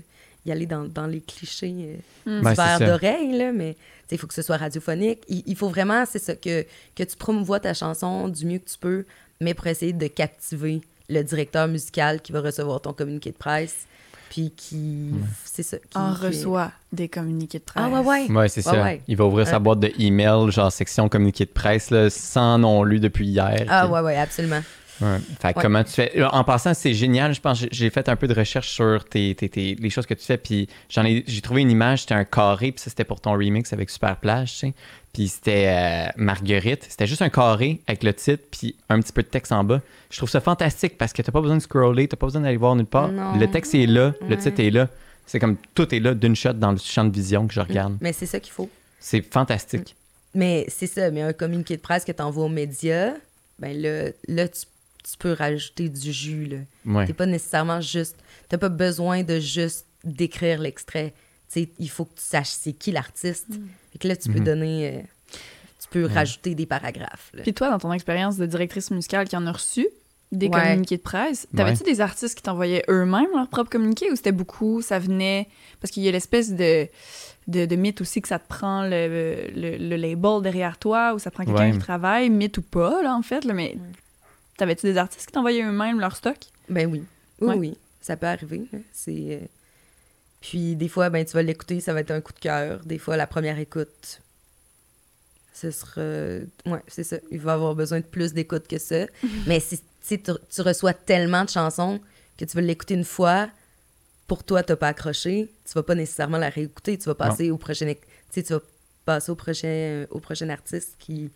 y 0.46 0.52
aller 0.52 0.66
dans, 0.66 0.84
dans 0.86 1.08
les 1.08 1.22
clichés 1.22 1.98
euh, 2.28 2.42
Ben, 2.42 2.50
du 2.52 2.56
c'est 2.56 2.56
verre 2.56 2.80
d'oreille, 2.92 3.38
là, 3.38 3.52
mais 3.54 3.74
tu 3.74 3.80
sais, 3.80 4.16
il 4.16 4.18
faut 4.18 4.28
que 4.28 4.34
ce 4.34 4.42
soit 4.42 4.58
radiophonique. 4.58 5.20
Il, 5.30 5.44
il 5.46 5.56
faut 5.56 5.70
vraiment, 5.70 6.04
c'est 6.06 6.20
ça, 6.20 6.36
que, 6.36 6.66
que 6.96 7.04
tu 7.04 7.16
promouvois 7.18 7.60
ta 7.62 7.74
chanson 7.74 8.28
du 8.28 8.46
mieux 8.46 8.60
que 8.60 8.70
tu 8.70 8.78
peux, 8.78 9.06
mais 9.40 9.54
pour 9.54 9.68
essayer 9.68 9.94
de 9.94 10.08
captiver 10.08 10.82
le 11.10 11.22
directeur 11.24 11.68
musical 11.70 12.22
qui 12.22 12.34
va 12.34 12.42
recevoir 12.42 12.82
ton 12.82 12.92
communiqué 12.92 13.32
de 13.32 13.38
presse, 13.38 13.86
puis 14.30 14.52
qui, 14.52 15.12
c'est 15.46 15.64
ça. 15.64 15.78
Qui, 15.78 15.98
En 15.98 16.14
qui- 16.14 16.26
reçoit 16.26 16.74
des 16.92 17.08
communiqués 17.08 17.60
de 17.60 17.64
presse. 17.64 17.86
Ah 17.86 17.90
ouais, 18.02 18.06
ouais. 18.06 18.30
Ouais, 18.30 18.50
c'est 18.50 18.66
Ouais, 18.68 18.74
ça. 18.74 18.84
ouais. 18.84 19.02
Il 19.08 19.16
va 19.16 19.24
ouvrir 19.26 19.48
sa 19.48 19.60
boîte 19.60 19.80
de 19.80 19.90
email, 20.00 20.52
genre 20.52 20.70
section 20.70 21.08
communiqué 21.08 21.46
de 21.46 21.52
presse, 21.52 21.90
là, 21.92 22.10
sans 22.10 22.58
non 22.58 22.84
lu 22.84 23.00
depuis 23.00 23.28
hier. 23.28 23.66
Ah 23.70 23.84
Puis- 23.86 23.94
ouais, 23.94 24.02
ouais, 24.02 24.18
absolument. 24.18 24.60
Ouais. 25.02 25.18
Fait 25.40 25.54
que 25.54 25.58
Ouais. 25.60 25.64
comment 25.64 25.84
tu 25.84 25.92
fais? 25.92 26.24
En 26.24 26.44
passant, 26.44 26.74
c'est 26.74 26.94
génial. 26.94 27.34
Je 27.34 27.42
pense 27.42 27.62
que 27.62 27.68
j'ai 27.72 27.90
fait 27.90 28.10
un 28.10 28.16
peu 28.16 28.28
de 28.28 28.34
recherche 28.34 28.70
sur 28.70 29.06
tes, 29.06 29.36
tes- 29.36 29.50
tes- 29.50 29.76
les 29.76 29.90
choses 29.90 30.06
que 30.06 30.14
tu 30.14 30.26
fais. 30.26 30.38
Puis 30.38 30.68
j'en 30.90 31.06
ai, 31.06 31.24
j'ai 31.28 31.42
trouvé 31.42 31.62
une 31.62 31.72
image, 31.72 32.02
c'était 32.02 32.14
un 32.16 32.26
carré. 32.26 32.72
Puis 32.72 32.82
ça, 32.82 32.90
c'était 32.90 33.04
pour 33.04 33.22
ton 33.22 33.34
remix 33.34 33.72
avec 33.74 33.90
Super 33.90 34.18
Plage, 34.18 34.52
tu 34.54 34.58
sais. 34.60 34.74
Puis 35.14 35.28
c'était 35.30 35.66
euh, 35.68 36.12
Marguerite. 36.18 36.86
C'était 36.90 37.08
juste 37.08 37.22
un 37.22 37.30
carré 37.30 37.82
avec 37.88 38.04
le 38.04 38.14
titre, 38.14 38.44
puis 38.52 38.76
un 38.90 39.00
petit 39.02 39.14
peu 39.14 39.24
de 39.24 39.28
texte 39.28 39.52
en 39.52 39.64
bas. 39.64 39.82
Je 40.12 40.18
trouve 40.18 40.30
ça 40.30 40.42
fantastique 40.42 40.98
parce 40.98 41.12
que 41.14 41.22
t'as 41.22 41.32
pas 41.32 41.42
besoin 41.42 41.58
de 41.58 41.62
scroller, 41.62 42.08
t'as 42.08 42.18
pas 42.18 42.28
besoin 42.28 42.42
d'aller 42.42 42.58
voir 42.58 42.76
nulle 42.76 42.86
part. 42.86 43.10
Non. 43.10 43.38
Le 43.38 43.48
texte 43.50 43.74
est 43.76 43.88
là, 43.88 44.14
le 44.28 44.38
titre 44.38 44.60
est 44.62 44.70
là. 44.70 44.88
C'est 45.26 45.40
comme 45.40 45.58
tout 45.76 45.94
est 45.94 46.00
là 46.00 46.14
d'une 46.14 46.36
shot 46.36 46.54
dans 46.54 46.72
le 46.72 46.78
champ 46.78 47.04
de 47.04 47.14
vision 47.14 47.48
que 47.48 47.54
je 47.54 47.60
regarde. 47.60 47.98
Mais 48.00 48.14
c'est 48.14 48.26
ça 48.26 48.40
qu'il 48.40 48.54
faut. 48.54 48.70
C'est 49.00 49.22
fantastique. 49.22 49.96
Mais 50.34 50.66
c'est 50.70 50.88
ça, 50.88 51.10
mais 51.12 51.22
un 51.22 51.34
communiqué 51.34 51.76
de 51.76 51.82
presse 51.82 52.06
que 52.06 52.12
tu 52.12 52.22
envoies 52.22 52.46
aux 52.46 52.50
médias, 52.50 53.14
ben 53.60 53.76
là, 53.76 54.12
là 54.28 54.48
tu, 54.48 54.62
tu 55.12 55.17
peux 55.17 55.34
rajouter 55.34 55.89
du 55.89 56.12
jus. 56.12 56.46
Là. 56.46 56.58
Ouais. 56.86 57.06
T'es 57.06 57.13
pas 57.13 57.26
nécessairement 57.26 57.82
juste. 57.82 58.15
T'as 58.50 58.58
pas 58.58 58.70
besoin 58.70 59.24
de 59.24 59.39
juste 59.39 59.86
décrire 60.04 60.60
l'extrait. 60.60 61.13
Tu 61.52 61.62
sais, 61.63 61.70
il 61.80 61.89
faut 61.89 62.06
que 62.06 62.15
tu 62.15 62.24
saches 62.26 62.50
c'est 62.50 62.74
qui 62.74 62.91
l'artiste. 62.91 63.48
Fait 63.93 64.00
que 64.00 64.08
là, 64.08 64.15
tu 64.15 64.30
peux 64.30 64.39
Mhm. 64.39 64.46
donner. 64.46 64.88
euh, 64.98 65.02
tu 65.80 65.88
peux 65.91 66.06
rajouter 66.06 66.56
des 66.56 66.65
paragraphes. 66.65 67.30
là. 67.34 67.43
Puis 67.43 67.54
toi, 67.54 67.70
dans 67.70 67.80
ton 67.80 67.93
expérience 67.93 68.38
de 68.38 68.46
directrice 68.46 68.91
musicale 68.91 69.28
qui 69.28 69.38
en 69.38 69.46
a 69.48 69.52
reçu, 69.52 69.88
des 70.34 70.48
Ouais. 70.48 70.52
communiqués 70.62 70.98
de 70.98 71.02
presse. 71.02 71.48
T'avais-tu 71.56 71.84
des 71.84 72.02
artistes 72.02 72.36
qui 72.36 72.43
t'envoyaient 72.43 72.84
eux-mêmes 72.89 73.28
leurs 73.34 73.48
propres 73.48 73.70
communiqués 73.70 74.12
ou 74.12 74.15
c'était 74.17 74.34
beaucoup, 74.34 74.82
ça 74.82 75.00
venait... 75.00 75.48
Parce 75.80 75.89
qu'il 75.91 76.04
y 76.04 76.10
a 76.10 76.12
l'espèce 76.12 76.52
de, 76.52 76.88
de, 77.48 77.65
de 77.65 77.76
mythe 77.78 78.02
aussi 78.02 78.22
que 78.22 78.28
ça 78.28 78.38
te 78.39 78.46
prend 78.50 78.84
le, 78.84 79.48
le, 79.56 79.78
le 79.78 79.96
label 79.96 80.41
derrière 80.41 80.78
toi 80.78 81.13
ou 81.13 81.20
ça 81.20 81.32
prend 81.32 81.46
quelqu'un 81.46 81.67
Ouais. 81.67 81.72
qui 81.72 81.78
travaille, 81.80 82.30
mythe 82.30 82.58
ou 82.58 82.62
pas, 82.62 83.02
là, 83.04 83.15
en 83.15 83.22
fait. 83.22 83.46
Là, 83.46 83.54
mais 83.54 83.78
t'avais-tu 84.58 84.88
des 84.88 84.98
artistes 84.98 85.26
qui 85.28 85.32
t'envoyaient 85.32 85.63
eux-mêmes 85.63 86.00
leur 86.00 86.15
stock? 86.15 86.38
Ben 86.70 86.89
oui. 86.91 87.04
Oui, 87.41 87.48
Ouais. 87.48 87.56
oui. 87.56 87.78
Ça 88.02 88.17
peut 88.17 88.28
arriver. 88.28 88.67
là. 88.72 88.80
C'est. 88.91 89.39
euh, 89.41 89.46
Puis 90.41 90.76
des 90.76 90.88
fois, 90.88 91.10
ben 91.10 91.26
tu 91.26 91.34
vas 91.34 91.43
l'écouter, 91.43 91.80
ça 91.80 91.93
va 91.93 92.02
être 92.02 92.12
un 92.12 92.22
coup 92.22 92.34
de 92.34 92.39
cœur. 92.39 92.80
Des 92.86 92.98
fois, 92.98 93.17
la 93.17 93.28
première 93.28 93.60
écoute, 93.60 94.22
ce 95.54 95.72
sera. 95.72 96.02
Ouais, 96.65 96.82
c'est 96.88 97.04
ça. 97.04 97.17
Il 97.32 97.39
va 97.39 97.54
avoir 97.54 97.76
besoin 97.76 98.00
de 98.00 98.06
plus 98.06 98.34
d'écoute 98.34 98.67
que 98.67 98.78
ça. 98.78 99.08
Mais 99.48 99.60
si 99.60 99.78
tu 99.80 99.84
sais, 100.02 100.22
tu 100.22 100.62
reçois 100.62 100.93
tellement 100.93 101.43
de 101.43 101.50
chansons 101.50 102.00
que 102.38 102.46
tu 102.46 102.56
veux 102.56 102.63
l'écouter 102.63 102.93
une 102.93 103.04
fois, 103.04 103.50
pour 104.28 104.43
toi, 104.43 104.62
t'as 104.63 104.76
pas 104.76 104.89
accroché, 104.89 105.52
tu 105.65 105.74
vas 105.74 105.84
pas 105.84 105.96
nécessairement 105.96 106.38
la 106.38 106.50
réécouter. 106.50 106.98
Tu 106.98 107.06
vas 107.06 107.15
passer 107.15 107.50
au 107.52 107.58
prochain. 107.58 107.88
Tu 107.93 107.98
sais, 108.30 108.43
tu 108.43 108.54
vas 108.54 108.62
passer 109.06 109.32
au 109.32 109.36
prochain, 109.36 110.06
au 110.12 110.20
prochain 110.20 110.50
artiste 110.50 110.96
qui. 111.00 111.32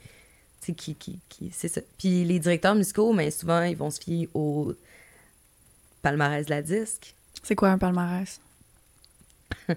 Tu 0.61 0.67
sais, 0.67 0.73
qui, 0.73 0.95
qui, 0.95 1.19
qui 1.27 1.51
c'est 1.51 1.67
ça. 1.67 1.81
Puis 1.97 2.23
les 2.23 2.39
directeurs 2.39 2.75
musicaux, 2.75 3.13
mais 3.13 3.31
souvent, 3.31 3.63
ils 3.63 3.75
vont 3.75 3.89
se 3.89 3.99
fier 3.99 4.29
au 4.33 4.73
palmarès 6.01 6.45
de 6.45 6.51
la 6.51 6.61
disque. 6.61 7.15
C'est 7.43 7.55
quoi 7.55 7.69
un 7.69 7.77
palmarès? 7.77 8.39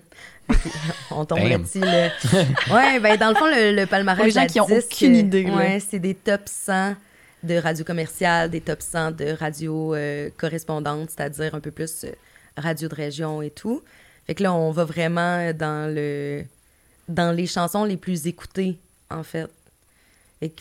On 1.10 1.24
tomberait 1.24 1.50
Damn. 1.50 1.62
dessus, 1.62 1.80
le... 1.80 2.72
Ouais, 2.72 3.00
ben 3.00 3.16
dans 3.16 3.30
le 3.30 3.34
fond, 3.34 3.46
le, 3.46 3.74
le 3.74 3.86
palmarès 3.86 4.18
Pour 4.18 4.26
les 4.26 4.32
de 4.32 4.36
la 4.36 4.46
gens 4.46 4.66
qui 4.66 4.72
aucune 4.72 5.16
idée. 5.16 5.50
Ouais, 5.50 5.80
c'est 5.80 5.98
des 5.98 6.14
top 6.14 6.42
100 6.46 6.94
de 7.42 7.56
radio 7.56 7.84
commerciale, 7.84 8.50
des 8.50 8.60
top 8.60 8.82
100 8.82 9.12
de 9.12 9.32
radio 9.32 9.94
euh, 9.94 10.30
correspondante, 10.36 11.10
c'est-à-dire 11.10 11.54
un 11.54 11.60
peu 11.60 11.70
plus 11.70 12.04
euh, 12.04 12.12
radio 12.56 12.88
de 12.88 12.94
région 12.94 13.42
et 13.42 13.50
tout. 13.50 13.82
Fait 14.26 14.34
que 14.34 14.42
là, 14.42 14.52
on 14.54 14.70
va 14.70 14.84
vraiment 14.84 15.52
dans 15.52 15.92
le 15.92 16.44
dans 17.08 17.32
les 17.32 17.46
chansons 17.46 17.84
les 17.84 17.98
plus 17.98 18.26
écoutées, 18.26 18.78
en 19.10 19.22
fait. 19.22 19.46
Et 20.40 20.52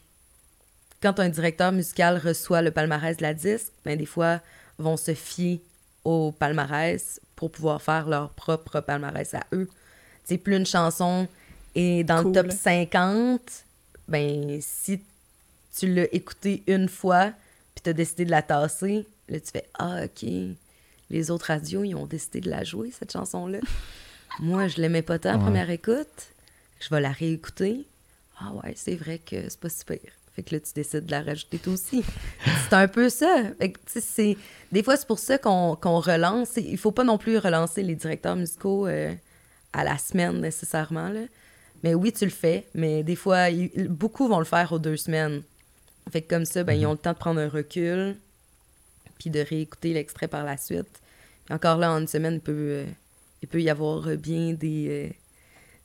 quand 1.03 1.19
un 1.19 1.29
directeur 1.29 1.71
musical 1.71 2.17
reçoit 2.17 2.61
le 2.63 2.71
palmarès 2.71 3.17
de 3.17 3.21
la 3.21 3.33
disque, 3.35 3.71
ben 3.85 3.97
des 3.97 4.05
fois, 4.07 4.39
vont 4.79 4.97
se 4.97 5.13
fier 5.13 5.61
au 6.05 6.31
palmarès 6.31 7.19
pour 7.35 7.51
pouvoir 7.51 7.81
faire 7.81 8.07
leur 8.07 8.29
propre 8.29 8.79
palmarès 8.79 9.33
à 9.35 9.43
eux. 9.53 9.67
Tu 10.25 10.35
sais, 10.35 10.37
plus 10.37 10.55
une 10.57 10.65
chanson 10.65 11.27
est 11.75 12.03
dans 12.03 12.23
Cool. 12.23 12.33
le 12.35 12.41
top 12.43 12.51
50, 12.51 13.41
ben 14.07 14.59
si 14.61 15.01
tu 15.77 15.93
l'as 15.93 16.13
écoutée 16.15 16.63
une 16.67 16.87
fois, 16.89 17.31
puis 17.75 17.83
tu 17.83 17.89
as 17.89 17.93
décidé 17.93 18.25
de 18.25 18.31
la 18.31 18.41
tasser, 18.41 19.05
là, 19.29 19.39
tu 19.39 19.51
fais 19.51 19.65
«Ah, 19.79 20.05
OK, 20.05 20.25
les 21.09 21.31
autres 21.31 21.47
radios, 21.47 21.83
ils 21.83 21.95
ont 21.95 22.05
décidé 22.05 22.39
de 22.41 22.49
la 22.49 22.63
jouer, 22.63 22.91
cette 22.97 23.11
chanson-là. 23.11 23.59
Moi, 24.39 24.67
je 24.67 24.77
l'aimais 24.81 25.01
pas 25.01 25.19
tant 25.19 25.29
à 25.31 25.33
Ouais. 25.37 25.43
première 25.43 25.69
écoute. 25.69 26.07
Je 26.79 26.89
vais 26.89 27.01
la 27.01 27.11
réécouter. 27.11 27.85
Ah 28.39 28.51
ouais, 28.53 28.73
c'est 28.75 28.95
vrai 28.95 29.19
que 29.19 29.47
c'est 29.49 29.59
pas 29.59 29.69
si 29.69 29.85
pire. 29.85 29.99
Fait 30.35 30.41
que 30.43 30.55
là, 30.55 30.61
tu 30.61 30.73
décides 30.73 31.05
de 31.05 31.11
la 31.11 31.21
rajouter 31.21 31.59
toi 31.59 31.73
aussi. 31.73 32.03
c'est 32.69 32.73
un 32.75 32.87
peu 32.87 33.09
ça. 33.09 33.43
Fait 33.59 33.71
que, 33.71 33.77
tu 33.85 33.93
sais, 33.93 34.01
c'est... 34.01 34.37
Des 34.71 34.81
fois, 34.81 34.97
c'est 34.97 35.05
pour 35.07 35.19
ça 35.19 35.37
qu'on 35.37 35.75
qu'on 35.75 35.99
relance. 35.99 36.57
Il 36.57 36.77
faut 36.77 36.91
pas 36.91 37.03
non 37.03 37.17
plus 37.19 37.37
relancer 37.37 37.83
les 37.83 37.93
directeurs 37.95 38.35
musicaux 38.35 38.87
euh, 38.87 39.13
à 39.73 39.83
la 39.83 39.97
semaine 39.99 40.41
nécessairement. 40.41 41.09
Là. 41.09 41.21
Mais 41.83 41.93
oui, 41.93 42.11
tu 42.11 42.25
le 42.25 42.31
fais. 42.31 42.65
Mais 42.73 43.03
des 43.03 43.15
fois, 43.15 43.49
ils- 43.51 43.87
beaucoup 43.89 44.27
vont 44.27 44.39
le 44.39 44.45
faire 44.45 44.71
aux 44.71 44.79
deux 44.79 44.97
semaines. 44.97 45.43
Fait 46.11 46.21
que 46.23 46.29
comme 46.29 46.45
ça, 46.45 46.63
ben, 46.63 46.73
ils 46.73 46.85
ont 46.87 46.93
le 46.93 46.97
temps 46.97 47.13
de 47.13 47.17
prendre 47.17 47.39
un 47.39 47.47
recul 47.49 48.15
puis 49.19 49.29
de 49.29 49.39
réécouter 49.39 49.93
l'extrait 49.93 50.27
par 50.27 50.43
la 50.43 50.57
suite. 50.57 50.99
Puis 51.45 51.53
encore 51.53 51.77
là, 51.77 51.91
en 51.91 51.99
une 51.99 52.07
semaine, 52.07 52.33
il 52.35 52.39
peut, 52.41 52.51
euh, 52.53 52.85
il 53.43 53.47
peut 53.47 53.61
y 53.61 53.69
avoir 53.69 54.07
bien 54.17 54.53
des, 54.53 54.87
euh, 54.89 55.13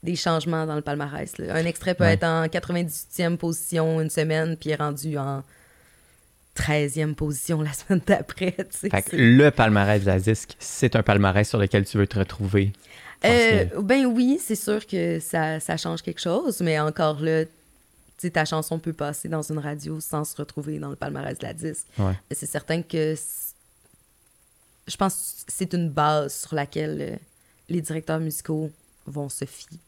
des 0.02 0.16
changements 0.16 0.64
dans 0.66 0.76
le 0.76 0.80
palmarès. 0.82 1.36
là. 1.38 1.54
Un 1.54 1.64
extrait 1.64 1.94
peut 1.94 2.04
Ouais. 2.04 2.14
être 2.14 2.24
en 2.24 2.46
98e 2.46 3.36
position 3.36 4.00
une 4.00 4.10
semaine, 4.10 4.56
puis 4.56 4.70
est 4.70 4.76
rendu 4.76 5.18
en 5.18 5.42
13e 6.54 7.14
position 7.14 7.60
la 7.62 7.72
semaine 7.74 8.00
d'après. 8.06 8.54
le 9.12 9.50
palmarès 9.50 10.00
de 10.02 10.06
la 10.06 10.18
disque, 10.20 10.54
c'est 10.58 10.96
un 10.96 11.02
palmarès 11.02 11.48
sur 11.48 11.58
lequel 11.58 11.84
tu 11.84 11.98
veux 11.98 12.06
te 12.06 12.18
retrouver. 12.18 12.72
Euh, 13.24 13.64
ben 13.82 14.06
oui, 14.06 14.40
c'est 14.40 14.54
sûr 14.54 14.86
que 14.86 15.18
ça, 15.18 15.58
ça 15.58 15.76
change 15.76 16.02
quelque 16.02 16.20
chose, 16.20 16.60
mais 16.60 16.78
encore 16.78 17.20
là, 17.20 17.44
ta 18.32 18.44
chanson 18.44 18.78
peut 18.78 18.92
passer 18.92 19.28
dans 19.28 19.42
une 19.42 19.58
radio 19.58 19.98
sans 20.00 20.24
se 20.24 20.36
retrouver 20.36 20.78
dans 20.78 20.90
le 20.90 20.96
palmarès 20.96 21.36
de 21.38 21.44
la 21.44 21.52
disque. 21.52 21.86
Ouais. 21.98 22.12
C'est 22.30 22.46
certain 22.46 22.82
que 22.82 23.14
je 24.86 24.96
pense 24.96 25.44
que 25.46 25.52
c'est 25.52 25.72
une 25.74 25.90
base 25.90 26.32
sur 26.42 26.54
laquelle 26.54 26.98
euh, 27.00 27.16
les 27.68 27.80
directeurs 27.80 28.20
musicaux 28.20 28.70
vont 29.06 29.28
se 29.28 29.44
fier. 29.44 29.78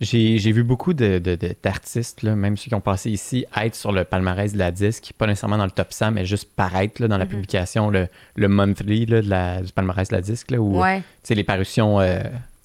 J'ai 0.00 0.52
vu 0.52 0.62
beaucoup 0.62 0.94
de- 0.94 1.18
de- 1.18 1.34
de- 1.36 1.54
d'artistes, 1.62 2.22
là, 2.22 2.34
même 2.34 2.56
ceux 2.56 2.68
qui 2.68 2.74
ont 2.74 2.80
passé 2.80 3.10
ici, 3.10 3.44
être 3.54 3.74
sur 3.74 3.92
le 3.92 4.04
palmarès 4.04 4.52
de 4.54 4.58
la 4.58 4.70
disque, 4.70 5.12
pas 5.18 5.26
nécessairement 5.26 5.58
dans 5.58 5.66
le 5.66 5.70
top 5.70 5.92
100, 5.92 6.12
mais 6.12 6.24
juste 6.24 6.48
paraître 6.56 7.02
là, 7.02 7.08
dans 7.08 7.18
la 7.18 7.26
Mhm. 7.26 7.30
publication, 7.32 7.90
le, 7.90 8.08
le 8.34 8.48
monthly 8.48 9.04
là, 9.04 9.20
de 9.20 9.28
la- 9.28 9.60
du 9.60 9.72
palmarès 9.72 10.08
de 10.08 10.14
la 10.14 10.22
disque, 10.22 10.54
Ouais, 10.58 11.02
sais, 11.22 11.34
les 11.34 11.44
parutions 11.44 12.00
euh, 12.00 12.18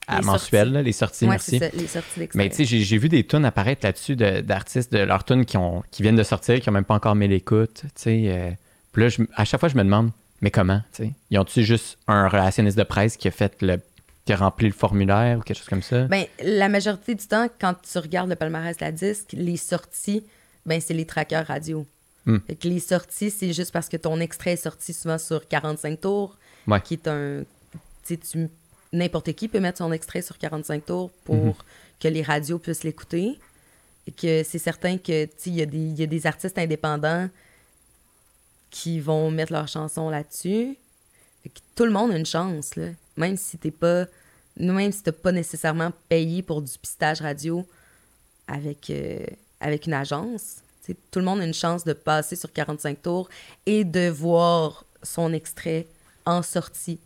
Les 0.08 0.22
mensuelles, 0.22 0.68
sorties. 0.68 0.74
là, 0.74 0.82
les 0.82 0.92
sorties, 0.94 1.26
ouais 1.26 1.32
merci. 1.32 1.60
c'est 1.60 1.72
ça, 1.72 1.78
les 1.78 1.88
sorties 1.88 2.20
d'extrait. 2.20 2.38
Mais 2.44 2.50
tu 2.50 2.66
sais, 2.66 2.84
j'ai 2.84 2.98
vu 2.98 3.10
des 3.10 3.26
tunes 3.26 3.44
apparaître 3.44 3.86
là-dessus 3.86 4.16
de- 4.16 4.40
d'artistes, 4.40 4.94
de, 4.94 5.00
leurs 5.00 5.26
tunes 5.26 5.44
qui, 5.46 5.58
ont, 5.58 5.84
qui 5.92 6.04
viennent 6.04 6.16
de 6.16 6.24
sortir, 6.24 6.62
qui 6.62 6.70
n'ont 6.70 6.74
même 6.74 6.86
pas 6.86 6.96
encore 6.96 7.16
mis 7.16 7.28
l'écoute. 7.28 7.84
Euh, 8.08 8.52
puis 8.94 9.02
là, 9.04 9.10
je- 9.10 9.24
à 9.36 9.44
chaque 9.44 9.60
fois, 9.60 9.68
je 9.68 9.76
me 9.76 9.84
demande, 9.84 10.12
mais 10.42 10.52
comment, 10.52 10.80
tu 10.94 11.04
sais? 11.04 11.12
Ils 11.32 11.40
ont-tu 11.40 11.64
juste 11.66 11.98
un 12.08 12.30
relationniste 12.30 12.78
de 12.78 12.84
presse 12.84 13.18
qui 13.18 13.28
a 13.28 13.32
fait 13.32 13.58
le. 13.62 13.78
Qui 14.26 14.34
a 14.34 14.38
rempli 14.38 14.68
le 14.68 14.74
formulaire 14.74 15.38
ou 15.38 15.42
quelque 15.42 15.58
chose 15.58 15.70
comme 15.70 15.82
ça? 15.84 16.04
Ben, 16.06 16.26
la 16.44 16.68
majorité 16.70 17.16
du 17.16 17.26
temps, 17.28 17.48
quand 17.60 17.76
tu 17.82 17.98
regardes 18.00 18.30
le 18.30 18.36
palmarès 18.36 18.76
de 18.78 18.84
la 18.84 18.92
disque, 18.92 19.34
les 19.34 19.58
sorties, 19.58 20.24
ben, 20.66 20.82
c'est 20.82 20.94
les 20.96 21.06
trackers 21.06 21.46
radio. 21.46 21.86
Hmm. 22.26 22.38
Fait 22.48 22.56
que 22.56 22.68
les 22.68 22.80
sorties, 22.80 23.30
c'est 23.30 23.54
juste 23.54 23.72
parce 23.72 23.88
que 23.88 23.98
ton 23.98 24.20
extrait 24.20 24.54
est 24.54 24.58
sorti 24.64 24.94
souvent 24.94 25.20
sur 25.20 25.48
45 25.48 26.02
tours, 26.02 26.36
Ouais. 26.68 26.82
qui 26.82 26.96
est 26.96 27.08
un... 27.08 27.44
Tu 28.04 28.18
n'importe 28.94 29.34
qui 29.34 29.48
peut 29.48 29.60
mettre 29.60 29.80
son 29.80 29.92
extrait 29.92 30.22
sur 30.24 30.38
45 30.38 30.86
tours 30.86 31.12
pour 31.24 31.36
Mhm. 31.36 31.54
que 32.00 32.08
les 32.08 32.22
radios 32.24 32.58
puissent 32.60 32.84
l'écouter. 32.84 33.38
Et 34.08 34.12
que 34.12 34.44
c'est 34.44 34.60
certain 34.60 34.98
que, 35.00 35.28
il 35.48 35.54
y, 35.56 35.62
a 35.62 35.66
des- 35.66 35.78
il 35.78 36.00
y 36.00 36.04
a 36.04 36.06
des 36.08 36.26
artistes 36.28 36.58
indépendants 36.60 37.28
qui 38.72 39.00
vont 39.00 39.32
mettre 39.32 39.52
leurs 39.54 39.68
chansons 39.68 40.10
là-dessus. 40.10 40.78
Tout 41.76 41.86
le 41.86 41.92
monde 41.92 42.12
a 42.12 42.18
une 42.18 42.26
chance, 42.26 42.76
là. 42.76 42.88
Même 43.18 43.38
si 43.38 43.58
t'es 43.58 43.72
pas... 43.72 44.06
Même 44.58 44.92
si 44.92 45.04
t'as 45.04 45.12
pas 45.12 45.32
nécessairement 45.34 45.92
payé 46.08 46.42
pour 46.42 46.62
du 46.62 46.72
pistage 46.82 47.20
radio 47.22 47.68
avec, 48.48 48.90
euh, 48.90 49.20
avec 49.60 49.86
une 49.86 49.94
agence, 49.94 50.58
tu 50.86 50.94
sais, 50.94 50.98
tout 51.12 51.20
le 51.20 51.26
monde 51.26 51.42
a 51.42 51.46
une 51.46 51.54
chance 51.54 51.84
de 51.84 51.92
passer 51.94 52.36
sur 52.38 52.52
45 52.54 53.02
tours 53.02 53.28
et 53.66 53.84
de 53.84 54.08
voir 54.08 54.86
son 55.04 55.34
extrait 55.34 55.88
en 56.26 56.42
sortie 56.42 57.00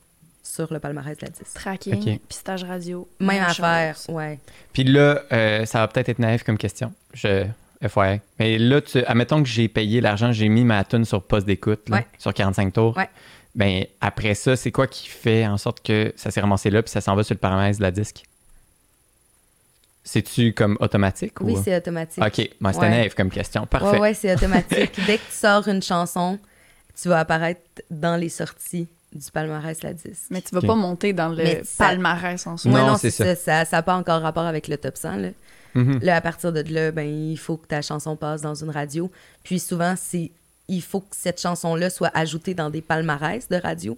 sur 0.44 0.72
le 0.72 0.80
palmarès 0.80 1.18
de 1.18 1.26
la 1.26 1.32
disque. 1.32 1.54
Tracking, 1.56 1.96
Ok. 2.16 2.20
pistage 2.28 2.64
radio. 2.64 3.08
Même 3.20 3.42
affaire, 3.44 3.96
chose. 3.96 4.10
ouais. 4.16 4.40
Puis 4.74 4.84
là, 4.84 5.22
euh, 5.32 5.66
ça 5.66 5.80
va 5.80 5.88
peut-être 5.88 6.10
être 6.10 6.20
naïf 6.20 6.44
comme 6.44 6.58
question. 6.58 6.94
Je. 7.14 7.46
FYI. 7.82 8.20
Mais 8.40 8.58
là, 8.58 8.82
tu, 8.82 8.98
admettons 9.06 9.42
que 9.42 9.48
j'ai 9.48 9.70
payé 9.70 10.02
l'argent, 10.02 10.34
j'ai 10.34 10.50
mis 10.50 10.66
ma 10.66 10.84
tune 10.84 11.06
sur 11.06 11.24
poste 11.24 11.48
d'écoute, 11.48 11.90
Ouais. 11.90 12.06
sur 12.18 12.34
45 12.34 12.74
tours. 12.74 12.98
Ouais. 12.98 13.10
Ben, 13.56 13.86
après 14.00 14.36
ça, 14.36 14.56
c'est 14.56 14.72
quoi 14.72 14.88
qui 14.88 15.08
fait 15.10 15.46
en 15.48 15.58
sorte 15.58 15.82
que 15.86 16.14
ça 16.16 16.32
s'est 16.32 16.40
ramassé 16.42 16.70
là 16.70 16.82
puis 16.84 16.92
ça 16.92 17.02
s'en 17.02 17.16
va 17.16 17.24
sur 17.24 17.34
le 17.34 17.40
paramètre 17.40 17.78
de 17.78 17.84
la 17.84 17.92
disque? 17.92 18.24
C'est-tu 20.04 20.54
comme 20.54 20.78
automatique 20.80 21.40
Oui, 21.42 21.54
ou... 21.54 21.62
c'est 21.64 21.76
automatique. 21.76 22.24
OK, 22.24 22.50
moi 22.60 22.74
c'était 22.74 22.86
Ouais. 22.86 22.90
naïf 22.92 23.16
comme 23.16 23.30
question. 23.30 23.66
Parfait. 23.68 23.88
Ouais, 23.92 24.00
ouais, 24.00 24.14
c'est 24.14 24.34
automatique. 24.34 24.92
Dès 25.06 25.18
que 25.18 25.24
tu 25.30 25.32
sors 25.36 25.68
une 25.68 25.84
chanson, 25.84 26.40
tu 27.00 27.10
vas 27.10 27.20
apparaître 27.20 27.62
dans 27.92 28.16
les 28.16 28.30
sorties 28.30 28.88
du 29.14 29.32
palmarès 29.32 29.80
de 29.80 29.88
la 29.88 29.94
disque. 29.94 30.26
Mais 30.30 30.42
tu 30.42 30.54
vas 30.56 30.62
pas 30.62 30.76
monter 30.76 31.14
dans 31.14 31.30
le 31.30 31.38
Mais 31.44 31.62
ça- 31.64 31.86
palmarès 31.88 32.46
en 32.48 32.58
soi. 32.58 32.72
Non, 32.72 32.78
Ouais, 32.78 32.86
non, 32.88 32.98
c'est 32.98 33.12
ça. 33.12 33.36
Ça 33.36 33.66
n'a 33.72 33.84
pas 33.84 33.96
encore 33.96 34.22
rapport 34.22 34.46
avec 34.46 34.68
le 34.68 34.78
top 34.78 34.96
100. 34.98 35.16
Là. 35.18 35.30
Mhm. 35.76 36.00
Là, 36.02 36.16
à 36.16 36.22
partir 36.22 36.54
de 36.54 36.62
là, 36.74 36.92
ben, 36.92 37.08
il 37.08 37.38
faut 37.38 37.58
que 37.58 37.68
ta 37.68 37.82
chanson 37.82 38.16
passe 38.16 38.42
dans 38.42 38.56
une 38.56 38.70
radio. 38.70 39.12
Puis 39.44 39.60
souvent, 39.60 39.96
c'est 39.98 40.32
il 40.70 40.82
faut 40.82 41.02
que 41.02 41.16
cette 41.16 41.42
chanson-là 41.42 41.90
soit 41.90 42.12
ajoutée 42.16 42.54
dans 42.54 42.70
des 42.70 42.82
palmarès 42.82 43.50
de 43.50 43.58
radio 43.58 43.98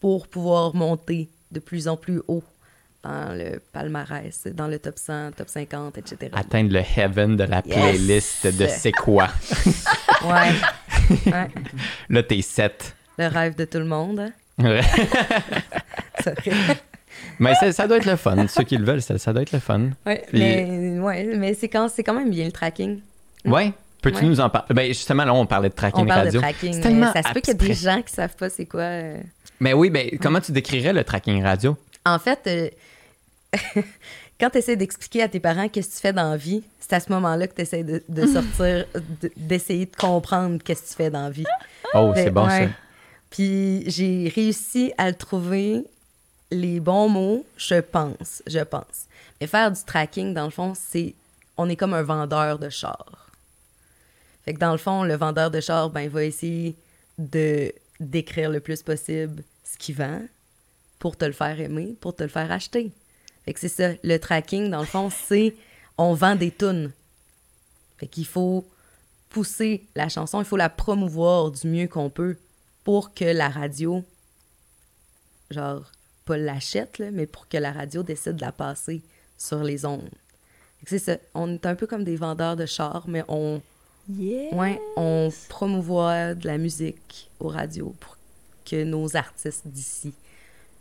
pour 0.00 0.28
pouvoir 0.28 0.74
monter 0.74 1.28
de 1.50 1.60
plus 1.60 1.88
en 1.88 1.96
plus 1.96 2.20
haut 2.28 2.42
dans 3.02 3.34
le 3.36 3.60
palmarès, 3.72 4.46
dans 4.52 4.66
le 4.66 4.78
top 4.78 4.98
100, 4.98 5.32
top 5.32 5.48
50, 5.48 5.98
etc. 5.98 6.30
Atteindre 6.34 6.72
le 6.72 6.80
heaven 6.96 7.36
de 7.36 7.44
la 7.44 7.62
Yes! 7.66 7.74
playlist 7.76 8.46
de 8.46 8.66
c'est 8.66 8.92
quoi? 8.92 9.28
Ouais. 10.24 10.52
Ouais. 11.26 11.48
là, 12.08 12.22
t'es 12.22 12.40
7. 12.40 12.94
Le 13.18 13.26
rêve 13.26 13.54
de 13.56 13.66
tout 13.66 13.78
le 13.78 13.84
monde. 13.84 14.20
hein? 14.20 14.32
Ouais. 14.58 14.80
Mais 17.38 17.54
ça, 17.56 17.72
ça 17.72 17.86
doit 17.86 17.98
être 17.98 18.06
le 18.06 18.16
fun. 18.16 18.46
Ceux 18.48 18.62
qui 18.64 18.76
le 18.76 18.84
veulent, 18.84 19.02
ça, 19.02 19.18
ça 19.18 19.32
doit 19.32 19.42
être 19.42 19.52
le 19.52 19.58
fun. 19.58 19.90
Puis- 20.04 20.16
mais, 20.32 20.98
ouais, 20.98 21.24
mais 21.36 21.54
c'est 21.54 21.68
quand, 21.68 21.88
quand 21.98 22.14
même 22.14 22.30
bien 22.30 22.46
le 22.46 22.52
tracking. 22.52 23.00
Mm. 23.44 23.50
Peux-tu 24.04 24.18
Ouais. 24.18 24.24
nous 24.30 24.40
en 24.40 24.48
parler? 24.50 24.66
Ben, 24.74 24.86
justement, 24.88 25.24
là, 25.24 25.34
on 25.34 25.46
parlait 25.46 25.68
de 25.70 25.74
tracking 25.74 26.02
On 26.04 26.06
parle 26.06 26.26
radio. 26.26 26.40
de 26.40 26.44
tracking. 26.46 26.80
Tellement 26.80 27.12
ça 27.12 27.22
se 27.22 27.32
peut 27.32 27.40
qu'il 27.40 27.54
y 27.54 27.56
a 27.56 27.66
des 27.68 27.74
gens 27.74 28.02
qui 28.02 28.12
savent 28.12 28.36
pas 28.36 28.48
c'est 28.50 28.66
quoi. 28.66 28.80
euh. 28.82 29.20
Mais 29.60 29.72
oui, 29.72 29.90
ben, 29.90 30.10
comment 30.20 30.40
tu 30.40 30.52
décrirais 30.52 30.92
le 30.92 31.02
tracking 31.04 31.42
radio? 31.42 31.76
En 32.04 32.18
fait, 32.18 32.40
euh, 32.46 32.68
quand 34.40 34.50
tu 34.50 34.58
essaies 34.58 34.76
d'expliquer 34.76 35.22
à 35.22 35.28
tes 35.28 35.40
parents 35.40 35.68
qu'est-ce 35.68 35.88
que 35.88 35.94
tu 35.94 36.00
fais 36.00 36.12
dans 36.12 36.30
la 36.30 36.36
vie, 36.36 36.62
c'est 36.80 36.92
à 36.92 37.00
ce 37.00 37.10
moment-là 37.12 37.46
que 37.46 37.54
tu 37.54 37.62
essaies 37.62 37.84
de, 37.84 38.02
de 38.08 38.26
sortir, 38.32 38.84
de- 39.22 39.32
d'essayer 39.36 39.86
de 39.86 39.96
comprendre 39.96 40.58
qu'est-ce 40.62 40.82
que 40.82 40.88
tu 40.88 40.94
fais 40.94 41.10
dans 41.10 41.22
la 41.24 41.30
vie. 41.30 41.44
Oh, 41.94 42.12
Ben, 42.14 42.24
c'est 42.24 42.30
bon 42.30 42.46
ouais. 42.46 42.66
ça. 42.66 42.70
Puis 43.30 43.84
j'ai 43.90 44.30
réussi 44.34 44.92
à 44.98 45.08
le 45.08 45.14
trouver 45.14 45.84
les 46.50 46.78
bons 46.78 47.08
mots, 47.08 47.44
je 47.56 47.76
pense, 47.80 48.42
je 48.46 48.60
pense. 48.60 49.06
Mais 49.40 49.46
faire 49.46 49.70
du 49.72 49.80
tracking, 49.84 50.34
dans 50.34 50.44
le 50.44 50.50
fond, 50.50 50.72
c'est 50.76 51.14
on 51.56 51.68
est 51.68 51.76
comme 51.76 51.94
un 51.94 52.02
vendeur 52.02 52.58
de 52.58 52.68
chars. 52.68 53.23
Fait 54.44 54.54
que 54.54 54.58
dans 54.58 54.72
le 54.72 54.78
fond, 54.78 55.04
le 55.04 55.14
vendeur 55.14 55.50
de 55.50 55.60
chars, 55.60 55.90
ben, 55.90 56.02
il 56.02 56.10
va 56.10 56.24
essayer 56.24 56.76
de 57.18 57.72
décrire 58.00 58.50
le 58.50 58.60
plus 58.60 58.82
possible 58.82 59.42
ce 59.64 59.78
qu'il 59.78 59.94
vend 59.94 60.22
pour 60.98 61.16
te 61.16 61.24
le 61.24 61.32
faire 61.32 61.60
aimer, 61.60 61.96
pour 62.00 62.14
te 62.14 62.22
le 62.22 62.28
faire 62.28 62.50
acheter. 62.50 62.92
Fait 63.44 63.54
que 63.54 63.60
c'est 63.60 63.68
ça, 63.68 63.90
le 64.02 64.18
tracking, 64.18 64.70
dans 64.70 64.80
le 64.80 64.86
fond, 64.86 65.10
c'est 65.26 65.54
on 65.96 66.14
vend 66.14 66.36
des 66.36 66.50
tunes. 66.50 66.92
Fait 67.98 68.06
qu'il 68.06 68.26
faut 68.26 68.66
pousser 69.30 69.86
la 69.94 70.08
chanson, 70.08 70.40
il 70.40 70.44
faut 70.44 70.56
la 70.56 70.68
promouvoir 70.68 71.50
du 71.50 71.66
mieux 71.66 71.88
qu'on 71.88 72.10
peut 72.10 72.36
pour 72.84 73.14
que 73.14 73.24
la 73.24 73.48
radio, 73.48 74.04
genre, 75.50 75.90
pas 76.24 76.36
l'achète, 76.36 76.98
là, 76.98 77.10
mais 77.10 77.26
pour 77.26 77.48
que 77.48 77.56
la 77.56 77.72
radio 77.72 78.02
décide 78.02 78.36
de 78.36 78.42
la 78.42 78.52
passer 78.52 79.02
sur 79.38 79.62
les 79.62 79.84
ondes. 79.84 80.08
Fait 80.78 80.84
que 80.84 80.90
C'est 80.90 80.98
ça, 80.98 81.16
on 81.34 81.52
est 81.54 81.66
un 81.66 81.74
peu 81.74 81.86
comme 81.86 82.04
des 82.04 82.16
vendeurs 82.16 82.56
de 82.56 82.66
chars, 82.66 83.04
mais 83.08 83.24
on, 83.28 83.60
Yeah. 84.08 84.54
ouais, 84.54 84.80
on 84.96 85.30
promouvoit 85.48 86.34
de 86.34 86.46
la 86.46 86.58
musique 86.58 87.30
aux 87.40 87.48
radios 87.48 87.94
pour 88.00 88.16
que 88.68 88.84
nos 88.84 89.16
artistes 89.16 89.62
d'ici 89.66 90.12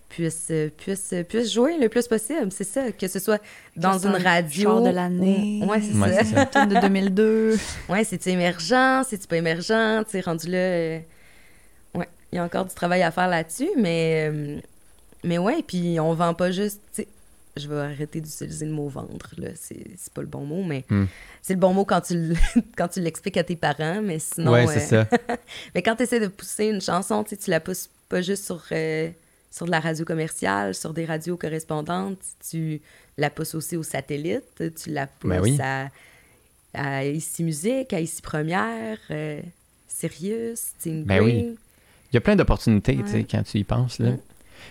puissent, 0.10 0.52
puissent, 0.78 1.14
puissent 1.30 1.54
jouer 1.54 1.78
le 1.78 1.88
plus 1.90 2.08
possible. 2.08 2.52
C'est 2.52 2.64
ça, 2.66 2.92
que 2.92 3.08
ce 3.08 3.20
soit 3.20 3.42
dans 3.78 3.98
une 3.98 4.16
un 4.16 4.20
radio. 4.20 4.82
de 4.82 4.90
l'année. 4.90 5.62
ou- 5.64 5.70
Ouais, 5.70 5.82
c'est 5.82 5.98
Ouais, 5.98 6.14
ça. 6.14 6.24
c'est 6.24 6.36
ça. 6.36 6.46
Tune 6.48 6.68
de 6.76 6.80
2002. 6.82 7.58
Ouais, 7.90 8.04
c'est-tu 8.04 8.30
émergent, 8.30 9.06
c'est-tu 9.08 9.28
pas 9.28 9.38
émergent, 9.38 10.04
tu 10.10 10.20
rendu 10.20 10.50
là... 10.50 10.58
euh, 10.58 11.00
Ouais, 11.96 12.10
il 12.32 12.36
y 12.36 12.40
a 12.40 12.44
encore 12.44 12.66
du 12.66 12.74
travail 12.76 13.04
à 13.04 13.12
faire 13.12 13.28
là-dessus, 13.30 13.70
mais... 13.78 14.30
euh, 14.32 14.60
Mais 15.24 15.38
ouais, 15.38 15.64
puis 15.66 16.00
on 16.00 16.14
vend 16.14 16.34
pas 16.34 16.52
juste... 16.52 16.82
je 17.58 17.68
vais 17.68 17.76
arrêter 17.80 18.20
d'utiliser 18.22 18.66
le 18.66 18.72
mot 18.72 18.88
«vendre», 18.90 19.28
là, 19.38 19.50
c'est 19.56 19.86
pas 20.14 20.22
le 20.22 20.28
bon 20.28 20.46
mot, 20.46 20.64
mais 20.64 20.86
Hmm. 20.90 21.06
c'est 21.42 21.54
le 21.54 21.60
bon 21.60 21.74
mot 21.74 21.86
quand 21.86 22.02
tu 22.02 22.14
l- 22.14 22.36
quand 22.78 22.88
tu 22.88 23.00
l'expliques 23.00 23.38
à 23.38 23.44
tes 23.44 23.56
parents, 23.56 24.02
mais 24.02 24.20
sinon... 24.20 24.52
ouais, 24.54 24.64
euh, 24.68 24.72
c'est 24.74 24.80
ça. 24.80 25.08
mais 25.76 25.82
quand 25.84 25.96
tu 25.96 26.04
essaies 26.04 26.20
de 26.20 26.28
pousser 26.28 26.66
une 26.66 26.82
chanson, 26.82 27.24
tu 27.24 27.36
la 27.48 27.60
pousses 27.60 27.90
pas 28.10 28.22
juste 28.22 28.46
sur, 28.46 28.64
euh, 28.72 29.10
sur 29.52 29.66
de 29.68 29.72
la 29.72 29.80
radio 29.80 30.04
commerciale, 30.06 30.74
sur 30.74 30.94
des 30.94 31.06
radios 31.06 31.38
correspondantes, 31.38 32.18
tu 32.50 32.82
la 33.18 33.30
pousses 33.30 33.54
aussi 33.56 33.76
au 33.78 33.84
satellite, 33.84 34.44
tu 34.82 34.90
la 34.90 35.06
pousses 35.08 35.30
Ben 35.30 35.42
oui. 35.42 35.58
à, 35.62 35.90
à 36.74 37.06
Ici 37.06 37.44
Musique, 37.44 37.94
à 37.94 38.00
Ici 38.00 38.22
Première, 38.22 38.98
euh, 39.12 39.40
Sirius, 39.88 40.72
Teen 40.82 41.04
Ben 41.04 41.22
oui. 41.24 41.56
Il 42.12 42.16
y 42.16 42.18
a 42.18 42.22
plein 42.22 42.36
d'opportunités, 42.36 42.98
Ouais. 42.98 43.26
quand 43.30 43.44
tu 43.44 43.60
y 43.60 43.64
penses, 43.64 44.00
là. 44.00 44.12
Mm. 44.12 44.20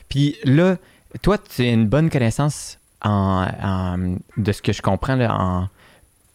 Puis 0.09 0.37
là, 0.45 0.79
toi, 1.21 1.39
tu 1.39 1.63
as 1.63 1.71
une 1.71 1.87
bonne 1.87 2.11
connaissance 2.11 2.79
en, 3.05 3.47
en- 3.63 4.17
de 4.37 4.53
ce 4.53 4.63
que 4.63 4.73
je 4.73 4.81
comprends 4.83 5.17
là, 5.17 5.35
en 5.35 5.69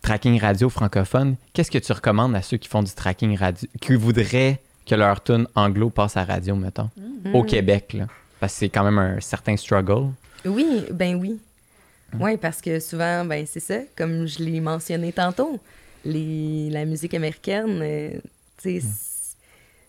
tracking 0.01 0.39
radio 0.39 0.69
francophone. 0.69 1.35
Qu'est-ce 1.53 1.71
que 1.71 1.77
tu 1.79 1.91
recommandes 1.91 2.35
à 2.35 2.41
ceux 2.41 2.57
qui 2.57 2.67
font 2.69 2.83
du 2.83 2.91
tracking 2.93 3.35
radio, 3.37 3.67
qui 3.81 3.95
voudraient 3.95 4.61
que 4.85 4.95
leur 4.95 5.21
tune 5.23 5.47
anglo 5.55 5.89
passe 5.89 6.15
à 6.17 6.23
radio, 6.23 6.55
mettons, 6.55 6.89
au 7.33 7.43
Mm. 7.43 7.45
Québec, 7.45 7.93
là? 7.93 8.07
Parce 8.39 8.53
que 8.53 8.59
c'est 8.59 8.69
quand 8.69 8.83
même 8.83 8.99
un 8.99 9.19
certain 9.19 9.57
struggle. 9.57 10.11
Oui, 10.45 10.85
ben 10.93 11.15
oui. 11.15 11.39
Mm. 12.13 12.21
Oui, 12.21 12.37
parce 12.37 12.61
que 12.61 12.79
souvent, 12.79 13.25
ben 13.25 13.45
c'est 13.47 13.59
ça, 13.59 13.79
comme 13.97 14.27
je 14.27 14.39
l'ai 14.43 14.61
mentionné 14.61 15.11
tantôt, 15.11 15.59
les, 16.05 16.69
la 16.69 16.85
musique 16.85 17.13
américaine, 17.15 17.79
euh, 17.81 18.11
tu 18.61 18.69
Mm. 18.69 18.79
sais, 18.81 18.87
s- 18.87 19.35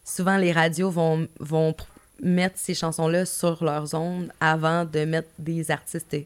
souvent 0.05 0.37
les 0.39 0.51
radios 0.51 0.91
vont, 0.91 1.29
vont 1.39 1.75
mettre 2.23 2.57
ces 2.59 2.75
chansons-là 2.75 3.25
sur 3.27 3.63
leurs 3.65 3.95
ondes 3.95 4.31
avant 4.41 4.85
de 4.85 5.05
mettre 5.05 5.29
des 5.39 5.71
artistes 5.71 6.17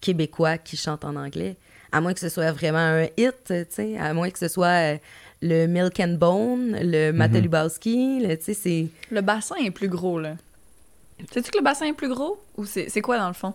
québécois 0.00 0.58
qui 0.58 0.76
chantent 0.76 1.04
en 1.04 1.16
anglais. 1.16 1.56
À 1.92 2.00
moins 2.00 2.12
que 2.14 2.20
ce 2.20 2.28
soit 2.28 2.50
vraiment 2.52 2.78
un 2.78 3.04
hit, 3.16 3.34
tu 3.46 3.54
sais, 3.70 3.96
à 3.98 4.12
moins 4.14 4.30
que 4.30 4.38
ce 4.38 4.48
soit 4.48 4.66
euh, 4.94 4.96
le 5.42 5.66
Milk 5.66 6.00
and 6.00 6.16
Bone, 6.18 6.76
le 6.80 7.10
Mm-hmm. 7.10 7.16
Matt 7.16 7.32
Lubowski, 7.32 8.20
le- 8.26 8.36
tu 8.36 8.44
sais, 8.44 8.54
c'est... 8.54 8.86
Le 9.10 9.20
bassin 9.20 9.56
est 9.56 9.70
plus 9.70 9.88
gros, 9.88 10.18
là. 10.18 10.34
Sais-tu 11.32 11.50
que 11.52 11.58
le 11.58 11.64
bassin 11.64 11.86
est 11.86 11.92
plus 11.92 12.08
gros? 12.08 12.42
Ou 12.56 12.64
c'est 12.66 12.88
c'est 12.88 13.00
quoi, 13.00 13.18
dans 13.18 13.28
le 13.28 13.34
fond? 13.34 13.54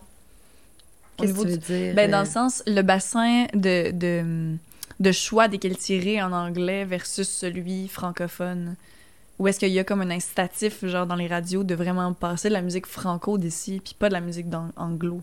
Qu'est-ce 1.18 1.34
que 1.34 1.38
tu 1.42 1.46
veux 1.48 1.56
du- 1.58 1.58
dire? 1.58 1.94
Ben, 1.94 2.10
dans 2.10 2.18
euh, 2.18 2.22
le 2.22 2.28
sens, 2.28 2.62
le 2.66 2.80
bassin 2.82 3.46
de, 3.52 3.90
de, 3.90 4.56
de 4.98 5.12
choix 5.12 5.46
desquels 5.48 5.76
tirer 5.76 6.22
en 6.22 6.32
anglais 6.32 6.86
versus 6.86 7.28
celui 7.28 7.88
francophone. 7.88 8.76
Ou 9.40 9.48
est-ce 9.48 9.58
qu'il 9.58 9.70
y 9.72 9.78
a 9.78 9.84
comme 9.84 10.02
un 10.02 10.10
incitatif, 10.10 10.84
genre, 10.86 11.06
dans 11.06 11.14
les 11.16 11.26
radios, 11.26 11.64
de 11.64 11.74
vraiment 11.74 12.12
passer 12.12 12.48
de 12.48 12.52
la 12.52 12.60
musique 12.62 12.86
franco 12.86 13.38
d'ici, 13.38 13.80
puis 13.82 13.94
pas 13.98 14.08
de 14.08 14.12
la 14.14 14.20
musique 14.20 14.46
anglo 14.76 15.22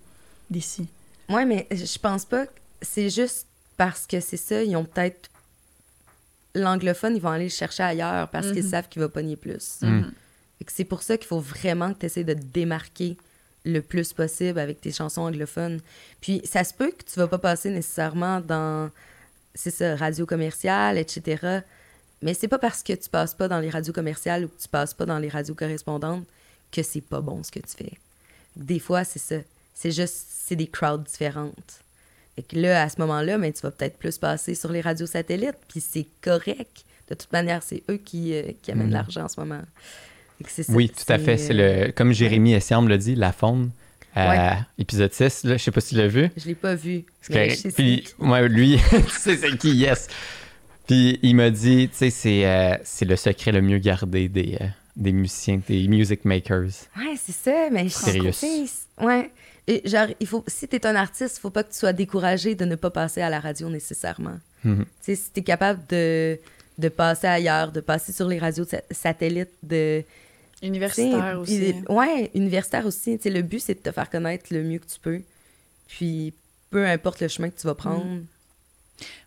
d'ici? 0.50 0.88
Ouais, 1.30 1.46
mais 1.46 1.68
je 1.72 2.00
pense 2.00 2.26
pas. 2.26 2.48
que 2.48 2.52
C'est 2.82 3.10
juste 3.10 3.48
parce 3.78 4.06
que 4.08 4.20
c'est 4.20 4.36
ça, 4.38 4.62
ils 4.64 4.76
ont 4.76 4.84
peut-être. 4.86 5.30
L'anglophone, 6.56 7.16
ils 7.16 7.22
vont 7.22 7.30
aller 7.30 7.46
le 7.46 7.50
chercher 7.52 7.84
ailleurs 7.84 8.28
parce 8.30 8.48
qu'ils 8.52 8.64
Mhm. 8.64 8.70
savent 8.72 8.90
qu'il 8.90 9.02
va 9.02 9.10
pogner 9.10 9.36
plus. 9.36 9.78
Mm. 9.82 10.12
C'est 10.68 10.86
pour 10.86 11.04
ça 11.04 11.18
qu'il 11.18 11.28
faut 11.28 11.40
vraiment 11.40 11.94
que 11.94 12.00
tu 12.00 12.06
essaies 12.08 12.24
de 12.24 12.34
te 12.34 12.42
démarquer 12.44 13.16
le 13.66 13.82
plus 13.82 14.14
possible 14.14 14.58
avec 14.60 14.82
tes 14.82 14.92
chansons 14.92 15.22
anglophones. 15.22 15.80
Puis 16.22 16.42
ça 16.46 16.64
se 16.64 16.74
peut 16.74 16.90
que 16.92 17.04
tu 17.04 17.20
vas 17.20 17.28
pas 17.28 17.38
passer 17.38 17.70
nécessairement 17.70 18.40
dans, 18.42 18.90
c'est 19.54 19.70
ça, 19.72 19.96
radio 19.96 20.26
commerciale, 20.26 20.98
etc. 20.98 21.60
Mais 22.22 22.34
c'est 22.34 22.48
pas 22.48 22.58
parce 22.60 22.82
que 22.84 22.94
tu 22.94 23.10
passes 23.10 23.34
pas 23.36 23.48
dans 23.48 23.60
les 23.60 23.70
radios 23.70 23.94
commerciales 23.94 24.46
ou 24.46 24.48
que 24.48 24.60
tu 24.62 24.68
passes 24.68 24.94
pas 24.94 25.06
dans 25.06 25.20
les 25.20 25.30
radios 25.30 25.54
correspondantes 25.56 26.26
que 26.72 26.82
c'est 26.84 27.02
pas 27.02 27.22
bon 27.22 27.44
ce 27.44 27.52
que 27.52 27.60
tu 27.60 27.76
fais. 27.78 27.94
Des 28.56 28.80
fois, 28.80 29.04
c'est 29.04 29.20
ça. 29.20 29.36
C'est 29.76 29.92
juste, 29.92 30.26
c'est 30.30 30.56
des 30.56 30.68
crowds 30.68 31.04
différentes. 31.04 31.82
Fait 32.36 32.42
que 32.42 32.56
là, 32.60 32.84
à 32.84 32.90
ce 32.90 33.00
moment-là, 33.02 33.38
ben, 33.38 33.52
tu 33.54 33.62
vas 33.62 33.72
peut-être 33.72 33.98
plus 33.98 34.18
passer 34.18 34.56
sur 34.56 34.72
les 34.72 34.82
radios 34.82 35.06
satellites, 35.08 35.58
puis 35.70 35.80
c'est 35.82 36.08
correct. 36.22 36.84
De 37.10 37.16
toute 37.16 37.32
manière, 37.32 37.62
c'est 37.64 37.84
eux 37.90 37.98
qui, 37.98 38.34
euh, 38.34 38.52
qui 38.62 38.72
amènent 38.72 38.88
Mhm. 38.88 38.94
l'argent 38.94 39.24
en 39.24 39.28
ce 39.28 39.40
moment. 39.40 39.62
Ça, 40.48 40.64
Oui, 40.70 40.90
tout 40.90 41.12
à 41.12 41.18
fait. 41.20 41.38
C'est 41.38 41.54
euh, 41.54 41.86
le, 41.88 41.92
comme 41.92 42.12
Jérémy 42.14 42.54
Essiam 42.54 42.88
l'a 42.88 42.98
dit, 42.98 43.16
La 43.16 43.32
Faune, 43.32 43.72
euh, 44.18 44.30
Ouais. 44.30 44.58
épisode 44.78 45.14
6. 45.14 45.44
Là, 45.46 45.58
je 45.58 45.64
sais 45.64 45.72
pas 45.72 45.82
si 45.82 45.90
tu 45.90 45.96
l'as 45.96 46.08
vu. 46.08 46.30
Je 46.36 46.46
l'ai 46.48 46.56
pas 46.56 46.76
vu. 46.76 47.06
Mais 47.30 47.50
je 47.52 47.56
sais 47.56 47.72
Puis, 47.72 48.08
moi, 48.20 48.42
lui, 48.48 48.78
tu 48.90 49.20
sais 49.20 49.38
c'est 49.38 49.58
qui, 49.58 49.76
yes. 49.76 50.08
Puis, 50.88 51.20
il 51.22 51.36
m'a 51.36 51.50
dit, 51.50 51.90
tu 51.90 51.98
sais, 51.98 52.10
c'est 52.10 52.46
euh, 52.46 52.76
c'est 52.84 53.06
le 53.06 53.16
secret 53.16 53.52
le 53.52 53.62
mieux 53.62 53.78
gardé 53.78 54.30
des, 54.30 54.58
euh, 54.62 54.66
des 54.96 55.12
musiciens, 55.12 55.62
des 55.68 55.88
music 55.88 56.24
makers. 56.26 56.70
Ouais, 56.98 57.16
c'est 57.22 57.34
ça, 57.36 57.70
mais 57.72 57.90
je 57.90 57.94
Sérieux. 57.94 58.32
Ouais. 59.02 59.30
Et 59.68 59.82
genre, 59.88 60.08
il 60.20 60.26
faut, 60.28 60.46
si 60.48 60.66
t'es 60.68 60.86
un 60.86 60.96
artiste, 60.96 61.38
il 61.38 61.42
faut 61.42 61.50
pas 61.50 61.64
que 61.64 61.74
tu 61.74 61.78
sois 61.80 61.92
découragé 61.92 62.56
de 62.56 62.64
ne 62.64 62.76
pas 62.76 62.90
passer 62.90 63.22
à 63.22 63.30
la 63.30 63.42
radio 63.42 63.70
nécessairement. 63.70 64.40
Mhm. 64.64 64.86
Tu 64.86 64.88
sais, 65.02 65.16
si 65.16 65.30
t'es 65.32 65.42
capable 65.44 65.82
de, 65.90 66.40
de 66.78 66.88
passer 66.90 67.28
ailleurs, 67.28 67.74
de 67.74 67.82
passer 67.82 68.14
sur 68.14 68.30
les 68.30 68.40
radios 68.40 68.64
sa- 68.66 68.82
satellites, 68.92 69.52
de... 69.64 70.04
Universitaire 70.64 71.38
aussi. 71.40 71.70
il- 71.70 71.86
Ouais, 71.94 72.32
universitaire 72.34 72.86
aussi. 72.86 73.18
Tu 73.18 73.24
sais, 73.24 73.30
le 73.30 73.42
but, 73.42 73.60
c'est 73.60 73.76
de 73.76 73.80
te 73.80 73.92
faire 73.92 74.10
connaître 74.10 74.46
le 74.52 74.64
mieux 74.64 74.80
que 74.80 74.88
tu 74.88 75.00
peux. 75.02 75.22
Puis, 75.88 76.34
peu 76.72 76.86
importe 76.88 77.20
le 77.22 77.28
chemin 77.28 77.50
que 77.50 77.60
tu 77.60 77.68
vas 77.68 77.76
prendre. 77.76 78.06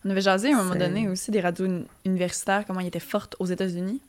On 0.04 0.10
avait 0.10 0.20
jasé 0.20 0.52
à 0.52 0.58
un 0.58 0.62
moment 0.62 0.74
donné 0.88 1.08
aussi 1.08 1.30
des 1.30 1.40
radios 1.40 1.66
uni- 1.66 1.84
universitaires, 2.04 2.64
comment 2.66 2.80
ils 2.80 2.88
étaient 2.88 2.98
fortes 3.00 3.36
aux 3.38 3.46
États-Unis. 3.46 4.00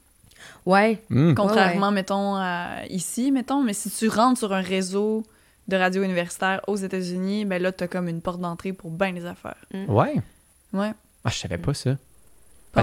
Ouais, 0.66 1.00
Mm. 1.10 1.36
Contrairement, 1.36 1.92
mettons, 1.92 2.36
à 2.36 2.84
ici, 2.90 3.32
mettons. 3.32 3.62
Mais 3.62 3.74
si 3.74 3.90
tu 3.92 4.08
rentres 4.10 4.40
sur 4.40 4.54
un 4.54 4.62
réseau 4.62 5.24
de 5.68 5.76
radio 5.78 6.02
universitaires 6.04 6.62
aux 6.68 6.76
États-Unis, 6.78 7.46
ben 7.46 7.62
là, 7.62 7.72
t'as 7.72 7.88
comme 7.88 8.08
une 8.08 8.22
porte 8.22 8.42
d'entrée 8.42 8.74
pour 8.74 8.90
bien 8.90 9.12
les 9.12 9.26
affaires. 9.26 9.64
Ouais. 9.88 10.16
Ouais. 10.74 10.92
Ah, 11.24 11.30
je 11.30 11.38
savais 11.38 11.60
pas 11.60 11.74
ça. 11.76 11.92
Pas 11.92 11.98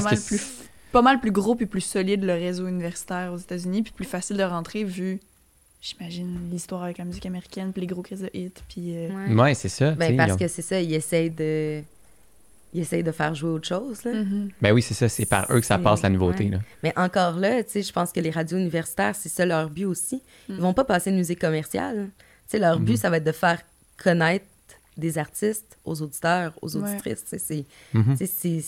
Parce 0.01 0.05
mal, 0.05 0.17
que 0.19 0.25
plus, 0.27 0.47
pas 0.93 1.03
mal 1.03 1.19
plus 1.21 1.33
gros 1.33 1.57
puis 1.57 1.67
plus 1.67 1.81
solide 1.81 2.23
le 2.23 2.35
réseau 2.35 2.69
universitaire 2.69 3.33
aux 3.33 3.39
États-Unis, 3.39 3.83
puis 3.83 3.93
plus 3.93 4.05
facile 4.05 4.37
de 4.37 4.45
rentrer 4.45 4.85
vu, 4.85 5.19
j'imagine, 5.83 6.39
l'histoire 6.53 6.85
avec 6.85 6.99
la 6.99 7.05
musique 7.05 7.27
américaine, 7.27 7.73
puis 7.73 7.81
les 7.81 7.87
gros 7.89 8.03
crises 8.03 8.21
de 8.21 8.31
hits, 8.35 8.53
puis... 8.69 8.97
euh, 8.97 9.09
ouais. 9.29 9.35
Ouais, 9.35 9.55
c'est 9.55 9.69
ça. 9.69 9.91
Ben, 9.93 10.17
parce 10.17 10.33
ont- 10.33 10.37
que 10.37 10.47
c'est 10.47 10.63
ça, 10.63 10.81
ils 10.81 10.95
essayent 10.95 11.31
de... 11.31 11.83
Ils 12.75 12.81
essayent 12.83 13.03
de 13.03 13.13
faire 13.13 13.35
jouer 13.35 13.51
autre 13.51 13.67
chose, 13.67 14.05
là. 14.05 14.13
mhm. 14.13 14.51
Ben 14.61 14.73
oui, 14.73 14.83
c'est 14.83 14.93
ça. 14.95 15.09
C'est 15.09 15.25
par 15.25 15.47
eux 15.51 15.61
que 15.61 15.67
ça 15.67 15.79
passe 15.79 16.03
la 16.03 16.11
nouveauté. 16.11 16.45
ouais. 16.45 16.51
Là. 16.51 16.59
Mais 16.83 16.93
encore 16.99 17.37
là, 17.39 17.63
tu 17.65 17.71
sais, 17.71 17.83
je 17.83 17.93
pense 17.93 18.13
que 18.13 18.21
les 18.21 18.31
radios 18.31 18.59
universitaires, 18.59 19.15
c'est 19.17 19.31
ça 19.31 19.47
leur 19.47 19.71
but 19.71 19.87
aussi. 19.87 20.23
Ils 20.51 20.57
Mm. 20.57 20.59
vont 20.61 20.75
pas 20.75 20.85
passer 20.85 21.11
de 21.11 21.17
musique 21.17 21.41
commerciale. 21.41 22.09
Tu 22.17 22.53
sais, 22.53 22.59
leur 22.59 22.79
but, 22.79 22.97
ça 22.99 23.09
va 23.11 23.17
être 23.19 23.25
de 23.25 23.33
faire 23.33 23.61
connaître 24.03 24.45
des 24.99 25.17
artistes 25.17 25.79
aux 25.85 26.03
auditeurs, 26.03 26.53
aux 26.61 26.77
Ouais. 26.77 26.91
auditrices. 26.91 27.23
Tu 27.25 27.31
sais, 27.31 27.39
c'est- 27.39 27.65
Mhm. 27.95 28.17
sais, 28.17 28.27
c'est- 28.27 28.65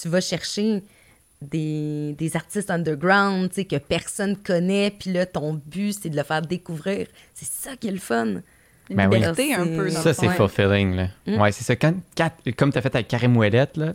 tu 0.00 0.08
vas 0.08 0.20
chercher 0.20 0.82
des, 1.40 2.14
des 2.18 2.36
artistes 2.36 2.70
underground, 2.70 3.48
tu 3.48 3.56
sais, 3.56 3.64
que 3.64 3.76
personne 3.76 4.36
connaît, 4.36 4.90
puis 4.96 5.12
là, 5.12 5.26
ton 5.26 5.54
but, 5.66 5.96
c'est 6.00 6.08
de 6.08 6.16
le 6.16 6.22
faire 6.22 6.42
découvrir. 6.42 7.08
C'est 7.34 7.48
ça 7.48 7.76
qui 7.76 7.88
est 7.88 7.92
le 7.92 7.98
fun. 7.98 8.42
Ben 8.90 9.08
oui. 9.08 9.16
liberté 9.18 9.54
un 9.54 9.64
C'est- 9.64 9.76
peu. 9.76 9.90
dans 9.90 10.00
Ça, 10.02 10.14
c'est. 10.14 10.28
Ouais. 10.28 10.34
fulfilling, 10.34 10.94
là. 10.96 11.08
Mm. 11.26 11.40
Ouais, 11.40 11.52
c'est 11.52 11.64
ça. 11.64 11.76
Quand, 11.76 11.94
quand- 12.16 12.30
comme 12.56 12.72
tu 12.72 12.78
as 12.78 12.82
fait 12.82 12.94
avec 12.94 13.08
Carré 13.08 13.28
Mouellette, 13.28 13.76
là, 13.76 13.94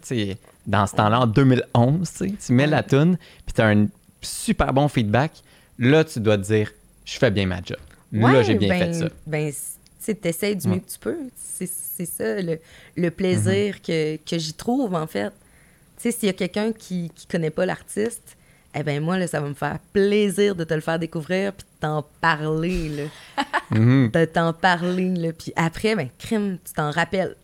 dans 0.65 0.87
ce 0.87 0.95
temps-là, 0.95 1.21
en 1.21 1.27
2011, 1.27 2.11
tu 2.45 2.53
mets 2.53 2.67
la 2.67 2.83
tune, 2.83 3.17
puis 3.45 3.53
tu 3.53 3.61
as 3.61 3.67
un 3.67 3.87
super 4.21 4.73
bon 4.73 4.87
feedback. 4.87 5.31
Là, 5.79 6.03
tu 6.03 6.19
dois 6.19 6.37
te 6.37 6.43
dire, 6.43 6.71
je 7.05 7.17
fais 7.17 7.29
bien 7.31 7.45
ma 7.45 7.57
job. 7.57 7.77
là, 8.11 8.41
j'ai 8.43 8.55
bien 8.55 8.69
ben, 8.69 8.93
fait 8.93 8.99
ça. 8.99 9.09
Ben, 9.27 9.51
tu 9.51 9.57
sais, 9.99 10.15
t'essayes 10.15 10.55
du 10.55 10.67
mieux 10.67 10.79
que 10.79 10.89
tu 10.91 10.99
peux. 10.99 11.17
C'est 11.35 11.69
c'est 11.69 12.05
ça, 12.05 12.41
le, 12.41 12.59
le 12.95 13.11
plaisir 13.11 13.75
Mm-hmm. 13.75 13.81
que, 13.81 14.29
que 14.29 14.37
j'y 14.39 14.53
trouve, 14.53 14.93
en 14.95 15.07
fait. 15.07 15.29
Tu 15.29 16.03
sais, 16.03 16.11
s'il 16.11 16.27
y 16.27 16.29
a 16.29 16.33
quelqu'un 16.33 16.71
qui 16.71 17.11
qui 17.15 17.25
connaît 17.27 17.49
pas 17.49 17.65
l'artiste, 17.65 18.37
eh 18.75 18.83
ben 18.83 19.01
moi, 19.03 19.17
là, 19.17 19.27
ça 19.27 19.39
va 19.41 19.47
me 19.49 19.53
faire 19.53 19.77
plaisir 19.93 20.55
de 20.55 20.63
te 20.63 20.73
le 20.73 20.81
faire 20.81 20.99
découvrir 20.99 21.53
puis 21.53 21.65
de 21.65 21.79
t'en 21.81 22.05
parler, 22.21 22.89
là. 22.89 23.03
Mhm. 23.71 24.11
de 24.13 24.25
t'en 24.25 24.53
parler, 24.53 25.09
là. 25.15 25.29
Puis 25.37 25.51
après, 25.55 25.95
ben, 25.95 26.07
crime, 26.17 26.57
tu 26.65 26.73
t'en 26.73 26.89
rappelles. 26.91 27.35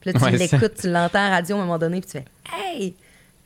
Puis 0.00 0.12
là, 0.12 0.18
tu 0.18 0.24
Ouais, 0.24 0.32
l'écoutes, 0.32 0.74
tu 0.80 0.90
l'entends 0.90 1.20
à 1.20 1.30
la 1.30 1.36
radio 1.36 1.56
à 1.56 1.58
un 1.60 1.62
moment 1.62 1.78
donné, 1.78 2.00
puis 2.02 2.10
tu 2.10 2.18
fais 2.18 2.24
«Hey! 2.76 2.94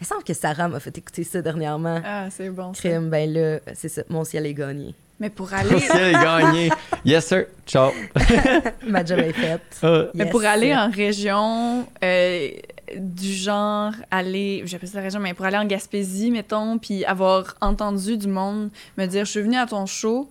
Il 0.01 0.05
me 0.05 0.07
semble 0.07 0.25
que 0.25 0.35
Sarah 0.35 0.69
m'a 0.69 0.81
fait 0.81 0.97
écouter 0.99 1.23
ça 1.25 1.41
dernièrement. 1.43 2.01
Ah, 2.05 2.27
c'est 2.31 2.51
bon. 2.51 2.73
ça. 2.75 2.81
Crime, 2.89 3.09
ben 3.11 3.33
là, 3.33 3.59
c'est 3.75 3.89
ça, 3.89 4.03
mon 4.09 4.25
ciel 4.25 4.47
est 4.47 4.55
gagné. 4.55 4.95
Mais 5.21 5.31
pour 5.31 5.53
aller, 5.53 5.81
Ciel 5.81 6.09
est 6.09 6.13
gagné. 6.13 6.71
Yes, 7.05 7.27
sir. 7.27 7.47
Ciao. 7.67 7.91
Ma 8.87 9.05
job 9.05 9.19
est 9.19 9.33
faite. 9.33 9.63
Ah. 9.83 10.05
mais 10.15 10.27
pour 10.31 10.45
aller 10.45 10.75
en 10.75 10.89
région 10.91 11.87
euh, 12.05 12.49
du 12.97 13.33
genre 13.33 13.93
aller, 14.11 14.63
j'appelle 14.67 14.89
ça 14.89 14.99
la 14.99 15.05
région, 15.05 15.21
mais 15.21 15.35
pour 15.35 15.45
aller 15.47 15.57
en 15.57 15.65
Gaspésie, 15.65 16.31
mettons, 16.31 16.79
puis 16.79 17.05
avoir 17.05 17.57
entendu 17.61 18.17
du 18.17 18.29
monde 18.29 18.71
me 18.97 19.07
dire, 19.07 19.25
je 19.25 19.31
suis 19.31 19.43
venue 19.43 19.57
à 19.59 19.67
ton 19.67 19.87
show 19.87 20.29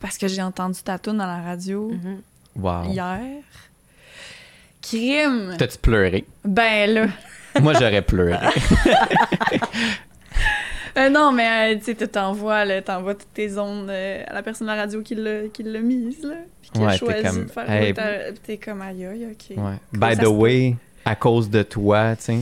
parce 0.00 0.16
que 0.18 0.28
j'ai 0.28 0.42
entendu 0.42 0.80
ta 0.82 0.98
tune 0.98 1.16
dans 1.18 1.26
la 1.26 1.42
radio 1.42 1.90
Mhm. 1.90 2.22
Wow. 2.56 2.84
hier. 2.90 3.20
Crime. 4.82 5.54
T'as-tu 5.58 5.78
pleuré? 5.78 6.24
Ben 6.44 6.90
là. 6.94 7.06
Moi, 7.60 7.72
j'aurais 7.74 8.02
pleuré. 8.02 8.36
Euh, 10.96 11.10
non, 11.10 11.30
mais 11.30 11.74
euh, 11.74 11.78
tu 11.78 11.84
sais, 11.84 11.94
tu 11.94 12.08
t'envoies, 12.08 12.82
t'envoies 12.82 13.14
toutes 13.14 13.32
tes 13.32 13.56
ondes 13.56 13.88
euh, 13.88 14.24
à 14.26 14.32
la 14.34 14.42
personne 14.42 14.66
de 14.66 14.72
la 14.72 14.78
radio 14.80 15.00
qui 15.00 15.14
l'a, 15.14 15.80
mise, 15.80 16.24
là. 16.24 16.34
Puis 16.60 16.70
qui 16.72 16.80
Ouais, 16.80 16.86
a 16.94 16.96
choisi 16.96 17.22
comme, 17.22 17.44
de 17.44 17.50
faire 17.50 17.70
hey. 17.70 17.94
T'es 18.44 18.56
comme 18.56 18.82
aïe, 18.82 19.06
ok. 19.30 19.56
Ouais. 19.56 19.76
By 19.92 20.16
the 20.20 20.26
way, 20.26 20.74
à 21.08 21.14
cause 21.16 21.50
de 21.50 21.62
toi, 21.62 22.16
tu 22.16 22.24
sais, 22.24 22.38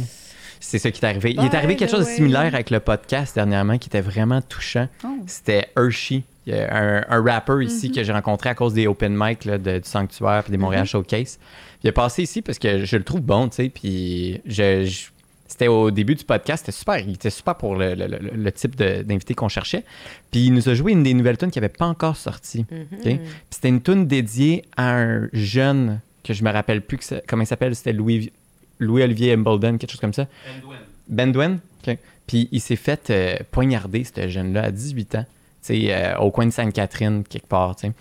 c'est 0.61 0.79
ça 0.79 0.91
qui 0.91 1.05
est 1.05 1.09
arrivé. 1.09 1.33
Il 1.37 1.45
est 1.45 1.55
arrivé 1.55 1.77
quelque 1.77 1.91
the 1.93 1.97
chose 1.97 2.07
de 2.07 2.11
similaire 2.11 2.55
avec 2.55 2.71
le 2.71 2.81
podcast 2.81 3.35
dernièrement 3.35 3.79
qui 3.79 3.89
était 3.89 4.01
vraiment 4.01 4.41
touchant. 4.43 4.89
Oh. 5.05 5.09
C'était 5.27 5.69
Hershey, 5.77 6.23
il 6.47 6.55
y 6.55 6.59
a 6.59 6.75
un, 6.75 7.05
un 7.09 7.23
rapper 7.23 7.62
ici 7.64 7.89
Mhm. 7.89 7.95
que 7.95 8.03
j'ai 8.05 8.12
rencontré 8.12 8.51
à 8.51 8.55
cause 8.55 8.75
des 8.75 8.87
open 8.87 9.14
mic 9.17 9.45
là, 9.45 9.59
de- 9.59 9.79
du 9.79 9.89
Sanctuaire 9.89 10.43
puis 10.43 10.51
des 10.51 10.59
Montréal 10.59 10.83
Mhm. 10.83 10.89
Showcase. 10.89 11.39
Il 11.85 11.89
est 11.89 11.93
passé 11.93 12.23
ici 12.23 12.43
parce 12.43 12.59
que 12.59 12.85
je 12.85 12.97
le 12.97 13.05
trouve 13.05 13.21
bon, 13.21 13.49
tu 13.49 13.57
sais, 13.57 13.69
puis 13.69 14.41
je, 14.47 14.85
je- 14.85 15.07
c'était 15.47 15.69
au 15.69 15.93
début 15.93 16.17
du 16.17 16.25
podcast, 16.25 16.64
c'était 16.67 16.77
super, 16.77 16.99
il 16.99 17.14
était 17.14 17.31
super 17.31 17.55
pour 17.55 17.77
le, 17.77 17.95
le- 17.95 18.07
le- 18.09 18.19
le 18.35 18.53
type 18.53 18.75
d'invité 18.75 19.35
qu'on 19.35 19.49
cherchait. 19.49 19.85
Puis 20.33 20.47
il 20.47 20.53
nous 20.55 20.69
a 20.69 20.75
joué 20.75 20.91
une 20.93 21.05
des 21.05 21.14
nouvelles 21.14 21.39
tunes 21.39 21.51
qui 21.53 21.61
n'avait 21.61 21.69
pas 21.73 21.87
encore 21.87 22.17
sorti. 22.17 22.67
Mhm. 22.71 22.87
Ok. 22.95 23.03
Puis 23.03 23.19
c'était 23.51 23.69
une 23.69 23.83
tune 23.83 24.07
dédiée 24.09 24.64
à 24.77 24.97
un 24.97 25.29
jeune 25.33 26.01
que 26.25 26.35
je 26.35 26.43
me 26.43 26.51
rappelle 26.51 26.81
plus 26.83 26.97
que 26.97 27.05
comment 27.29 27.43
il 27.45 27.47
s'appelle, 27.47 27.77
c'était 27.77 27.93
Louis 27.93 28.33
Louis 28.79 29.03
Olivier 29.03 29.35
Embolden, 29.35 29.79
quelque 29.79 29.91
chose 29.91 30.01
comme 30.01 30.12
ça. 30.12 30.27
Bendwen. 31.09 31.61
OK. 31.87 31.97
Puis 32.27 32.49
il 32.53 32.61
s'est 32.61 32.77
fait 32.77 33.11
euh, 33.11 33.37
poignarder 33.51 34.05
ce 34.05 34.29
jeune-là 34.29 34.64
à 34.64 34.70
18 34.70 35.14
ans, 35.14 35.24
tu 35.24 35.29
sais 35.62 35.95
euh, 35.95 36.18
au 36.18 36.31
coin 36.31 36.47
de 36.47 36.51
Sainte-Catherine 36.51 37.22
quelque 37.24 37.47
part, 37.47 37.77
tu 37.77 37.87
sais. 37.87 37.93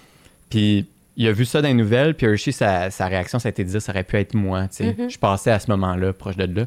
Puis 0.50 0.88
il 1.18 1.28
a 1.28 1.32
vu 1.32 1.46
ça 1.46 1.62
dans 1.62 1.68
les 1.68 1.74
nouvelles, 1.74 2.16
puis 2.16 2.26
Hershey, 2.26 2.52
sa, 2.52 2.90
sa 2.90 3.08
réaction, 3.08 3.40
ça 3.40 3.48
a 3.48 3.52
été 3.52 3.64
de 3.64 3.70
dire 3.70 3.82
ça 3.82 3.92
aurait 3.92 4.04
pu 4.04 4.18
être 4.18 4.34
moi, 4.34 4.68
tu 4.68 4.78
sais. 4.78 4.96
Mhm. 4.98 5.10
Je 5.10 5.18
passais 5.20 5.52
à 5.52 5.60
ce 5.60 5.70
moment-là, 5.72 6.14
proche 6.14 6.38
de 6.38 6.46
là. 6.60 6.66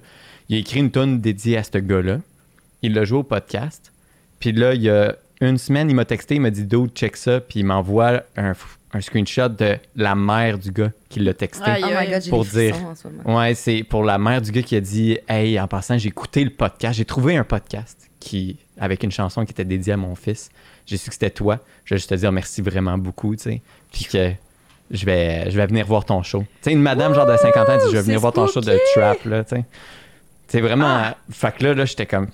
Il 0.48 0.56
a 0.56 0.58
écrit 0.58 0.80
une 0.80 0.90
tune 0.90 1.20
dédiée 1.20 1.58
à 1.58 1.62
ce 1.62 1.76
gars-là. 1.78 2.20
Il 2.82 2.94
l'a 2.94 3.04
joué 3.04 3.18
au 3.18 3.22
podcast. 3.22 3.92
Puis 4.38 4.52
là, 4.52 4.74
il 4.74 4.82
y 4.82 4.90
a 4.90 5.16
une 5.40 5.58
semaine, 5.58 5.90
il 5.90 5.94
m'a 5.94 6.04
texté, 6.04 6.36
il 6.36 6.40
m'a 6.40 6.50
dit 6.50 6.64
Dude, 6.64 6.90
check 6.94 7.16
ça, 7.16 7.40
puis 7.40 7.60
il 7.60 7.64
m'envoie 7.64 8.22
un, 8.36 8.54
un 8.92 9.00
screenshot 9.00 9.48
de 9.48 9.76
la 9.96 10.14
mère 10.14 10.58
du 10.58 10.70
gars 10.72 10.90
qui 11.08 11.20
l'a 11.20 11.34
texté. 11.34 11.64
Oh 11.82 11.86
my 11.86 12.10
god, 12.10 12.22
j'ai 12.22 12.30
Pour 12.30 12.44
dire. 12.44 12.74
en 12.84 12.94
ce 12.94 13.08
moment. 13.08 13.38
Ouais, 13.38 13.54
c'est 13.54 13.82
pour 13.84 14.02
la 14.04 14.16
mère 14.18 14.40
du 14.40 14.50
gars 14.50 14.62
qui 14.62 14.76
a 14.76 14.80
dit 14.80 15.18
Hey, 15.28 15.58
en 15.60 15.68
passant, 15.68 15.98
j'ai 15.98 16.08
écouté 16.08 16.42
le 16.44 16.50
podcast, 16.50 16.96
j'ai 16.96 17.04
trouvé 17.04 17.36
un 17.36 17.44
podcast 17.44 18.08
qui 18.20 18.58
avec 18.78 19.02
une 19.02 19.10
chanson 19.10 19.44
qui 19.44 19.52
était 19.52 19.64
dédiée 19.64 19.92
à 19.92 19.96
mon 19.96 20.14
fils. 20.14 20.48
J'ai 20.86 20.96
su 20.96 21.08
que 21.10 21.14
c'était 21.14 21.30
toi. 21.30 21.58
Je 21.84 21.94
vais 21.94 21.98
juste 21.98 22.08
te 22.10 22.14
dire 22.14 22.32
merci 22.32 22.62
vraiment 22.62 22.96
beaucoup, 22.96 23.36
tu 23.36 23.42
sais. 23.42 23.62
Puis 23.92 24.04
que 24.06 24.32
je 24.90 25.04
vais, 25.04 25.50
je 25.50 25.56
vais 25.56 25.66
venir 25.66 25.86
voir 25.86 26.04
ton 26.06 26.22
show. 26.22 26.40
Tu 26.40 26.46
sais, 26.62 26.72
une 26.72 26.80
madame 26.80 27.12
genre 27.14 27.26
de 27.26 27.36
50 27.36 27.68
ans 27.68 27.76
dit 27.76 27.82
Je 27.90 27.96
vais 27.96 28.02
venir 28.02 28.20
voir 28.20 28.32
ton 28.32 28.46
show 28.46 28.60
de 28.62 28.78
trap, 28.94 29.22
là, 29.24 29.44
tu 29.44 29.56
sais. 29.56 29.64
C'est 30.46 30.60
vraiment. 30.62 31.02
Fait 31.30 31.54
que 31.54 31.64
là, 31.64 31.74
là 31.74 31.84
j'étais 31.84 32.06
comme 32.06 32.28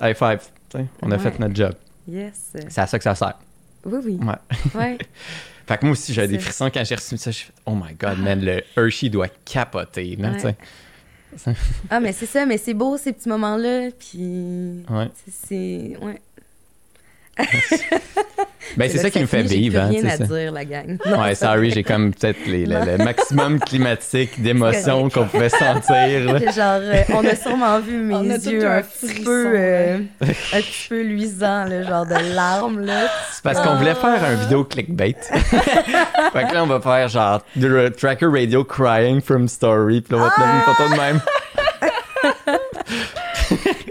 High 0.00 0.14
five, 0.16 0.38
tu 0.70 0.78
sais. 0.78 0.86
On 1.02 1.10
a 1.10 1.16
Ouais. 1.16 1.20
fait 1.20 1.36
notre 1.40 1.56
job. 1.56 1.72
Yes. 2.06 2.52
C'est 2.68 2.78
à 2.80 2.86
ça 2.86 2.96
que 2.96 3.02
ça 3.04 3.14
sert. 3.16 3.34
Oui, 3.84 3.98
oui. 4.04 4.18
Ouais. 4.22 4.80
Ouais. 4.80 4.98
Fait 5.66 5.76
que 5.76 5.84
moi 5.84 5.92
aussi, 5.92 6.14
j'avais 6.14 6.28
des 6.28 6.38
frissons 6.38 6.70
quand 6.72 6.82
j'ai 6.84 6.94
reçu 6.94 7.16
ça. 7.18 7.30
Je 7.30 7.40
fais, 7.40 7.52
oh 7.66 7.74
my 7.74 7.92
god, 7.94 8.18
man, 8.18 8.40
le 8.42 8.62
Hershey 8.76 9.10
doit 9.10 9.28
capoter, 9.44 10.16
là, 10.16 10.32
tu 10.34 10.40
sais. 10.40 10.56
Ah, 11.90 12.00
mais 12.00 12.12
c'est 12.12 12.24
ça, 12.26 12.46
mais 12.46 12.56
c'est 12.56 12.72
beau 12.72 12.96
ces 12.96 13.12
petits 13.12 13.28
moments-là, 13.28 13.90
puis 13.98 14.82
Ouais. 14.88 15.10
c'est... 15.30 15.96
Ouais. 16.00 16.20
Ben, 18.76 18.88
c'est 18.88 18.98
ça 18.98 19.10
qui 19.10 19.18
nous 19.18 19.26
fait 19.26 19.42
vivre, 19.42 19.80
hein, 19.80 19.88
rien 19.88 20.04
à 20.04 20.16
ça. 20.18 20.24
dire, 20.24 20.52
la 20.52 20.64
gang. 20.64 20.98
Ouais, 21.06 21.34
sorry, 21.34 21.70
j'ai 21.70 21.82
comme 21.82 22.12
peut-être 22.12 22.46
les- 22.46 22.66
le, 22.66 22.76
le 22.84 22.98
maximum 23.04 23.58
climatique 23.58 24.40
d'émotions 24.40 25.08
qu'on 25.08 25.24
pouvait 25.26 25.48
sentir. 25.48 26.32
là. 26.32 26.38
Genre, 26.52 26.80
euh, 26.82 27.02
on 27.14 27.24
a 27.24 27.34
sûrement 27.34 27.80
vu 27.80 27.96
mes 28.02 28.14
On 28.14 28.28
a 28.30 28.38
tous 28.38 28.50
yeux 28.50 28.66
un 28.68 28.76
un 28.76 28.82
petit 28.82 29.22
peu, 29.24 29.52
euh, 29.56 29.98
un 30.20 30.26
petit 30.60 30.86
peu 30.90 31.00
luisants, 31.02 31.64
là, 31.64 31.82
genre 31.82 32.06
de 32.06 32.34
larmes, 32.34 32.80
là. 32.84 33.08
C'est 33.32 33.42
parce 33.42 33.58
qu'on 33.60 33.76
voulait 33.76 33.94
faire 33.94 34.22
un 34.22 34.34
vidéo 34.34 34.64
clickbait. 34.64 35.16
fait 35.22 36.44
que 36.48 36.54
là, 36.54 36.62
on 36.62 36.66
va 36.66 36.80
faire 36.80 37.08
genre 37.08 37.42
The 37.58 37.96
Tracker 37.96 38.26
Radio 38.30 38.64
Crying 38.64 39.22
from 39.22 39.48
Story. 39.48 40.02
Puis 40.02 40.14
là, 40.14 40.20
on 40.22 40.24
va 40.26 40.30
te 40.30 40.40
mettre 40.40 40.52
une 40.54 40.74
photo 40.74 40.90
de 40.94 41.00
même. 41.00 41.20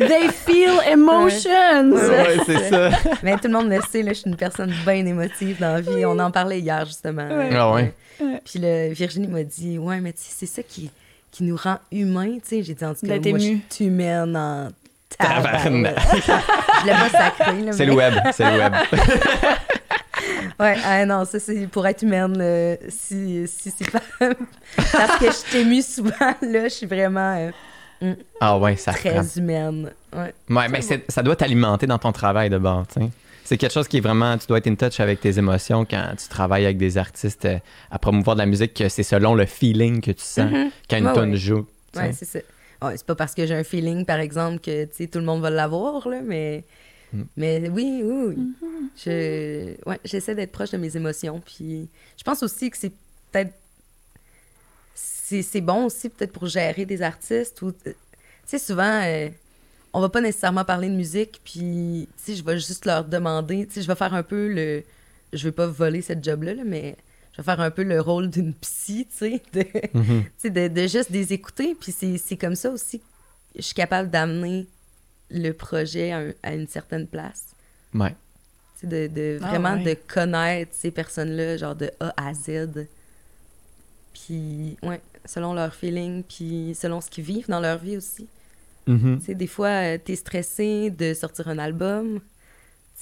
They 0.07 0.29
feel 0.29 0.79
emotions! 0.91 1.91
Ouais, 1.91 2.37
c'est 2.45 2.69
ça. 2.69 2.89
Mais 3.23 3.35
tout 3.37 3.47
le 3.47 3.53
monde 3.53 3.69
le 3.69 3.79
sait, 3.81 4.01
là, 4.03 4.13
je 4.13 4.19
suis 4.19 4.29
une 4.29 4.35
personne 4.35 4.73
bien 4.85 5.05
émotive 5.05 5.59
dans 5.59 5.73
la 5.73 5.81
vie. 5.81 6.05
On 6.05 6.17
en 6.19 6.31
parlait 6.31 6.59
hier, 6.59 6.85
justement. 6.85 7.27
Ouais. 7.27 7.49
Ah 7.53 7.71
ouais. 7.73 7.93
Ouais. 8.19 8.41
Puis 8.43 8.59
là, 8.59 8.89
Virginie 8.89 9.27
m'a 9.27 9.43
dit, 9.43 9.77
ouais, 9.77 9.99
mais 9.99 10.13
tu 10.13 10.19
sais, 10.21 10.33
c'est 10.35 10.45
ça 10.45 10.63
qui, 10.63 10.89
qui 11.31 11.43
nous 11.43 11.55
rend 11.55 11.77
humains, 11.91 12.35
tu 12.35 12.41
sais. 12.45 12.63
J'ai 12.63 12.73
dit, 12.73 12.85
en 12.85 12.93
tout 12.93 13.05
cas, 13.05 13.19
moi, 13.19 13.37
je 13.39 13.57
suis 13.69 13.85
humaine 13.85 14.35
en 14.35 14.69
Tabarnak. 15.17 15.95
tabarnak. 15.95 15.95
je 16.81 16.85
l'ai 16.85 16.91
pas 16.93 17.09
sacré, 17.09 17.61
là. 17.61 17.71
C'est 17.71 17.79
mais- 17.79 17.85
le 17.85 17.93
web, 17.93 18.13
c'est 18.33 18.51
le 18.51 18.57
web. 18.59 18.73
Ouais, 20.59 20.75
ah 20.83 21.05
non, 21.05 21.23
ça, 21.23 21.39
c'est 21.39 21.67
pour 21.67 21.85
être 21.85 22.01
humaine, 22.01 22.35
là, 22.35 22.77
si, 22.89 23.47
si 23.47 23.71
c'est 23.77 23.91
pas... 23.91 24.01
Parce 24.91 25.19
que 25.19 25.25
je 25.25 25.51
t'émue 25.51 25.83
souvent, 25.83 26.33
là, 26.41 26.63
je 26.63 26.69
suis 26.69 26.87
vraiment 26.87 27.35
euh, 27.37 27.51
Ah 28.39 28.57
ouais, 28.59 28.75
ça 28.75 28.93
très 28.93 29.13
prend. 29.15 29.23
humaine. 29.35 29.91
Ouais. 30.15 30.33
Ouais, 30.49 30.69
mais 30.69 30.81
c'est- 30.81 31.09
ça 31.11 31.23
doit 31.23 31.35
t'alimenter 31.35 31.87
dans 31.87 31.97
ton 31.99 32.11
travail 32.11 32.49
de 32.49 32.57
bord, 32.57 32.85
tu 32.87 32.99
sais. 33.01 33.09
C'est 33.43 33.57
quelque 33.57 33.71
chose 33.73 33.87
qui 33.87 33.97
est 33.97 34.01
vraiment, 34.01 34.37
tu 34.37 34.45
dois 34.47 34.57
être 34.57 34.67
in 34.67 34.75
touch 34.75 34.99
avec 34.99 35.21
tes 35.21 35.37
émotions 35.39 35.85
quand 35.85 36.13
tu 36.17 36.27
travailles 36.27 36.65
avec 36.65 36.77
des 36.77 36.97
artistes 36.97 37.45
euh, 37.45 37.59
à 37.89 37.97
promouvoir 37.97 38.35
de 38.35 38.41
la 38.41 38.45
musique, 38.45 38.73
que 38.73 38.89
c'est 38.89 39.03
selon 39.03 39.35
le 39.35 39.45
feeling 39.45 40.01
que 40.01 40.11
tu 40.11 40.23
sens 40.23 40.51
Mhm. 40.51 40.69
quand 40.89 40.97
une 40.97 41.07
Ouais, 41.07 41.13
tonne 41.13 41.31
ouais. 41.31 41.37
joue. 41.37 41.65
tu 41.93 41.99
Ouais, 41.99 42.11
c'est 42.11 42.25
ça. 42.25 42.39
Ouais, 42.81 42.97
c'est 42.97 43.05
pas 43.05 43.15
parce 43.15 43.33
que 43.33 43.47
j'ai 43.47 43.55
un 43.55 43.63
feeling, 43.63 44.03
par 44.05 44.19
exemple, 44.19 44.59
que 44.59 44.83
tu 44.85 44.91
sais, 44.95 45.07
tout 45.07 45.19
le 45.19 45.25
monde 45.25 45.41
va 45.41 45.49
l'avoir, 45.49 46.07
là, 46.09 46.19
mais... 46.23 46.63
Mm. 47.13 47.21
Mais 47.37 47.69
oui, 47.69 48.01
oui, 48.03 48.35
oui. 48.35 48.53
Je... 48.97 49.75
Ouais, 49.89 49.97
j'essaie 50.03 50.35
d'être 50.35 50.51
proche 50.51 50.71
de 50.71 50.77
mes 50.77 50.95
émotions, 50.97 51.41
puis 51.43 51.87
je 52.17 52.23
pense 52.23 52.43
aussi 52.43 52.69
que 52.69 52.77
c'est 52.77 52.91
peut-être... 53.31 53.53
C'est 55.29 55.41
c'est 55.41 55.61
bon 55.61 55.85
aussi, 55.85 56.09
peut-être, 56.09 56.31
pour 56.31 56.45
gérer 56.47 56.85
des 56.85 57.01
artistes, 57.01 57.61
ou... 57.61 57.71
Tu 57.73 57.93
sais, 58.45 58.59
souvent, 58.59 59.01
euh, 59.03 59.27
on 59.93 59.99
va 59.99 60.07
pas 60.09 60.21
nécessairement 60.21 60.63
parler 60.63 60.87
de 60.89 60.95
musique, 60.95 61.41
puis, 61.43 62.07
tu 62.17 62.23
sais, 62.23 62.35
je 62.35 62.43
vais 62.45 62.55
juste 62.57 62.85
leur 62.85 63.03
demander, 63.03 63.65
tu 63.67 63.73
sais, 63.73 63.81
je 63.81 63.87
vais 63.87 63.95
faire 63.95 64.13
un 64.13 64.23
peu 64.23 64.47
le... 64.53 64.83
Je 65.33 65.43
veux 65.43 65.51
pas 65.51 65.67
voler 65.67 66.01
cette 66.01 66.23
job-là, 66.23 66.53
là, 66.53 66.63
mais 66.65 66.95
je 67.33 67.37
vais 67.37 67.43
faire 67.43 67.59
un 67.59 67.71
peu 67.71 67.83
le 67.83 67.99
rôle 67.99 68.29
d'une 68.29 68.53
psy, 68.53 69.05
tu 69.09 69.17
sais, 69.17 69.41
de 69.53 69.65
Mhm. 69.93 70.23
de, 70.45 70.67
de 70.69 70.87
juste 70.87 71.09
les 71.09 71.33
écouter. 71.33 71.75
Puis 71.75 71.91
c'est 71.91 72.17
c'est 72.17 72.37
comme 72.37 72.55
ça 72.55 72.69
aussi 72.69 72.99
que 72.99 73.05
je 73.57 73.61
suis 73.63 73.75
capable 73.75 74.09
d'amener 74.09 74.65
le 75.29 75.51
projet 75.51 76.13
à, 76.13 76.19
un- 76.19 76.33
à 76.43 76.53
une 76.53 76.67
certaine 76.67 77.05
place. 77.05 77.47
Ouais. 77.93 78.15
Tu 78.79 78.81
sais, 78.81 78.87
de, 78.87 79.13
de 79.13 79.39
Ah 79.43 79.49
vraiment 79.49 79.73
ouais. 79.75 79.83
de 79.83 79.97
connaître 80.07 80.71
ces 80.73 80.91
personnes-là, 80.91 81.57
genre 81.57 81.75
de 81.75 81.91
A 81.99 82.13
à 82.15 82.33
Z. 82.33 82.85
Puis, 84.13 84.77
ouais, 84.83 85.01
selon 85.27 85.53
leur 85.53 85.75
feeling, 85.75 86.23
puis 86.23 86.73
selon 86.75 87.01
ce 87.01 87.09
qu'ils 87.09 87.23
vivent 87.23 87.49
dans 87.49 87.59
leur 87.59 87.77
vie 87.77 87.97
aussi. 87.97 88.27
Tu 89.19 89.25
sais, 89.25 89.35
des 89.35 89.47
fois, 89.47 89.67
euh, 89.67 89.97
t'es 89.97 90.15
stressé 90.15 90.89
de 90.89 91.13
sortir 91.13 91.49
un 91.49 91.57
album. 91.57 92.21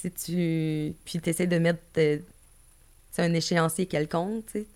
sais, 0.00 0.10
tu... 0.10 0.94
Puis 1.04 1.20
t'essaies 1.20 1.46
de 1.46 1.58
mettre 1.58 1.78
euh, 1.98 2.18
tu 3.14 3.20
un 3.20 3.32
échéancier 3.32 3.86
quelconque, 3.86 4.44
tu 4.46 4.52
sais. 4.52 4.66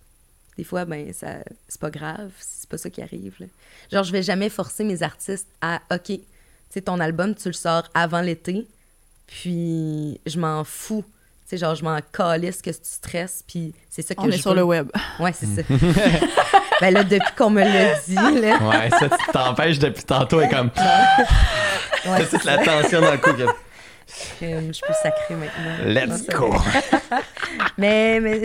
Des 0.56 0.64
fois, 0.64 0.84
ben, 0.84 1.12
ça... 1.12 1.38
c'est 1.68 1.80
pas 1.80 1.90
grave, 1.90 2.30
c'est 2.38 2.68
pas 2.68 2.78
ça 2.78 2.90
qui 2.90 3.02
arrive. 3.02 3.34
là. 3.40 3.46
Genre, 3.90 4.04
je 4.04 4.12
vais 4.12 4.22
jamais 4.22 4.48
forcer 4.48 4.84
mes 4.84 5.02
artistes 5.02 5.48
à, 5.60 5.82
OK, 5.90 6.06
tu 6.06 6.20
sais, 6.70 6.82
ton 6.82 7.00
album, 7.00 7.34
tu 7.34 7.48
le 7.48 7.54
sors 7.54 7.88
avant 7.92 8.20
l'été, 8.20 8.68
puis 9.26 10.20
je 10.26 10.38
m'en 10.38 10.62
fous. 10.62 11.04
Tu 11.50 11.56
sais, 11.56 11.66
genre, 11.66 11.74
je 11.74 11.82
m'en 11.82 11.98
calisse 12.12 12.62
que 12.62 12.70
tu 12.70 12.78
stresses, 12.84 13.42
puis 13.44 13.74
c'est 13.88 14.02
ça 14.02 14.14
que 14.14 14.20
On 14.20 14.26
je 14.26 14.36
est 14.36 14.38
sur 14.38 14.50
veux. 14.50 14.58
le 14.58 14.62
web. 14.62 14.88
Ouais, 15.18 15.32
c'est 15.32 15.46
ça. 15.46 15.62
ben 16.80 16.94
là, 16.94 17.02
depuis 17.02 17.32
qu'on 17.36 17.50
me 17.50 17.60
l'a 17.60 17.98
dit, 18.06 18.14
là, 18.14 18.56
Ouais, 18.58 18.88
ça, 18.88 19.08
tu 19.08 19.32
t'empêches 19.32 19.80
depuis 19.80 20.04
tantôt 20.04 20.40
et 20.40 20.48
comme. 20.48 20.70
ouais, 22.06 22.18
c'est 22.20 22.28
toute 22.38 22.44
la 22.44 22.58
tension 22.58 23.00
dans 23.00 23.10
le 23.10 23.18
cou. 23.18 23.30
je 24.40 24.80
peux 24.80 24.92
sacrer 25.02 25.34
maintenant. 25.34 25.84
Let's 25.86 26.24
go! 26.28 26.54
Mais, 27.78 28.20
mais, 28.20 28.42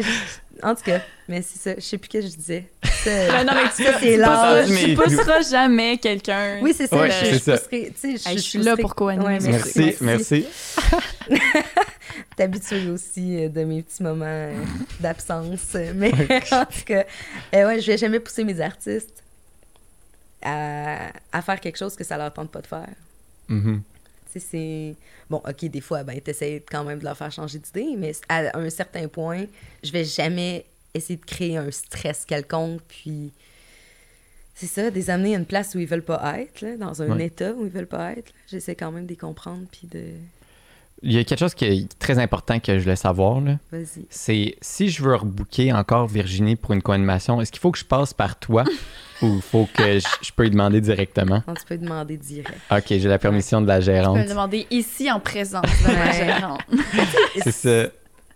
en 0.63 0.73
tout 0.73 0.81
cas, 0.83 0.99
mais 1.27 1.43
c'est 1.43 1.59
ça. 1.59 1.75
Je 1.75 1.81
sais 1.85 1.97
plus 1.99 2.07
ce 2.11 2.17
que 2.17 2.21
je 2.21 2.35
disais. 2.35 2.65
Ça, 3.05 3.27
Ben 3.31 3.43
non, 3.45 3.53
mais 3.53 3.69
tu, 3.75 3.83
ça, 3.83 3.99
c'est 3.99 4.17
l'âge. 4.17 4.67
pousseras- 4.67 4.85
tu 4.87 4.95
pousseras 5.15 5.41
jamais 5.41 5.97
quelqu'un. 5.97 6.59
Oui, 6.61 6.73
c'est 6.75 6.87
ça. 6.87 6.97
Ouais, 6.97 7.09
je, 7.11 7.33
je 7.33 7.37
ça. 7.39 7.57
pousserai- 7.57 7.93
tu 7.99 8.17
sais, 8.17 8.29
Hey, 8.29 8.37
je 8.37 8.41
suis 8.43 8.59
là 8.59 8.75
pour 8.75 8.95
co-animer. 8.95 9.25
Ouais, 9.25 9.39
Merci, 9.41 9.95
merci. 10.01 10.45
T'habitues 12.35 12.89
aussi 12.89 13.37
euh, 13.45 13.49
de 13.49 13.63
mes 13.63 13.81
petits 13.81 14.03
moments 14.03 14.25
euh, 14.27 14.53
d'absence. 14.99 15.75
Mais 15.95 16.11
en 16.51 16.65
tout 16.65 16.83
cas, 16.85 17.05
euh, 17.53 17.67
ouais, 17.67 17.79
je 17.79 17.87
vais 17.87 17.97
jamais 17.97 18.19
pousser 18.19 18.43
mes 18.43 18.59
artistes 18.59 19.23
à, 20.41 21.11
à 21.31 21.41
faire 21.41 21.59
quelque 21.59 21.77
chose 21.77 21.95
que 21.95 22.03
ça 22.03 22.17
leur 22.17 22.33
tente 22.33 22.51
pas 22.51 22.61
de 22.61 22.67
faire. 22.67 22.89
Tu 23.47 23.81
sais, 24.33 24.39
c'est... 24.51 24.95
Bon, 25.29 25.37
OK, 25.47 25.65
des 25.65 25.81
fois, 25.81 26.03
ben, 26.03 26.19
t'essaies 26.19 26.63
quand 26.69 26.83
même 26.83 26.99
de 26.99 27.03
leur 27.05 27.17
faire 27.17 27.31
changer 27.31 27.57
d'idée, 27.59 27.95
mais 27.97 28.11
à 28.29 28.57
un 28.57 28.69
certain 28.69 29.07
point, 29.07 29.45
je 29.83 29.91
vais 29.91 30.03
jamais 30.03 30.65
essayer 30.95 31.17
de 31.17 31.25
créer 31.25 31.57
un 31.57 31.71
stress 31.71 32.25
quelconque, 32.25 32.81
puis... 32.87 33.31
C'est 34.57 34.67
ça, 34.67 34.89
des 34.89 35.09
amener 35.09 35.35
à 35.35 35.39
une 35.39 35.45
place 35.45 35.75
où 35.75 35.79
ils 35.79 35.85
veulent 35.87 36.01
pas 36.05 36.39
être, 36.39 36.61
là, 36.61 36.77
dans 36.77 37.01
un 37.01 37.09
Ouais. 37.17 37.25
état 37.25 37.51
où 37.57 37.65
ils 37.65 37.71
veulent 37.71 37.87
pas 37.87 38.13
être. 38.13 38.27
là. 38.29 38.35
J'essaie 38.49 38.73
quand 38.75 38.89
même 38.91 39.03
de 39.03 39.09
les 39.09 39.17
comprendre, 39.17 39.63
puis 39.69 39.87
de... 39.91 40.01
Il 41.03 41.11
y 41.11 41.17
a 41.19 41.25
quelque 41.25 41.39
chose 41.39 41.53
qui 41.53 41.65
est 41.65 41.99
très 41.99 42.19
important 42.19 42.57
que 42.61 42.77
je 42.77 42.81
voulais 42.83 42.95
savoir, 42.95 43.41
là. 43.41 43.59
Vas-y. 43.69 44.05
C'est 44.09 44.55
si 44.61 44.87
je 44.89 45.03
veux 45.03 45.13
rebooker 45.13 45.73
encore 45.73 46.07
Virginie 46.07 46.55
pour 46.55 46.71
une 46.71 46.81
co-animation, 46.81 47.41
est-ce 47.41 47.51
qu'il 47.51 47.59
faut 47.59 47.71
que 47.71 47.77
je 47.77 47.83
passe 47.83 48.13
par 48.13 48.39
toi 48.39 48.63
ou 49.21 49.35
il 49.35 49.41
faut 49.41 49.67
que 49.75 49.99
je, 49.99 50.07
je 50.21 50.31
peux 50.31 50.43
lui 50.43 50.51
demander 50.51 50.79
directement? 50.79 51.43
Non, 51.45 51.53
tu 51.53 51.65
peux 51.67 51.77
demander 51.77 52.15
direct. 52.15 52.57
Ok, 52.71 52.85
j'ai 52.87 53.09
la 53.09 53.19
permission 53.19 53.59
de 53.61 53.67
la 53.67 53.79
Tu 53.81 53.87
peux 53.87 53.91
gérante. 53.91 54.17
me 54.19 54.27
demander 54.27 54.65
ici 54.71 55.11
en 55.11 55.19
présence 55.19 55.65
de 55.85 55.91
la 55.93 56.11
gérante. 56.13 56.61
C'est 57.43 57.51
ça. 57.51 57.91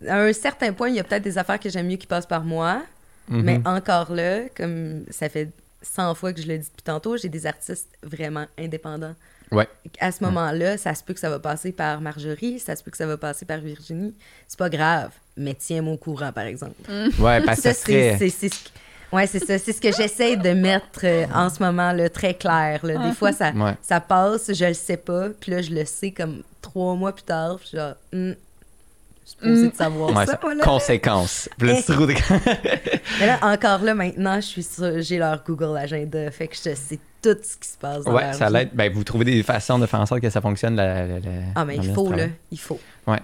À 0.08 0.18
un 0.22 0.32
certain 0.32 0.72
point, 0.72 0.88
il 0.88 0.94
y 0.96 1.00
a 1.00 1.04
peut-être 1.04 1.22
des 1.22 1.38
affaires 1.38 1.60
que 1.60 1.68
j'aime 1.68 1.86
mieux 1.86 1.96
qui 1.96 2.06
passent 2.06 2.26
par 2.26 2.44
moi, 2.44 2.82
Mhm. 3.28 3.42
mais 3.42 3.60
encore 3.66 4.12
là, 4.12 4.42
comme 4.56 5.04
ça 5.10 5.28
fait 5.28 5.48
100 5.82 6.14
fois 6.14 6.32
que 6.32 6.40
je 6.42 6.46
le 6.46 6.58
dis 6.58 6.68
depuis 6.68 6.82
tantôt, 6.84 7.16
j'ai 7.16 7.28
des 7.28 7.46
artistes 7.46 7.88
vraiment 8.02 8.46
indépendants. 8.58 9.14
Ouais. 9.52 9.68
À 9.98 10.12
ce 10.12 10.22
moment-là, 10.24 10.78
ça 10.78 10.94
se 10.94 11.02
peut 11.02 11.12
que 11.12 11.20
ça 11.20 11.28
va 11.30 11.38
passer 11.38 11.72
par 11.72 12.00
Marjorie, 12.00 12.58
ça 12.60 12.76
se 12.76 12.82
peut 12.84 12.90
que 12.90 12.96
ça 12.96 13.06
va 13.06 13.16
passer 13.16 13.44
par 13.44 13.58
Virginie. 13.58 14.14
C'est 14.46 14.58
pas 14.58 14.68
grave, 14.70 15.10
mais 15.36 15.54
tiens-moi 15.54 15.94
au 15.94 15.96
courant, 15.96 16.32
par 16.32 16.44
exemple. 16.44 16.74
Ouais, 17.18 17.40
parce 17.42 17.60
que 17.60 17.62
ça 17.62 17.72
Ça, 17.74 17.74
c'est 17.74 17.92
serait. 17.92 18.16
c'est- 18.18 18.30
c'est 18.30 18.48
ce 18.54 18.64
que- 18.64 18.70
Ouais, 19.12 19.26
c'est 19.26 19.44
ça. 19.44 19.58
C'est 19.58 19.72
ce 19.72 19.80
que 19.80 19.90
j'essaie 19.90 20.36
de 20.36 20.50
mettre 20.50 21.00
euh, 21.02 21.26
en 21.34 21.50
ce 21.50 21.60
moment, 21.60 21.90
là, 21.92 22.08
très 22.08 22.32
clair. 22.34 22.86
là. 22.86 23.08
Des 23.08 23.12
fois, 23.12 23.32
ça, 23.32 23.50
Ouais. 23.50 23.74
ça 23.82 23.98
passe, 24.00 24.52
je 24.54 24.64
le 24.66 24.72
sais 24.74 24.96
pas, 24.96 25.30
puis 25.30 25.50
là, 25.50 25.62
je 25.62 25.70
le 25.72 25.84
sais 25.84 26.12
comme 26.12 26.44
trois 26.62 26.94
mois 26.94 27.12
plus 27.12 27.24
tard, 27.24 27.58
puis 27.58 27.70
genre, 27.76 27.94
hmm, 28.12 28.32
je 29.42 29.46
suis 29.46 29.54
supposée 29.56 29.70
de 29.70 29.76
savoir 29.76 30.10
Ouais, 30.10 30.26
ça, 30.26 30.32
ça- 30.32 30.38
voilà. 30.42 30.64
Conséquences. 30.64 31.48
Des- 31.58 31.82
Mais 33.20 33.26
là, 33.26 33.38
encore 33.42 33.82
là, 33.82 33.94
maintenant, 33.94 34.36
je 34.36 34.46
suis 34.46 34.62
sur, 34.62 35.00
j'ai 35.00 35.18
leur 35.18 35.42
Google 35.44 35.76
Agenda, 35.76 36.30
fait 36.30 36.48
que 36.48 36.56
je 36.56 36.74
sais 36.74 36.98
tout 37.22 37.36
ce 37.42 37.56
qui 37.58 37.68
se 37.68 37.76
passe 37.78 38.04
dans 38.04 38.14
Ouais, 38.14 38.32
ça 38.32 38.46
vie. 38.48 38.54
l'aide. 38.54 38.70
Ben, 38.72 38.90
vous 38.92 39.04
trouvez 39.04 39.24
des 39.26 39.42
façons 39.42 39.78
de 39.78 39.84
faire 39.86 40.00
en 40.00 40.06
sorte 40.06 40.20
que 40.20 40.30
ça 40.30 40.40
fonctionne. 40.40 40.76
La, 40.76 41.06
la- 41.06 41.20
la- 41.20 41.30
Ah, 41.54 41.64
mais 41.64 41.76
il 41.76 41.92
faut, 41.92 42.10
là, 42.12 42.26
il 42.50 42.58
faut. 42.58 42.80
Ouais. 43.06 43.18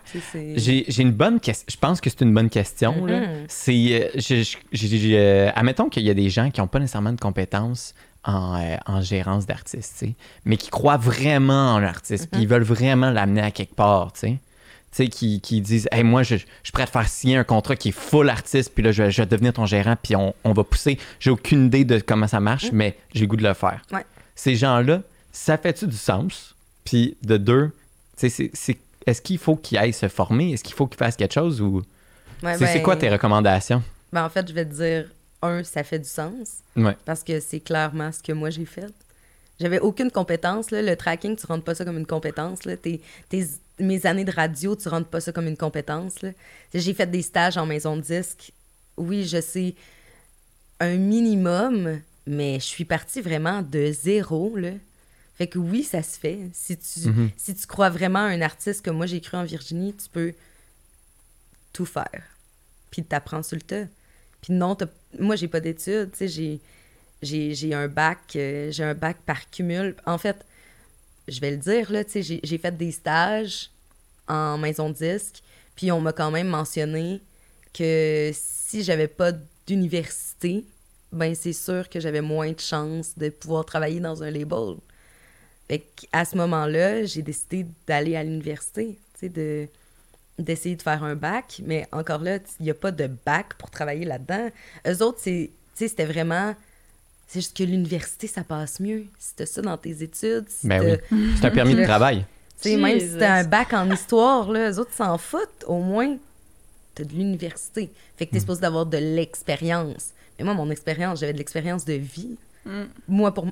J'ai 0.57 0.85
j'ai 0.89 1.03
une 1.03 1.13
bonne 1.13 1.41
question. 1.41 1.65
Je 1.71 1.77
pense 1.79 2.01
que 2.01 2.11
c'est 2.11 2.21
une 2.23 2.35
bonne 2.35 2.51
question. 2.51 3.07
là. 3.07 3.21
Mhm. 3.21 3.27
C'est. 3.49 3.73
euh, 3.73 4.09
j'ai- 4.17 4.43
j'ai- 4.45 4.59
j'ai- 4.73 5.19
euh, 5.19 5.51
admettons 5.55 5.89
qu'il 5.89 6.03
y 6.03 6.11
a 6.11 6.15
des 6.15 6.29
gens 6.29 6.51
qui 6.51 6.61
n'ont 6.61 6.67
pas 6.67 6.79
nécessairement 6.79 7.13
de 7.13 7.21
compétences 7.21 7.95
en, 8.25 8.61
euh, 8.61 8.77
en 8.87 9.01
gérance 9.01 9.47
d'artistes, 9.47 9.95
tu 9.99 10.07
sais, 10.09 10.15
mais 10.45 10.57
qui 10.57 10.69
croient 10.69 10.97
vraiment 10.97 11.75
en 11.75 11.79
l'artiste, 11.79 12.29
puis 12.31 12.43
ils 12.43 12.49
veulent 12.49 12.65
vraiment 12.65 13.11
l'amener 13.11 13.41
à 13.43 13.51
quelque 13.53 13.75
part, 13.77 14.13
tu 14.13 14.21
sais. 14.21 14.39
Tu 14.93 15.05
sais, 15.05 15.09
qui, 15.09 15.41
qui 15.41 15.61
disent 15.61 15.89
hey, 15.93 16.03
Moi, 16.05 16.23
je, 16.23 16.37
je 16.37 16.45
suis 16.63 16.73
prêt 16.73 16.85
à 16.85 16.87
te 16.87 16.93
faire 16.93 17.09
signer 17.09 17.37
un 17.37 17.45
contrat 17.45 17.77
qui 17.77 17.89
est 17.91 17.93
full 17.93 18.31
artiste, 18.31 18.73
puis 18.75 18.83
là, 18.83 18.93
je, 18.93 19.03
vais- 19.03 19.11
je 19.11 19.21
vais 19.23 19.27
devenir 19.27 19.53
ton 19.53 19.67
gérant, 19.67 19.97
puis 20.03 20.17
on, 20.17 20.35
on 20.45 20.53
va 20.53 20.65
pousser. 20.65 20.99
J'ai 21.21 21.31
aucune 21.31 21.67
idée 21.67 21.85
de 21.85 21.99
comment 21.99 22.27
ça 22.29 22.41
marche, 22.41 22.71
mais 22.73 22.97
j'ai 23.15 23.23
le 23.23 23.27
goût 23.27 23.37
de 23.37 23.43
le 23.47 23.55
faire. 23.55 23.83
Ouais. 23.93 24.05
Ces 24.35 24.57
gens-là, 24.57 25.03
ça 25.33 25.59
fait-tu 25.59 25.87
du 25.87 25.97
sens? 25.97 26.55
Puis 26.85 27.17
de 27.23 27.37
deux, 27.37 27.71
c'est- 28.17 28.29
c'est- 28.31 28.79
est-ce 29.07 29.21
qu'il 29.21 29.39
faut 29.39 29.57
qu'ils 29.57 29.77
aillent 29.79 29.93
se 29.93 30.09
former? 30.09 30.53
Est-ce 30.53 30.65
qu'il 30.65 30.75
faut 30.75 30.87
qu'ils 30.87 30.99
fassent 30.99 31.17
quelque 31.17 31.35
chose 31.35 31.61
ou. 31.61 31.83
Ouais, 32.43 32.57
C'est 32.59 32.67
c'est 32.67 32.75
ben, 32.75 32.83
quoi 32.83 32.97
tes 32.97 33.09
recommandations? 33.11 33.83
ben, 34.13 34.25
en 34.25 34.29
fait, 34.31 34.49
je 34.49 34.53
vais 34.55 34.65
te 34.65 34.75
dire, 34.75 35.07
un, 35.43 35.63
ça 35.63 35.85
fait 35.85 35.99
du 35.99 36.09
sens, 36.09 36.59
Ouais. 36.77 36.97
parce 37.05 37.23
que 37.23 37.39
c'est 37.41 37.61
clairement 37.61 38.11
ce 38.13 38.23
que 38.23 38.33
moi 38.33 38.49
j'ai 38.51 38.65
fait. 38.65 38.87
J'avais 39.61 39.81
aucune 39.81 40.11
compétence. 40.11 40.71
Là. 40.71 40.83
Le 40.83 40.97
tracking, 40.97 41.37
tu 41.37 41.47
rentres 41.47 41.65
pas 41.65 41.75
ça 41.75 41.85
comme 41.85 41.99
une 41.99 42.07
compétence. 42.07 42.65
Là. 42.65 42.77
Tes, 42.77 43.01
tes- 43.29 43.47
mes 43.79 44.07
années 44.07 44.25
de 44.25 44.31
radio, 44.33 44.75
tu 44.77 44.89
rentres 44.89 45.09
pas 45.09 45.21
ça 45.21 45.33
comme 45.33 45.47
une 45.49 45.57
compétence. 45.57 46.15
J'ai 46.73 46.95
fait 46.95 47.07
des 47.11 47.23
stages 47.23 47.57
en 47.57 47.67
maison 47.67 47.97
de 47.97 48.03
disque. 48.03 48.53
Oui, 48.97 49.25
je 49.27 49.41
sais 49.41 49.75
un 50.81 50.97
minimum, 50.97 52.01
mais 52.27 52.55
je 52.61 52.65
suis 52.65 52.85
partie 52.85 53.21
vraiment 53.21 53.63
de 53.63 53.93
zéro. 53.93 54.57
Là. 54.57 54.71
Fait 55.37 55.47
que 55.47 55.59
oui, 55.59 55.83
ça 55.83 56.03
se 56.03 56.19
fait. 56.19 56.39
Si 56.53 56.77
tu, 56.77 57.09
Mhm. 57.09 57.31
si 57.37 57.55
tu 57.55 57.67
crois 57.67 57.91
vraiment 57.91 58.21
à 58.21 58.29
un 58.29 58.41
artiste 58.41 58.85
comme 58.85 58.97
moi 58.97 59.07
j'ai 59.07 59.21
cru 59.21 59.37
en 59.37 59.45
Virginie, 59.45 59.95
tu 59.95 60.09
peux 60.11 60.33
tout 61.73 61.87
faire. 61.87 62.23
Puis 62.91 63.03
t'apprends 63.05 63.43
sur 63.43 63.57
le 63.57 63.63
tas. 63.63 63.85
Puis 64.41 64.53
non, 64.55 64.77
moi 65.19 65.37
j'ai 65.37 65.49
pas 65.49 65.61
d'études, 65.61 66.11
j'ai 66.21 67.75
un 67.75 67.89
bac, 67.89 68.19
euh, 68.37 68.71
j'ai 68.71 68.85
un 68.85 68.95
bac 68.95 69.19
par 69.27 69.51
cumul. 69.51 69.95
En 70.07 70.19
fait, 70.19 70.37
je 71.29 71.41
vais 71.41 71.51
le 71.53 71.57
dire 71.59 71.91
là, 71.93 72.05
tu 72.05 72.23
sais, 72.23 72.41
j'ai- 72.43 72.59
fait 72.59 72.77
des 72.77 72.93
stages 72.93 73.71
en 74.29 74.59
maison 74.59 74.91
de 74.91 74.95
disque, 74.95 75.43
puis 75.75 75.93
on 75.93 76.01
m'a 76.01 76.13
quand 76.13 76.31
même 76.31 76.49
mentionné 76.49 77.21
que 77.75 78.31
si 78.35 78.83
j'avais 78.83 79.09
pas 79.09 79.33
d'université, 79.67 80.65
ben 81.13 81.35
c'est 81.35 81.53
sûr 81.53 81.89
que 81.89 82.01
j'avais 82.01 82.21
moins 82.23 82.53
de 82.53 82.61
chances 82.61 83.17
de 83.17 83.29
pouvoir 83.29 83.65
travailler 83.65 84.01
dans 84.01 84.23
un 84.23 84.31
label. 84.31 84.77
Fait 85.69 85.85
à 86.13 86.25
ce 86.25 86.37
moment-là, 86.37 87.05
j'ai 87.05 87.23
décidé 87.23 87.67
d'aller 87.87 88.17
à 88.17 88.23
l'université, 88.25 88.99
tu 89.15 89.21
sais, 89.21 89.29
de 89.29 89.69
d'essayer 90.39 90.77
de 90.77 90.83
faire 90.83 91.03
un 91.03 91.15
bac, 91.17 91.63
mais 91.65 91.87
encore 91.93 92.21
là, 92.21 92.39
il 92.61 92.65
n'y 92.65 92.71
a 92.71 92.75
pas 92.75 92.93
de 92.93 93.07
bac 93.07 93.55
pour 93.55 93.71
travailler 93.71 94.05
là-dedans. 94.05 94.51
Eux 94.87 95.03
autres, 95.03 95.19
c'est, 95.21 95.51
c'était 95.75 96.05
vraiment... 96.05 96.55
C'est 97.27 97.41
juste 97.41 97.57
que 97.57 97.65
l'université, 97.65 98.27
ça 98.27 98.45
passe 98.45 98.79
mieux. 98.79 99.05
Si 99.19 99.35
t'as 99.35 99.47
ça 99.47 99.61
dans 99.61 99.77
tes 99.77 100.03
études, 100.03 100.47
si 100.49 100.67
Ben 100.67 101.01
oui. 101.11 101.35
C'est 101.37 101.47
un 101.47 101.51
permis 101.51 101.75
de 101.75 101.83
travail. 101.85 102.25
tu 102.61 102.71
sais, 102.71 102.77
même 102.77 103.01
si 103.01 103.19
t'as 103.19 103.41
un 103.41 103.45
bac 103.45 103.73
en 103.73 103.91
histoire, 103.91 104.51
là, 104.51 104.71
eux 104.71 104.79
autres 104.79 104.95
s'en 104.95 105.19
foutent. 105.19 105.65
Au 105.67 105.81
moins, 105.81 106.17
t'as 106.95 107.05
de 107.05 107.13
l'université. 107.13 107.91
Fait 108.17 108.27
que 108.27 108.33
t'es 108.33 108.41
supposé 108.41 108.61
d'avoir 108.61 108.87
de 108.87 108.99
l'expérience. 108.99 110.11
Mais 110.39 110.45
moi, 110.45 110.55
mon 110.55 110.71
expérience, 110.71 111.21
j'avais 111.21 111.33
de 111.33 111.39
l'expérience 111.39 111.85
de 111.85 111.95
vie. 111.95 112.37
Mm. 112.65 112.85
Moi, 113.09 113.35
pour... 113.35 113.47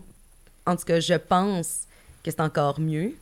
En 0.67 0.77
tout 0.77 0.85
cas, 0.85 1.01
je 1.01 1.15
pense 1.15 1.81
que 2.23 2.31
c'est 2.31 2.41
encore 2.41 2.81
mieux. 2.81 3.13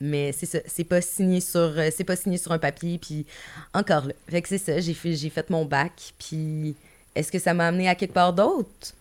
Mais 0.00 0.32
c'est 0.32 0.46
ça, 0.46 0.58
c'est 0.66 0.84
pas 0.84 1.00
signé 1.00 1.40
sur 1.40 1.58
euh, 1.58 1.88
c'est 1.94 2.04
pas 2.04 2.14
signé 2.14 2.38
sur 2.38 2.52
un 2.52 2.58
papier 2.58 2.98
puis 2.98 3.26
encore 3.74 4.06
là. 4.06 4.12
Fait 4.28 4.40
que 4.42 4.48
c'est 4.48 4.58
ça, 4.58 4.78
j'ai 4.78 4.94
fait 4.94 5.16
j'ai 5.16 5.28
fait 5.28 5.50
mon 5.50 5.64
bac 5.64 6.14
puis 6.20 6.76
est-ce 7.16 7.32
que 7.32 7.40
ça 7.40 7.52
m'a 7.52 7.66
amené 7.66 7.88
à 7.88 7.96
quelque 7.96 8.12
part 8.12 8.32
d'autre? 8.32 8.94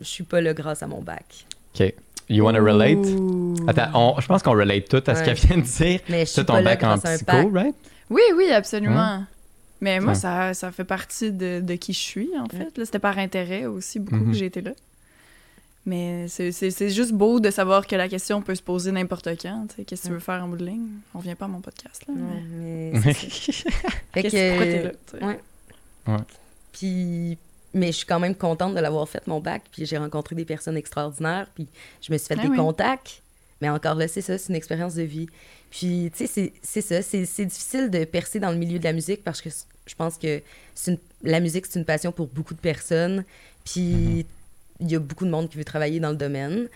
Je 0.00 0.04
suis 0.04 0.24
pas 0.24 0.40
là 0.40 0.54
grâce 0.54 0.82
à 0.82 0.86
mon 0.86 1.00
bac. 1.02 1.46
OK. 1.74 1.94
You 2.28 2.44
wanna 2.44 2.60
relate? 2.60 2.98
Attends, 3.68 3.90
on- 4.16 4.20
je 4.20 4.26
pense 4.26 4.42
qu'on 4.42 4.52
relate 4.52 4.88
tout 4.88 5.02
à 5.06 5.14
ce 5.14 5.20
Ouais. 5.20 5.26
qu'elle 5.26 5.36
vient 5.36 5.56
de 5.58 5.62
dire. 5.62 6.00
Mais 6.08 6.24
je 6.24 6.40
ton 6.40 6.62
bac 6.62 6.82
en 6.84 6.96
psycho, 6.98 7.50
right? 7.52 7.74
Oui, 8.10 8.22
oui, 8.36 8.50
absolument. 8.50 9.24
Mais 9.80 9.98
moi, 10.00 10.14
ça, 10.14 10.54
ça 10.54 10.70
fait 10.70 10.84
partie 10.84 11.32
de, 11.32 11.60
de 11.60 11.74
qui 11.74 11.92
je 11.92 11.98
suis, 11.98 12.30
en 12.38 12.46
fait. 12.46 12.76
Là, 12.78 12.84
C'était 12.84 13.00
par 13.00 13.18
intérêt 13.18 13.66
aussi, 13.66 13.98
beaucoup, 13.98 14.16
Mhm. 14.24 14.30
que 14.32 14.38
j'ai 14.38 14.46
été 14.46 14.60
là. 14.60 14.70
Mais 15.84 16.28
c'est- 16.28 16.52
c'est 16.52 16.70
c'est 16.70 16.90
juste 16.90 17.10
beau 17.12 17.40
de 17.40 17.50
savoir 17.50 17.88
que 17.88 17.96
la 17.96 18.08
question 18.08 18.40
peut 18.40 18.54
se 18.54 18.62
poser 18.62 18.92
n'importe 18.92 19.28
quand. 19.42 19.66
tu 19.68 19.76
sais. 19.76 19.84
Qu'est-ce 19.84 20.02
que 20.02 20.06
tu 20.08 20.12
veux 20.12 20.20
faire 20.20 20.44
en 20.44 20.46
bout 20.48 20.56
de 20.56 20.64
ligne? 20.64 20.86
On 21.12 21.18
vient 21.18 21.34
pas 21.34 21.46
à 21.46 21.48
mon 21.48 21.60
podcast, 21.60 22.04
là. 22.06 22.14
Ouais, 22.14 22.42
mais 22.52 22.92
mais. 22.94 23.00
Fait 23.14 24.22
qu'est-ce- 24.22 24.48
pourquoi 24.50 24.66
t'es 24.66 24.92
que 25.10 25.16
là? 25.16 25.26
ouais. 25.26 25.40
Ouais. 26.06 26.20
Puis 26.72 27.36
mais 27.74 27.88
je 27.88 27.98
suis 27.98 28.06
quand 28.06 28.20
même 28.20 28.34
contente 28.34 28.74
de 28.74 28.80
l'avoir 28.80 29.08
fait, 29.08 29.26
mon 29.26 29.40
bac. 29.40 29.62
Puis 29.72 29.86
j'ai 29.86 29.96
rencontré 29.98 30.34
des 30.34 30.44
personnes 30.44 30.76
extraordinaires. 30.76 31.46
Puis 31.54 31.66
je 32.00 32.12
me 32.12 32.18
suis 32.18 32.26
fait 32.28 32.36
Ah 32.38 32.42
des 32.42 32.48
oui. 32.48 32.56
contacts. 32.56 33.22
Mais 33.60 33.68
encore 33.68 33.94
là, 33.94 34.08
c'est 34.08 34.20
ça, 34.22 34.38
c'est 34.38 34.48
une 34.48 34.56
expérience 34.56 34.94
de 34.94 35.02
vie. 35.02 35.28
Puis, 35.70 36.10
tu 36.16 36.26
sais, 36.26 36.52
c'est- 36.62 36.80
ça. 36.82 37.00
C'est 37.02 37.24
c'est 37.24 37.46
difficile 37.46 37.90
de 37.90 38.04
percer 38.04 38.40
dans 38.40 38.50
le 38.50 38.56
milieu 38.58 38.78
de 38.78 38.84
la 38.84 38.92
musique 38.92 39.22
parce 39.24 39.40
que 39.40 39.48
je 39.86 39.94
pense 39.94 40.18
que 40.18 40.42
une- 40.88 40.98
la 41.22 41.40
musique, 41.40 41.66
c'est 41.66 41.78
une 41.78 41.84
passion 41.84 42.12
pour 42.12 42.26
beaucoup 42.26 42.54
de 42.54 42.60
personnes. 42.60 43.24
Puis, 43.64 44.26
il 44.80 44.90
y 44.90 44.96
a 44.96 44.98
beaucoup 44.98 45.24
de 45.24 45.30
monde 45.30 45.48
qui 45.48 45.56
veut 45.56 45.64
travailler 45.64 46.00
dans 46.00 46.10
le 46.10 46.16
domaine. 46.16 46.68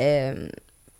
Euh, 0.00 0.48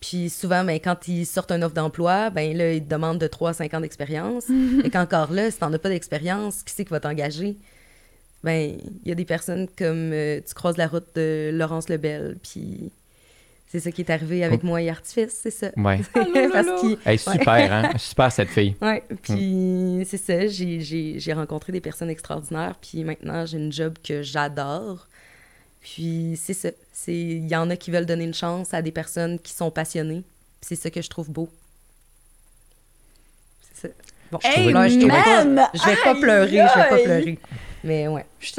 puis 0.00 0.28
souvent, 0.30 0.62
ben, 0.64 0.78
quand 0.78 1.08
ils 1.08 1.24
sortent 1.26 1.52
un 1.52 1.62
offre 1.62 1.74
d'emploi, 1.74 2.30
ben 2.30 2.56
là, 2.56 2.72
ils 2.74 2.84
te 2.84 2.88
demandent 2.90 3.18
de 3.18 3.26
3 3.26 3.50
à 3.50 3.52
5 3.54 3.72
ans 3.74 3.80
d'expérience. 3.80 4.44
Et 4.84 4.90
qu'encore 4.90 5.32
là, 5.32 5.50
si 5.50 5.58
t'en 5.58 5.72
as 5.72 5.78
pas 5.78 5.88
d'expérience, 5.88 6.62
qui 6.62 6.72
c'est 6.74 6.84
qui 6.84 6.90
va 6.90 7.00
t'engager? 7.00 7.56
Ben, 8.42 8.78
il 9.04 9.08
y 9.08 9.12
a 9.12 9.14
des 9.14 9.24
personnes 9.24 9.66
comme 9.76 10.12
euh, 10.12 10.40
tu 10.46 10.54
croises 10.54 10.76
la 10.78 10.86
route 10.88 11.06
de 11.14 11.50
Laurence 11.52 11.88
Lebel, 11.90 12.38
puis 12.42 12.90
c'est 13.68 13.80
ça 13.80 13.92
qui 13.92 14.00
est 14.00 14.10
arrivé 14.10 14.42
avec 14.44 14.62
moi 14.62 14.80
et 14.80 14.88
Artifice, 14.88 15.38
c'est 15.42 15.50
ça. 15.50 15.70
Ouais. 15.76 16.00
Parce 16.14 16.80
qu'il 16.80 16.96
Elle 17.04 17.14
est 17.14 17.18
super, 17.30 17.72
hein? 17.72 17.90
Super, 17.98 18.32
cette 18.32 18.48
fille. 18.48 18.76
Ouais, 18.80 19.02
puis 19.22 20.02
c'est 20.08 20.16
ça, 20.16 20.46
j'ai- 20.46 20.80
j'ai 20.80 21.18
j'ai 21.20 21.32
rencontré 21.34 21.70
des 21.70 21.80
personnes 21.82 22.08
extraordinaires, 22.10 22.76
puis 22.80 23.04
maintenant 23.04 23.44
j'ai 23.46 23.58
une 23.58 23.72
job 23.72 23.94
que 24.02 24.22
j'adore. 24.22 25.06
Puis 25.82 26.38
c'est 26.42 26.54
ça, 26.54 26.70
c'est 26.92 27.14
il 27.14 27.46
y 27.48 27.54
en 27.56 27.68
a 27.70 27.76
qui 27.76 27.90
veulent 27.90 28.06
donner 28.06 28.24
une 28.24 28.34
chance 28.34 28.72
à 28.74 28.80
des 28.82 28.90
personnes 28.92 29.38
qui 29.38 29.52
sont 29.52 29.70
passionnées, 29.70 30.22
puis 30.60 30.68
c'est 30.68 30.76
ça 30.76 30.90
que 30.90 31.02
je 31.02 31.08
trouve 31.10 31.30
beau. 31.30 31.48
C'est 33.74 33.88
ça. 33.88 33.94
Bon, 34.32 34.38
je 34.42 34.46
Hey, 34.48 34.54
trouvais- 34.54 34.72
là, 34.72 34.88
je 34.88 35.06
man! 35.06 35.68
je 35.74 35.84
vais 35.84 35.96
pas 36.02 36.14
pleurer, 36.14 36.50
je 36.50 36.78
vais 36.78 36.88
pas 36.88 36.98
pleurer. 36.98 37.38
Mais 37.84 38.08
ouais. 38.08 38.24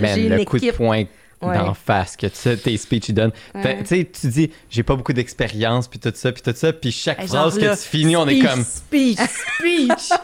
Ben, 0.00 0.14
J'ai 0.14 0.28
le 0.28 0.38
une 0.38 0.44
coup 0.44 0.58
de 0.58 0.70
poing 0.72 1.04
Ouais. 1.42 1.56
d'en 1.56 1.72
face 1.72 2.18
que 2.18 2.26
tu, 2.26 2.58
tes 2.62 2.76
speeches 2.76 3.08
ils 3.08 3.14
donnent. 3.14 3.32
Fait, 3.62 3.78
Tu 3.78 3.86
sais, 3.86 4.04
tu 4.04 4.26
dis, 4.28 4.50
j'ai 4.68 4.82
pas 4.82 4.94
beaucoup 4.94 5.14
d'expérience, 5.14 5.88
puis 5.88 5.98
tout 5.98 6.12
ça, 6.14 6.32
puis 6.32 6.42
tout 6.42 6.52
ça, 6.54 6.70
puis 6.70 6.92
chaque 6.92 7.18
Hey, 7.18 7.28
phrase 7.28 7.54
genre 7.54 7.64
là, 7.64 7.74
que 7.76 7.80
tu 7.82 7.88
finis, 7.88 8.14
on 8.14 8.28
est 8.28 8.34
speech, 8.40 8.46
comme. 8.50 8.62
Speech, 8.64 9.18
speech! 9.18 10.18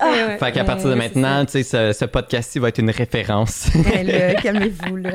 Ouais, 0.00 0.38
Fait 0.38 0.52
qu'à 0.52 0.60
ouais, 0.60 0.64
partir 0.64 0.88
de 0.88 0.94
maintenant, 0.94 1.44
tu 1.44 1.52
sais, 1.52 1.62
ce, 1.64 1.92
ce 1.98 2.04
podcast-ci 2.06 2.60
va 2.60 2.68
être 2.68 2.78
une 2.78 2.90
référence. 2.90 3.68
là, 4.04 4.34
Calmez-vous, 4.34 4.96
là. 4.96 5.14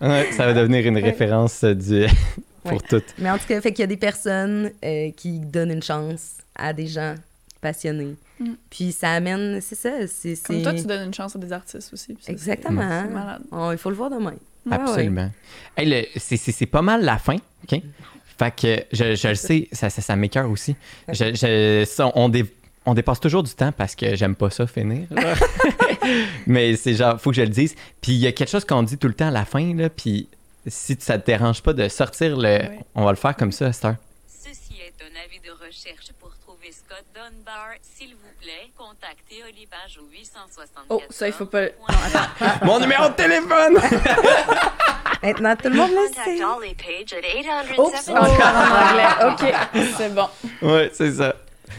Ouais, 0.00 0.32
ça 0.32 0.46
va 0.46 0.54
devenir 0.54 0.86
une 0.86 0.98
référence 0.98 1.62
euh, 1.62 1.74
du... 1.74 2.06
pour 2.64 2.72
Ouais. 2.72 2.78
toutes. 2.88 3.14
Mais 3.18 3.30
en 3.30 3.36
tout 3.38 3.46
cas, 3.46 3.60
fait 3.60 3.70
qu'il 3.72 3.82
y 3.82 3.84
a 3.84 3.88
des 3.88 3.96
personnes 3.98 4.70
euh, 4.84 5.10
qui 5.16 5.38
donnent 5.38 5.70
une 5.70 5.82
chance 5.82 6.38
à 6.56 6.72
des 6.72 6.86
gens 6.86 7.14
passionnés. 7.64 8.14
Mm. 8.38 8.52
Puis 8.70 8.92
ça 8.92 9.12
amène, 9.12 9.60
c'est 9.60 9.74
ça, 9.74 9.90
c'est... 10.06 10.36
Comme 10.46 10.62
toi, 10.62 10.74
tu 10.74 10.84
donnes 10.84 11.06
une 11.06 11.14
chance 11.14 11.34
à 11.34 11.38
des 11.38 11.52
artistes 11.52 11.92
aussi. 11.92 12.16
ça, 12.20 12.30
Exactement. 12.30 12.80
C'est 13.06 13.12
malade. 13.12 13.42
Oh, 13.50 13.70
il 13.72 13.78
faut 13.78 13.88
le 13.90 13.96
voir 13.96 14.10
demain. 14.10 14.34
Ouais, 14.66 14.74
Absolument. 14.74 15.30
Hey, 15.76 15.88
le- 15.88 16.06
c'est- 16.18 16.36
c'est 16.36 16.52
c'est 16.52 16.66
pas 16.66 16.82
mal 16.82 17.04
la 17.04 17.18
fin, 17.18 17.36
OK? 17.64 17.80
Fait 18.38 18.54
que 18.54 18.84
je, 18.92 19.14
je 19.14 19.28
le 19.28 19.34
sais, 19.34 19.68
ça, 19.72 19.88
ça, 19.90 20.02
ça 20.02 20.14
m'écoeure 20.16 20.50
aussi. 20.50 20.76
Je, 21.08 21.34
je- 21.34 21.84
ça, 21.86 22.10
on, 22.14 22.28
dé- 22.28 22.44
on 22.84 22.92
dépasse 22.94 23.20
toujours 23.20 23.42
du 23.42 23.52
temps 23.54 23.72
parce 23.72 23.94
que 23.94 24.14
j'aime 24.16 24.34
pas 24.34 24.50
ça 24.50 24.66
finir. 24.66 25.06
là. 25.10 25.34
Mais 26.46 26.76
c'est 26.76 26.94
genre, 26.94 27.20
faut 27.20 27.30
que 27.30 27.36
je 27.36 27.42
le 27.42 27.48
dise. 27.48 27.74
Puis 28.00 28.12
il 28.12 28.18
y 28.18 28.26
a 28.26 28.32
quelque 28.32 28.50
chose 28.50 28.64
qu'on 28.64 28.82
dit 28.82 28.98
tout 28.98 29.08
le 29.08 29.14
temps 29.14 29.28
à 29.28 29.30
la 29.30 29.44
fin, 29.44 29.74
là, 29.74 29.88
puis 29.88 30.28
si 30.66 30.96
ça 30.98 31.18
te 31.18 31.26
dérange 31.26 31.62
pas 31.62 31.72
de 31.72 31.88
sortir 31.88 32.36
le... 32.36 32.42
Ouais. 32.42 32.78
On 32.94 33.04
va 33.04 33.10
le 33.10 33.16
faire 33.16 33.36
comme 33.36 33.52
ça, 33.52 33.68
Esther. 33.68 33.96
Ceci 34.26 34.74
est 34.80 34.94
un 35.02 35.24
avis 35.24 35.40
de 35.40 35.50
recherche 35.66 36.10
pour 36.20 36.23
trouver 36.64 36.72
Scott 36.72 37.04
Dunbar. 37.14 37.74
S'il 37.82 38.10
vous 38.10 38.32
plaît, 38.40 38.70
contactez 38.76 39.42
Olivage 39.42 39.98
au 39.98 40.10
864. 40.10 40.86
Oh, 40.88 41.02
ça, 41.10 41.26
il 41.26 41.32
faut 41.32 41.46
pas. 41.46 41.62
Non, 41.62 41.68
attends. 41.88 42.64
Mon 42.66 42.80
numéro 42.80 43.08
de 43.08 43.14
téléphone! 43.14 43.78
Maintenant, 45.22 45.56
tout 45.56 45.68
le 45.68 45.76
monde 45.76 45.90
le 45.90 46.12
sait. 46.12 46.44
Ollie 46.44 46.74
Page 46.74 47.12
at 47.12 47.66
870. 47.66 47.78
Oups, 47.78 48.08
encore 48.08 48.54
en 48.54 48.90
anglais. 48.90 49.54
OK, 49.74 49.90
c'est 49.96 50.14
bon. 50.14 50.28
Ouais, 50.62 50.90
c'est 50.92 51.12
ça. 51.12 51.34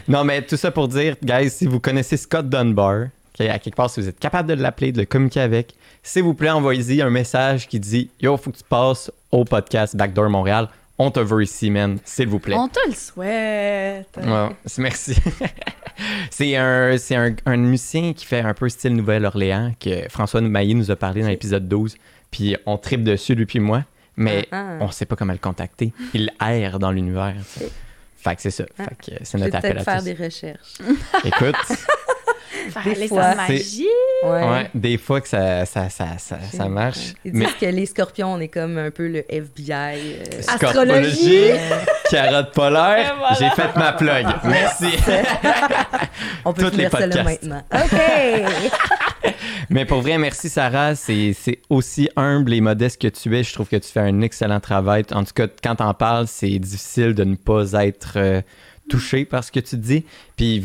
Non, 0.08 0.24
mais 0.24 0.42
tout 0.42 0.56
ça 0.56 0.70
pour 0.70 0.88
dire, 0.88 1.16
guys, 1.22 1.50
si 1.50 1.66
vous 1.66 1.80
connaissez 1.80 2.16
Scott 2.16 2.48
Dunbar, 2.48 3.06
ok, 3.34 3.46
à 3.46 3.58
quelque 3.58 3.76
part, 3.76 3.90
si 3.90 4.00
vous 4.00 4.08
êtes 4.08 4.18
capable 4.18 4.48
de 4.48 4.60
l'appeler, 4.60 4.92
de 4.92 5.00
le 5.00 5.06
communiquer 5.06 5.40
avec, 5.40 5.74
s'il 6.02 6.24
vous 6.24 6.34
plaît, 6.34 6.50
envoyez-y 6.50 7.02
un 7.02 7.10
message 7.10 7.68
qui 7.68 7.78
dit 7.80 8.10
Yo, 8.20 8.36
faut 8.36 8.50
que 8.50 8.58
tu 8.58 8.64
passes 8.64 9.10
au 9.30 9.44
podcast 9.44 9.96
Backdoor 9.96 10.28
Montréal. 10.28 10.68
On 10.98 11.10
te 11.10 11.20
veut 11.20 11.42
ici, 11.42 11.70
man, 11.70 11.98
s'il 12.04 12.28
vous 12.28 12.38
plaît. 12.38 12.54
On 12.56 12.68
te 12.68 12.78
le 12.88 12.94
souhaite. 12.94 14.08
Ouais, 14.16 14.48
merci. 14.78 15.14
c'est 16.30 16.56
un, 16.56 16.96
c'est 16.96 17.14
un, 17.16 17.34
un 17.44 17.56
musicien 17.58 18.12
qui 18.14 18.24
fait 18.24 18.40
un 18.40 18.54
peu 18.54 18.68
style 18.68 18.94
Nouvelle-Orléans 18.94 19.72
que 19.78 20.08
François 20.08 20.40
Mailly 20.40 20.74
nous 20.74 20.90
a 20.90 20.96
parlé 20.96 21.20
dans 21.22 21.28
l'épisode 21.28 21.68
12. 21.68 21.96
Puis 22.30 22.56
on 22.66 22.78
tripe 22.78 23.04
dessus, 23.04 23.34
lui 23.34 23.46
puis 23.46 23.60
moi. 23.60 23.84
Mais 24.16 24.48
Ah, 24.50 24.64
ah. 24.70 24.76
on 24.80 24.90
sait 24.90 25.04
pas 25.04 25.16
comment 25.16 25.34
le 25.34 25.38
contacter. 25.38 25.92
Il 26.14 26.30
erre 26.40 26.78
dans 26.78 26.90
l'univers. 26.90 27.34
Fait 28.16 28.34
que 28.34 28.42
c'est 28.42 28.50
ça. 28.50 28.64
Ah. 28.78 28.84
Fait 28.84 29.12
que 29.18 29.24
c'est 29.24 29.36
notre 29.38 29.56
appel 29.56 29.76
à 29.78 29.84
faire 29.84 29.98
tous. 29.98 30.04
des 30.04 30.14
recherches. 30.14 30.78
Écoute, 31.24 31.54
Faire 32.70 32.86
aller 32.86 33.08
fois, 33.08 33.34
magie. 33.34 33.86
Ouais. 34.24 34.30
ouais, 34.30 34.70
des 34.74 34.98
fois 34.98 35.20
que 35.20 35.28
ça, 35.28 35.64
ça, 35.66 35.88
ça, 35.88 36.18
ça, 36.18 36.38
ça 36.52 36.68
marche. 36.68 37.14
Ils 37.24 37.32
Mais 37.32 37.46
disent 37.46 37.54
que 37.60 37.66
les 37.66 37.86
scorpions, 37.86 38.32
on 38.32 38.40
est 38.40 38.48
comme 38.48 38.78
un 38.78 38.90
peu 38.90 39.08
le 39.08 39.24
FBI. 39.28 39.70
euh, 39.72 40.42
scorpologie, 40.42 41.50
euh, 41.50 41.58
carotte 42.10 42.52
polaire, 42.52 43.16
voilà. 43.18 43.36
j'ai 43.38 43.50
fait 43.50 43.76
ma 43.76 43.92
plug. 43.92 44.26
Merci. 44.44 44.96
on 46.44 46.52
peut 46.52 46.62
Toutes 46.64 46.76
les 46.76 46.88
finir 46.88 46.98
ça 46.98 47.06
là 47.06 47.22
maintenant. 47.24 47.62
OK! 47.72 48.00
Mais 49.70 49.84
pour 49.84 50.00
vrai, 50.00 50.18
merci 50.18 50.48
Sarah. 50.48 50.94
C'est 50.94 51.32
c'est 51.38 51.60
aussi 51.68 52.08
humble 52.16 52.52
et 52.54 52.60
modeste 52.60 53.00
que 53.00 53.08
tu 53.08 53.36
es. 53.36 53.42
Je 53.42 53.52
trouve 53.52 53.68
que 53.68 53.76
tu 53.76 53.90
fais 53.90 54.00
un 54.00 54.20
excellent 54.20 54.60
travail. 54.60 55.04
En 55.12 55.24
tout 55.24 55.32
cas, 55.34 55.46
quand 55.62 55.76
t'en 55.76 55.94
parles, 55.94 56.26
c'est 56.28 56.58
difficile 56.58 57.14
de 57.14 57.24
ne 57.24 57.34
pas 57.34 57.72
être 57.72 58.12
euh, 58.16 58.40
touché 58.88 59.24
par 59.24 59.42
ce 59.42 59.50
que 59.50 59.60
tu 59.60 59.76
dis. 59.76 60.04
Puis 60.36 60.64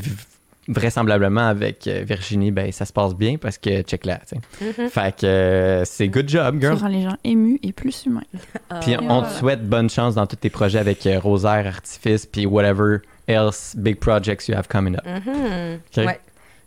vraisemblablement 0.72 1.48
avec 1.48 1.86
euh, 1.88 2.04
Virginie, 2.06 2.52
ben 2.52 2.72
ça 2.72 2.86
se 2.86 2.94
passe 2.94 3.14
bien 3.16 3.38
parce 3.38 3.58
que 3.58 3.82
check 3.82 4.06
là. 4.06 4.20
tu 4.28 4.36
sais. 4.74 4.90
Fait 4.90 5.16
que 5.16 5.26
euh, 5.26 5.86
c'est 5.86 6.08
good 6.08 6.28
job, 6.30 6.56
Ça 6.56 6.68
girl. 6.70 6.78
rend 6.80 6.88
les 6.88 7.04
gens 7.04 7.18
émus 7.24 7.60
et 7.64 7.72
plus 7.74 8.06
humains. 8.06 8.22
Puis 8.82 8.94
Et 8.94 8.98
on 9.00 9.08
voilà. 9.08 9.28
te 9.28 9.34
souhaite 9.40 9.68
bonne 9.68 9.90
chance 9.90 10.16
dans 10.16 10.26
tous 10.28 10.38
tes 10.38 10.50
projets 10.50 10.80
avec 10.80 11.06
euh, 11.06 11.20
Rosaire, 11.20 11.68
Artifice, 11.68 12.26
puis 12.26 12.46
whatever 12.46 12.98
else 13.28 13.76
big 13.78 13.98
projects 14.00 14.48
you 14.48 14.56
have 14.56 14.68
coming 14.68 14.96
up. 14.96 15.06
Mhm. 15.06 16.06
Ouais. 16.06 16.20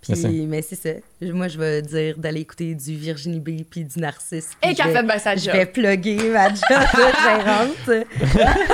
Merci. 0.09 0.27
Puis, 0.27 0.47
mais 0.47 0.63
c'est 0.63 0.77
ça. 0.77 0.91
Je- 1.21 1.33
Moi, 1.33 1.49
je 1.49 1.59
vais 1.59 1.83
dire 1.83 2.17
d'aller 2.19 2.41
écouter 2.41 2.75
du 2.75 2.95
Virginie 2.97 3.41
B 3.41 3.63
puis 3.69 3.85
du 3.85 3.99
Narcisse. 4.01 4.51
Et 4.63 4.67
Puis 4.69 4.75
qu'elle 4.77 4.87
je 4.89 4.93
fait 4.93 5.03
bien 5.03 5.19
sa 5.19 5.37
Je 5.37 5.45
job. 5.45 5.55
vais 5.55 5.67
plugger 5.67 6.17
ma 6.31 6.49
job 6.49 6.59
de 6.95 7.05
gérante. 7.25 8.07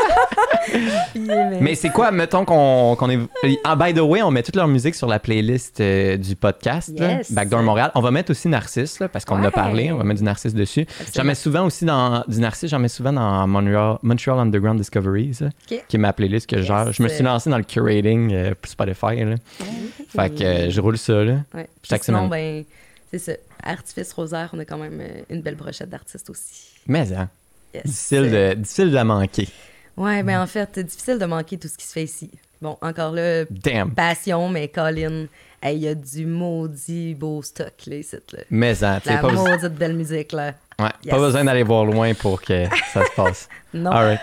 Puis, 1.12 1.20
mais- 1.26 1.60
Mais 1.60 1.74
c'est 1.74 1.88
quoi, 1.90 2.10
mettons 2.10 2.44
qu'on 2.44 2.94
qu'on 2.96 3.10
est. 3.10 3.18
Ah, 3.64 3.76
by 3.76 3.94
the 3.94 4.00
way, 4.00 4.22
on 4.22 4.30
met 4.30 4.42
toute 4.42 4.56
leur 4.56 4.68
musique 4.68 4.94
sur 4.94 5.06
la 5.06 5.18
playlist 5.18 5.80
euh, 5.80 6.16
du 6.16 6.36
podcast, 6.36 6.92
là, 6.98 7.18
Yes. 7.18 7.32
Backdoor 7.32 7.62
Montréal. 7.62 7.90
On 7.94 8.00
va 8.00 8.10
mettre 8.10 8.30
aussi 8.30 8.48
Narcisse, 8.48 9.00
là, 9.00 9.08
parce 9.08 9.24
qu'on 9.24 9.36
en 9.36 9.44
a 9.44 9.50
parlé. 9.50 9.90
On 9.92 9.96
va 9.96 10.04
mettre 10.04 10.18
du 10.20 10.24
Narcisse 10.24 10.54
dessus. 10.54 10.86
J'en 11.14 11.24
mets 11.24 11.34
souvent 11.34 11.64
aussi 11.66 11.84
dans. 11.84 12.22
Du 12.28 12.38
Narcisse, 12.40 12.70
j'en 12.70 12.78
mets 12.78 12.88
souvent 12.88 13.12
dans 13.12 13.46
Montreal, 13.46 13.96
Montreal 14.02 14.38
Underground 14.38 14.78
Discoveries, 14.78 15.38
là, 15.40 15.48
qui 15.66 15.96
est 15.96 15.98
ma 15.98 16.12
playlist 16.12 16.48
que 16.48 16.58
je 16.58 16.62
gère. 16.62 16.86
Yes. 16.88 16.96
Je 16.96 17.02
me 17.02 17.08
suis 17.08 17.24
lancé 17.24 17.50
dans 17.50 17.58
le 17.58 17.64
curating 17.64 18.32
euh, 18.32 18.54
pour 18.60 18.70
Spotify. 18.70 19.24
Là. 19.24 19.34
Fait 20.08 20.30
que 20.34 20.42
euh, 20.44 20.70
je 20.70 20.80
roule 20.80 20.98
ça. 20.98 21.19
Là. 21.24 21.32
Ouais. 21.54 21.68
Puis 21.82 21.88
Chaque 21.90 22.04
sinon, 22.04 22.26
semaine. 22.26 22.62
ben, 22.62 22.64
c'est 23.10 23.18
ça. 23.18 23.32
Artifice 23.62 24.12
Rosaire, 24.12 24.50
on 24.52 24.58
a 24.58 24.64
quand 24.64 24.78
même 24.78 24.98
euh, 25.00 25.22
une 25.30 25.42
belle 25.42 25.54
brochette 25.56 25.88
d'artistes 25.90 26.28
aussi. 26.30 26.68
Mais, 26.86 27.12
hein, 27.12 27.28
Yes. 27.74 27.84
difficile, 27.84 28.30
de, 28.30 28.54
difficile 28.54 28.90
de 28.90 28.94
la 28.94 29.04
manquer. 29.04 29.48
Ouais, 29.96 30.22
ben 30.24 30.40
en 30.42 30.46
fait, 30.48 30.68
c'est 30.74 30.82
difficile 30.84 31.18
de 31.18 31.24
manquer 31.26 31.56
tout 31.56 31.68
ce 31.68 31.76
qui 31.76 31.86
se 31.86 31.92
fait 31.92 32.02
ici. 32.04 32.30
Bon, 32.60 32.76
encore 32.80 33.12
là, 33.12 33.44
Damn. 33.48 33.92
passion, 33.92 34.48
mais 34.48 34.66
Colin, 34.68 35.26
hey, 35.62 35.76
il 35.76 35.82
y 35.82 35.88
a 35.88 35.94
du 35.94 36.26
maudit 36.26 37.14
beau 37.14 37.42
stock, 37.42 37.72
là, 37.86 37.96
ici, 37.96 38.16
là. 38.32 38.40
Mais, 38.50 38.82
hein, 38.82 38.98
tu 39.02 39.08
sais, 39.08 39.14
La 39.14 39.20
pas, 39.20 39.28
besoin- 39.28 39.50
maudite 39.56 39.74
belle 39.78 39.94
musique, 39.94 40.32
là. 40.32 40.54
ouais, 40.80 40.88
Yes. 41.04 41.10
pas 41.14 41.18
besoin 41.18 41.44
d'aller 41.44 41.62
voir 41.62 41.84
loin 41.84 42.12
pour 42.14 42.40
que 42.42 42.64
ça 42.92 43.04
se 43.04 43.10
passe. 43.14 43.48
Non. 43.74 43.90
All 43.92 44.04
right. 44.08 44.20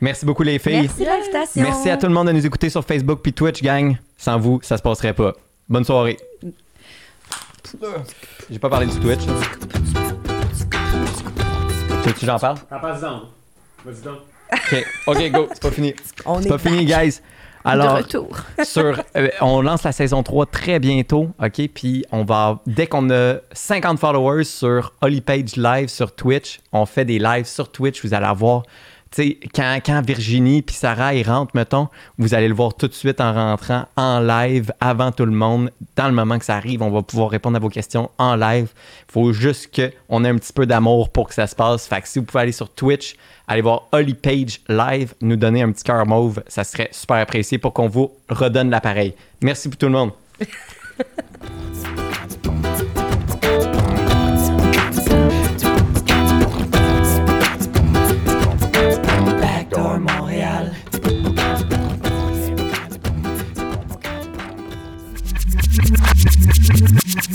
Merci 0.00 0.24
beaucoup, 0.26 0.42
les 0.42 0.58
filles. 0.58 0.82
Merci 0.82 1.00
de 1.00 1.04
l'invitation. 1.06 1.62
Merci 1.62 1.90
à 1.90 1.96
tout 1.96 2.06
le 2.06 2.12
monde 2.12 2.26
de 2.28 2.32
nous 2.32 2.46
écouter 2.46 2.68
sur 2.70 2.84
Facebook 2.84 3.20
puis 3.22 3.32
Twitch, 3.32 3.62
gang. 3.62 3.96
Sans 4.16 4.38
vous, 4.40 4.60
ça 4.62 4.76
se 4.76 4.82
passerait 4.82 5.14
pas. 5.14 5.34
Bonne 5.68 5.84
soirée. 5.84 6.16
J'ai 8.50 8.58
pas 8.58 8.70
parlé 8.70 8.86
du 8.86 8.98
Twitch. 8.98 9.20
Tu 9.22 9.28
veux 12.08 12.12
que 12.12 12.26
j'en 12.26 12.38
parle? 12.38 12.56
Donc. 13.00 13.22
Vas-y 13.84 14.02
donc. 14.02 14.18
OK, 14.50 14.86
OK, 15.08 15.30
go. 15.30 15.48
C'est 15.52 15.62
pas 15.62 15.70
fini. 15.70 15.94
On 16.24 16.40
C'est 16.40 16.46
est 16.46 16.50
pas 16.50 16.58
fini, 16.58 16.86
guys. 16.86 17.20
de 17.20 17.20
Alors, 17.64 17.98
retour. 17.98 18.34
sur, 18.64 19.02
euh, 19.16 19.28
on 19.42 19.60
lance 19.60 19.82
la 19.82 19.92
saison 19.92 20.22
3 20.22 20.46
très 20.46 20.78
bientôt, 20.78 21.30
OK? 21.42 21.68
Puis 21.74 22.04
on 22.12 22.24
va, 22.24 22.60
dès 22.66 22.86
qu'on 22.86 23.10
a 23.10 23.34
50 23.52 23.98
followers 23.98 24.44
sur 24.44 24.94
Holly 25.02 25.20
Page 25.20 25.56
Live 25.56 25.88
sur 25.88 26.14
Twitch, 26.14 26.60
on 26.72 26.86
fait 26.86 27.04
des 27.04 27.18
lives 27.18 27.46
sur 27.46 27.70
Twitch. 27.70 28.02
Vous 28.02 28.14
allez 28.14 28.26
avoir 28.26 28.62
sais, 29.12 29.38
quand, 29.54 29.78
quand 29.84 30.02
Virginie 30.04 30.62
puis 30.62 30.74
Sarah, 30.74 31.14
ils 31.14 31.28
rentrent, 31.28 31.54
mettons, 31.54 31.88
vous 32.18 32.34
allez 32.34 32.48
le 32.48 32.54
voir 32.54 32.74
tout 32.74 32.88
de 32.88 32.92
suite 32.92 33.20
en 33.20 33.32
rentrant, 33.32 33.86
en 33.96 34.20
live, 34.20 34.72
avant 34.80 35.12
tout 35.12 35.24
le 35.24 35.32
monde. 35.32 35.70
Dans 35.96 36.08
le 36.08 36.14
moment 36.14 36.38
que 36.38 36.44
ça 36.44 36.56
arrive, 36.56 36.82
on 36.82 36.90
va 36.90 37.02
pouvoir 37.02 37.30
répondre 37.30 37.56
à 37.56 37.60
vos 37.60 37.68
questions 37.68 38.10
en 38.18 38.36
live. 38.36 38.68
Faut 39.10 39.32
juste 39.32 39.74
qu'on 39.74 40.24
ait 40.24 40.28
un 40.28 40.36
petit 40.36 40.52
peu 40.52 40.66
d'amour 40.66 41.10
pour 41.10 41.28
que 41.28 41.34
ça 41.34 41.46
se 41.46 41.54
passe. 41.54 41.86
Fait 41.86 42.00
que 42.02 42.08
si 42.08 42.18
vous 42.18 42.24
pouvez 42.24 42.42
aller 42.42 42.52
sur 42.52 42.68
Twitch, 42.68 43.16
aller 43.46 43.62
voir 43.62 43.88
Holly 43.92 44.14
Page 44.14 44.60
live, 44.68 45.14
nous 45.20 45.36
donner 45.36 45.62
un 45.62 45.72
petit 45.72 45.84
cœur 45.84 46.06
mauve, 46.06 46.42
ça 46.46 46.64
serait 46.64 46.90
super 46.92 47.16
apprécié 47.16 47.58
pour 47.58 47.72
qu'on 47.72 47.88
vous 47.88 48.12
redonne 48.28 48.70
l'appareil. 48.70 49.14
Merci 49.42 49.68
pour 49.68 49.78
tout 49.78 49.86
le 49.86 49.92
monde. 49.92 50.12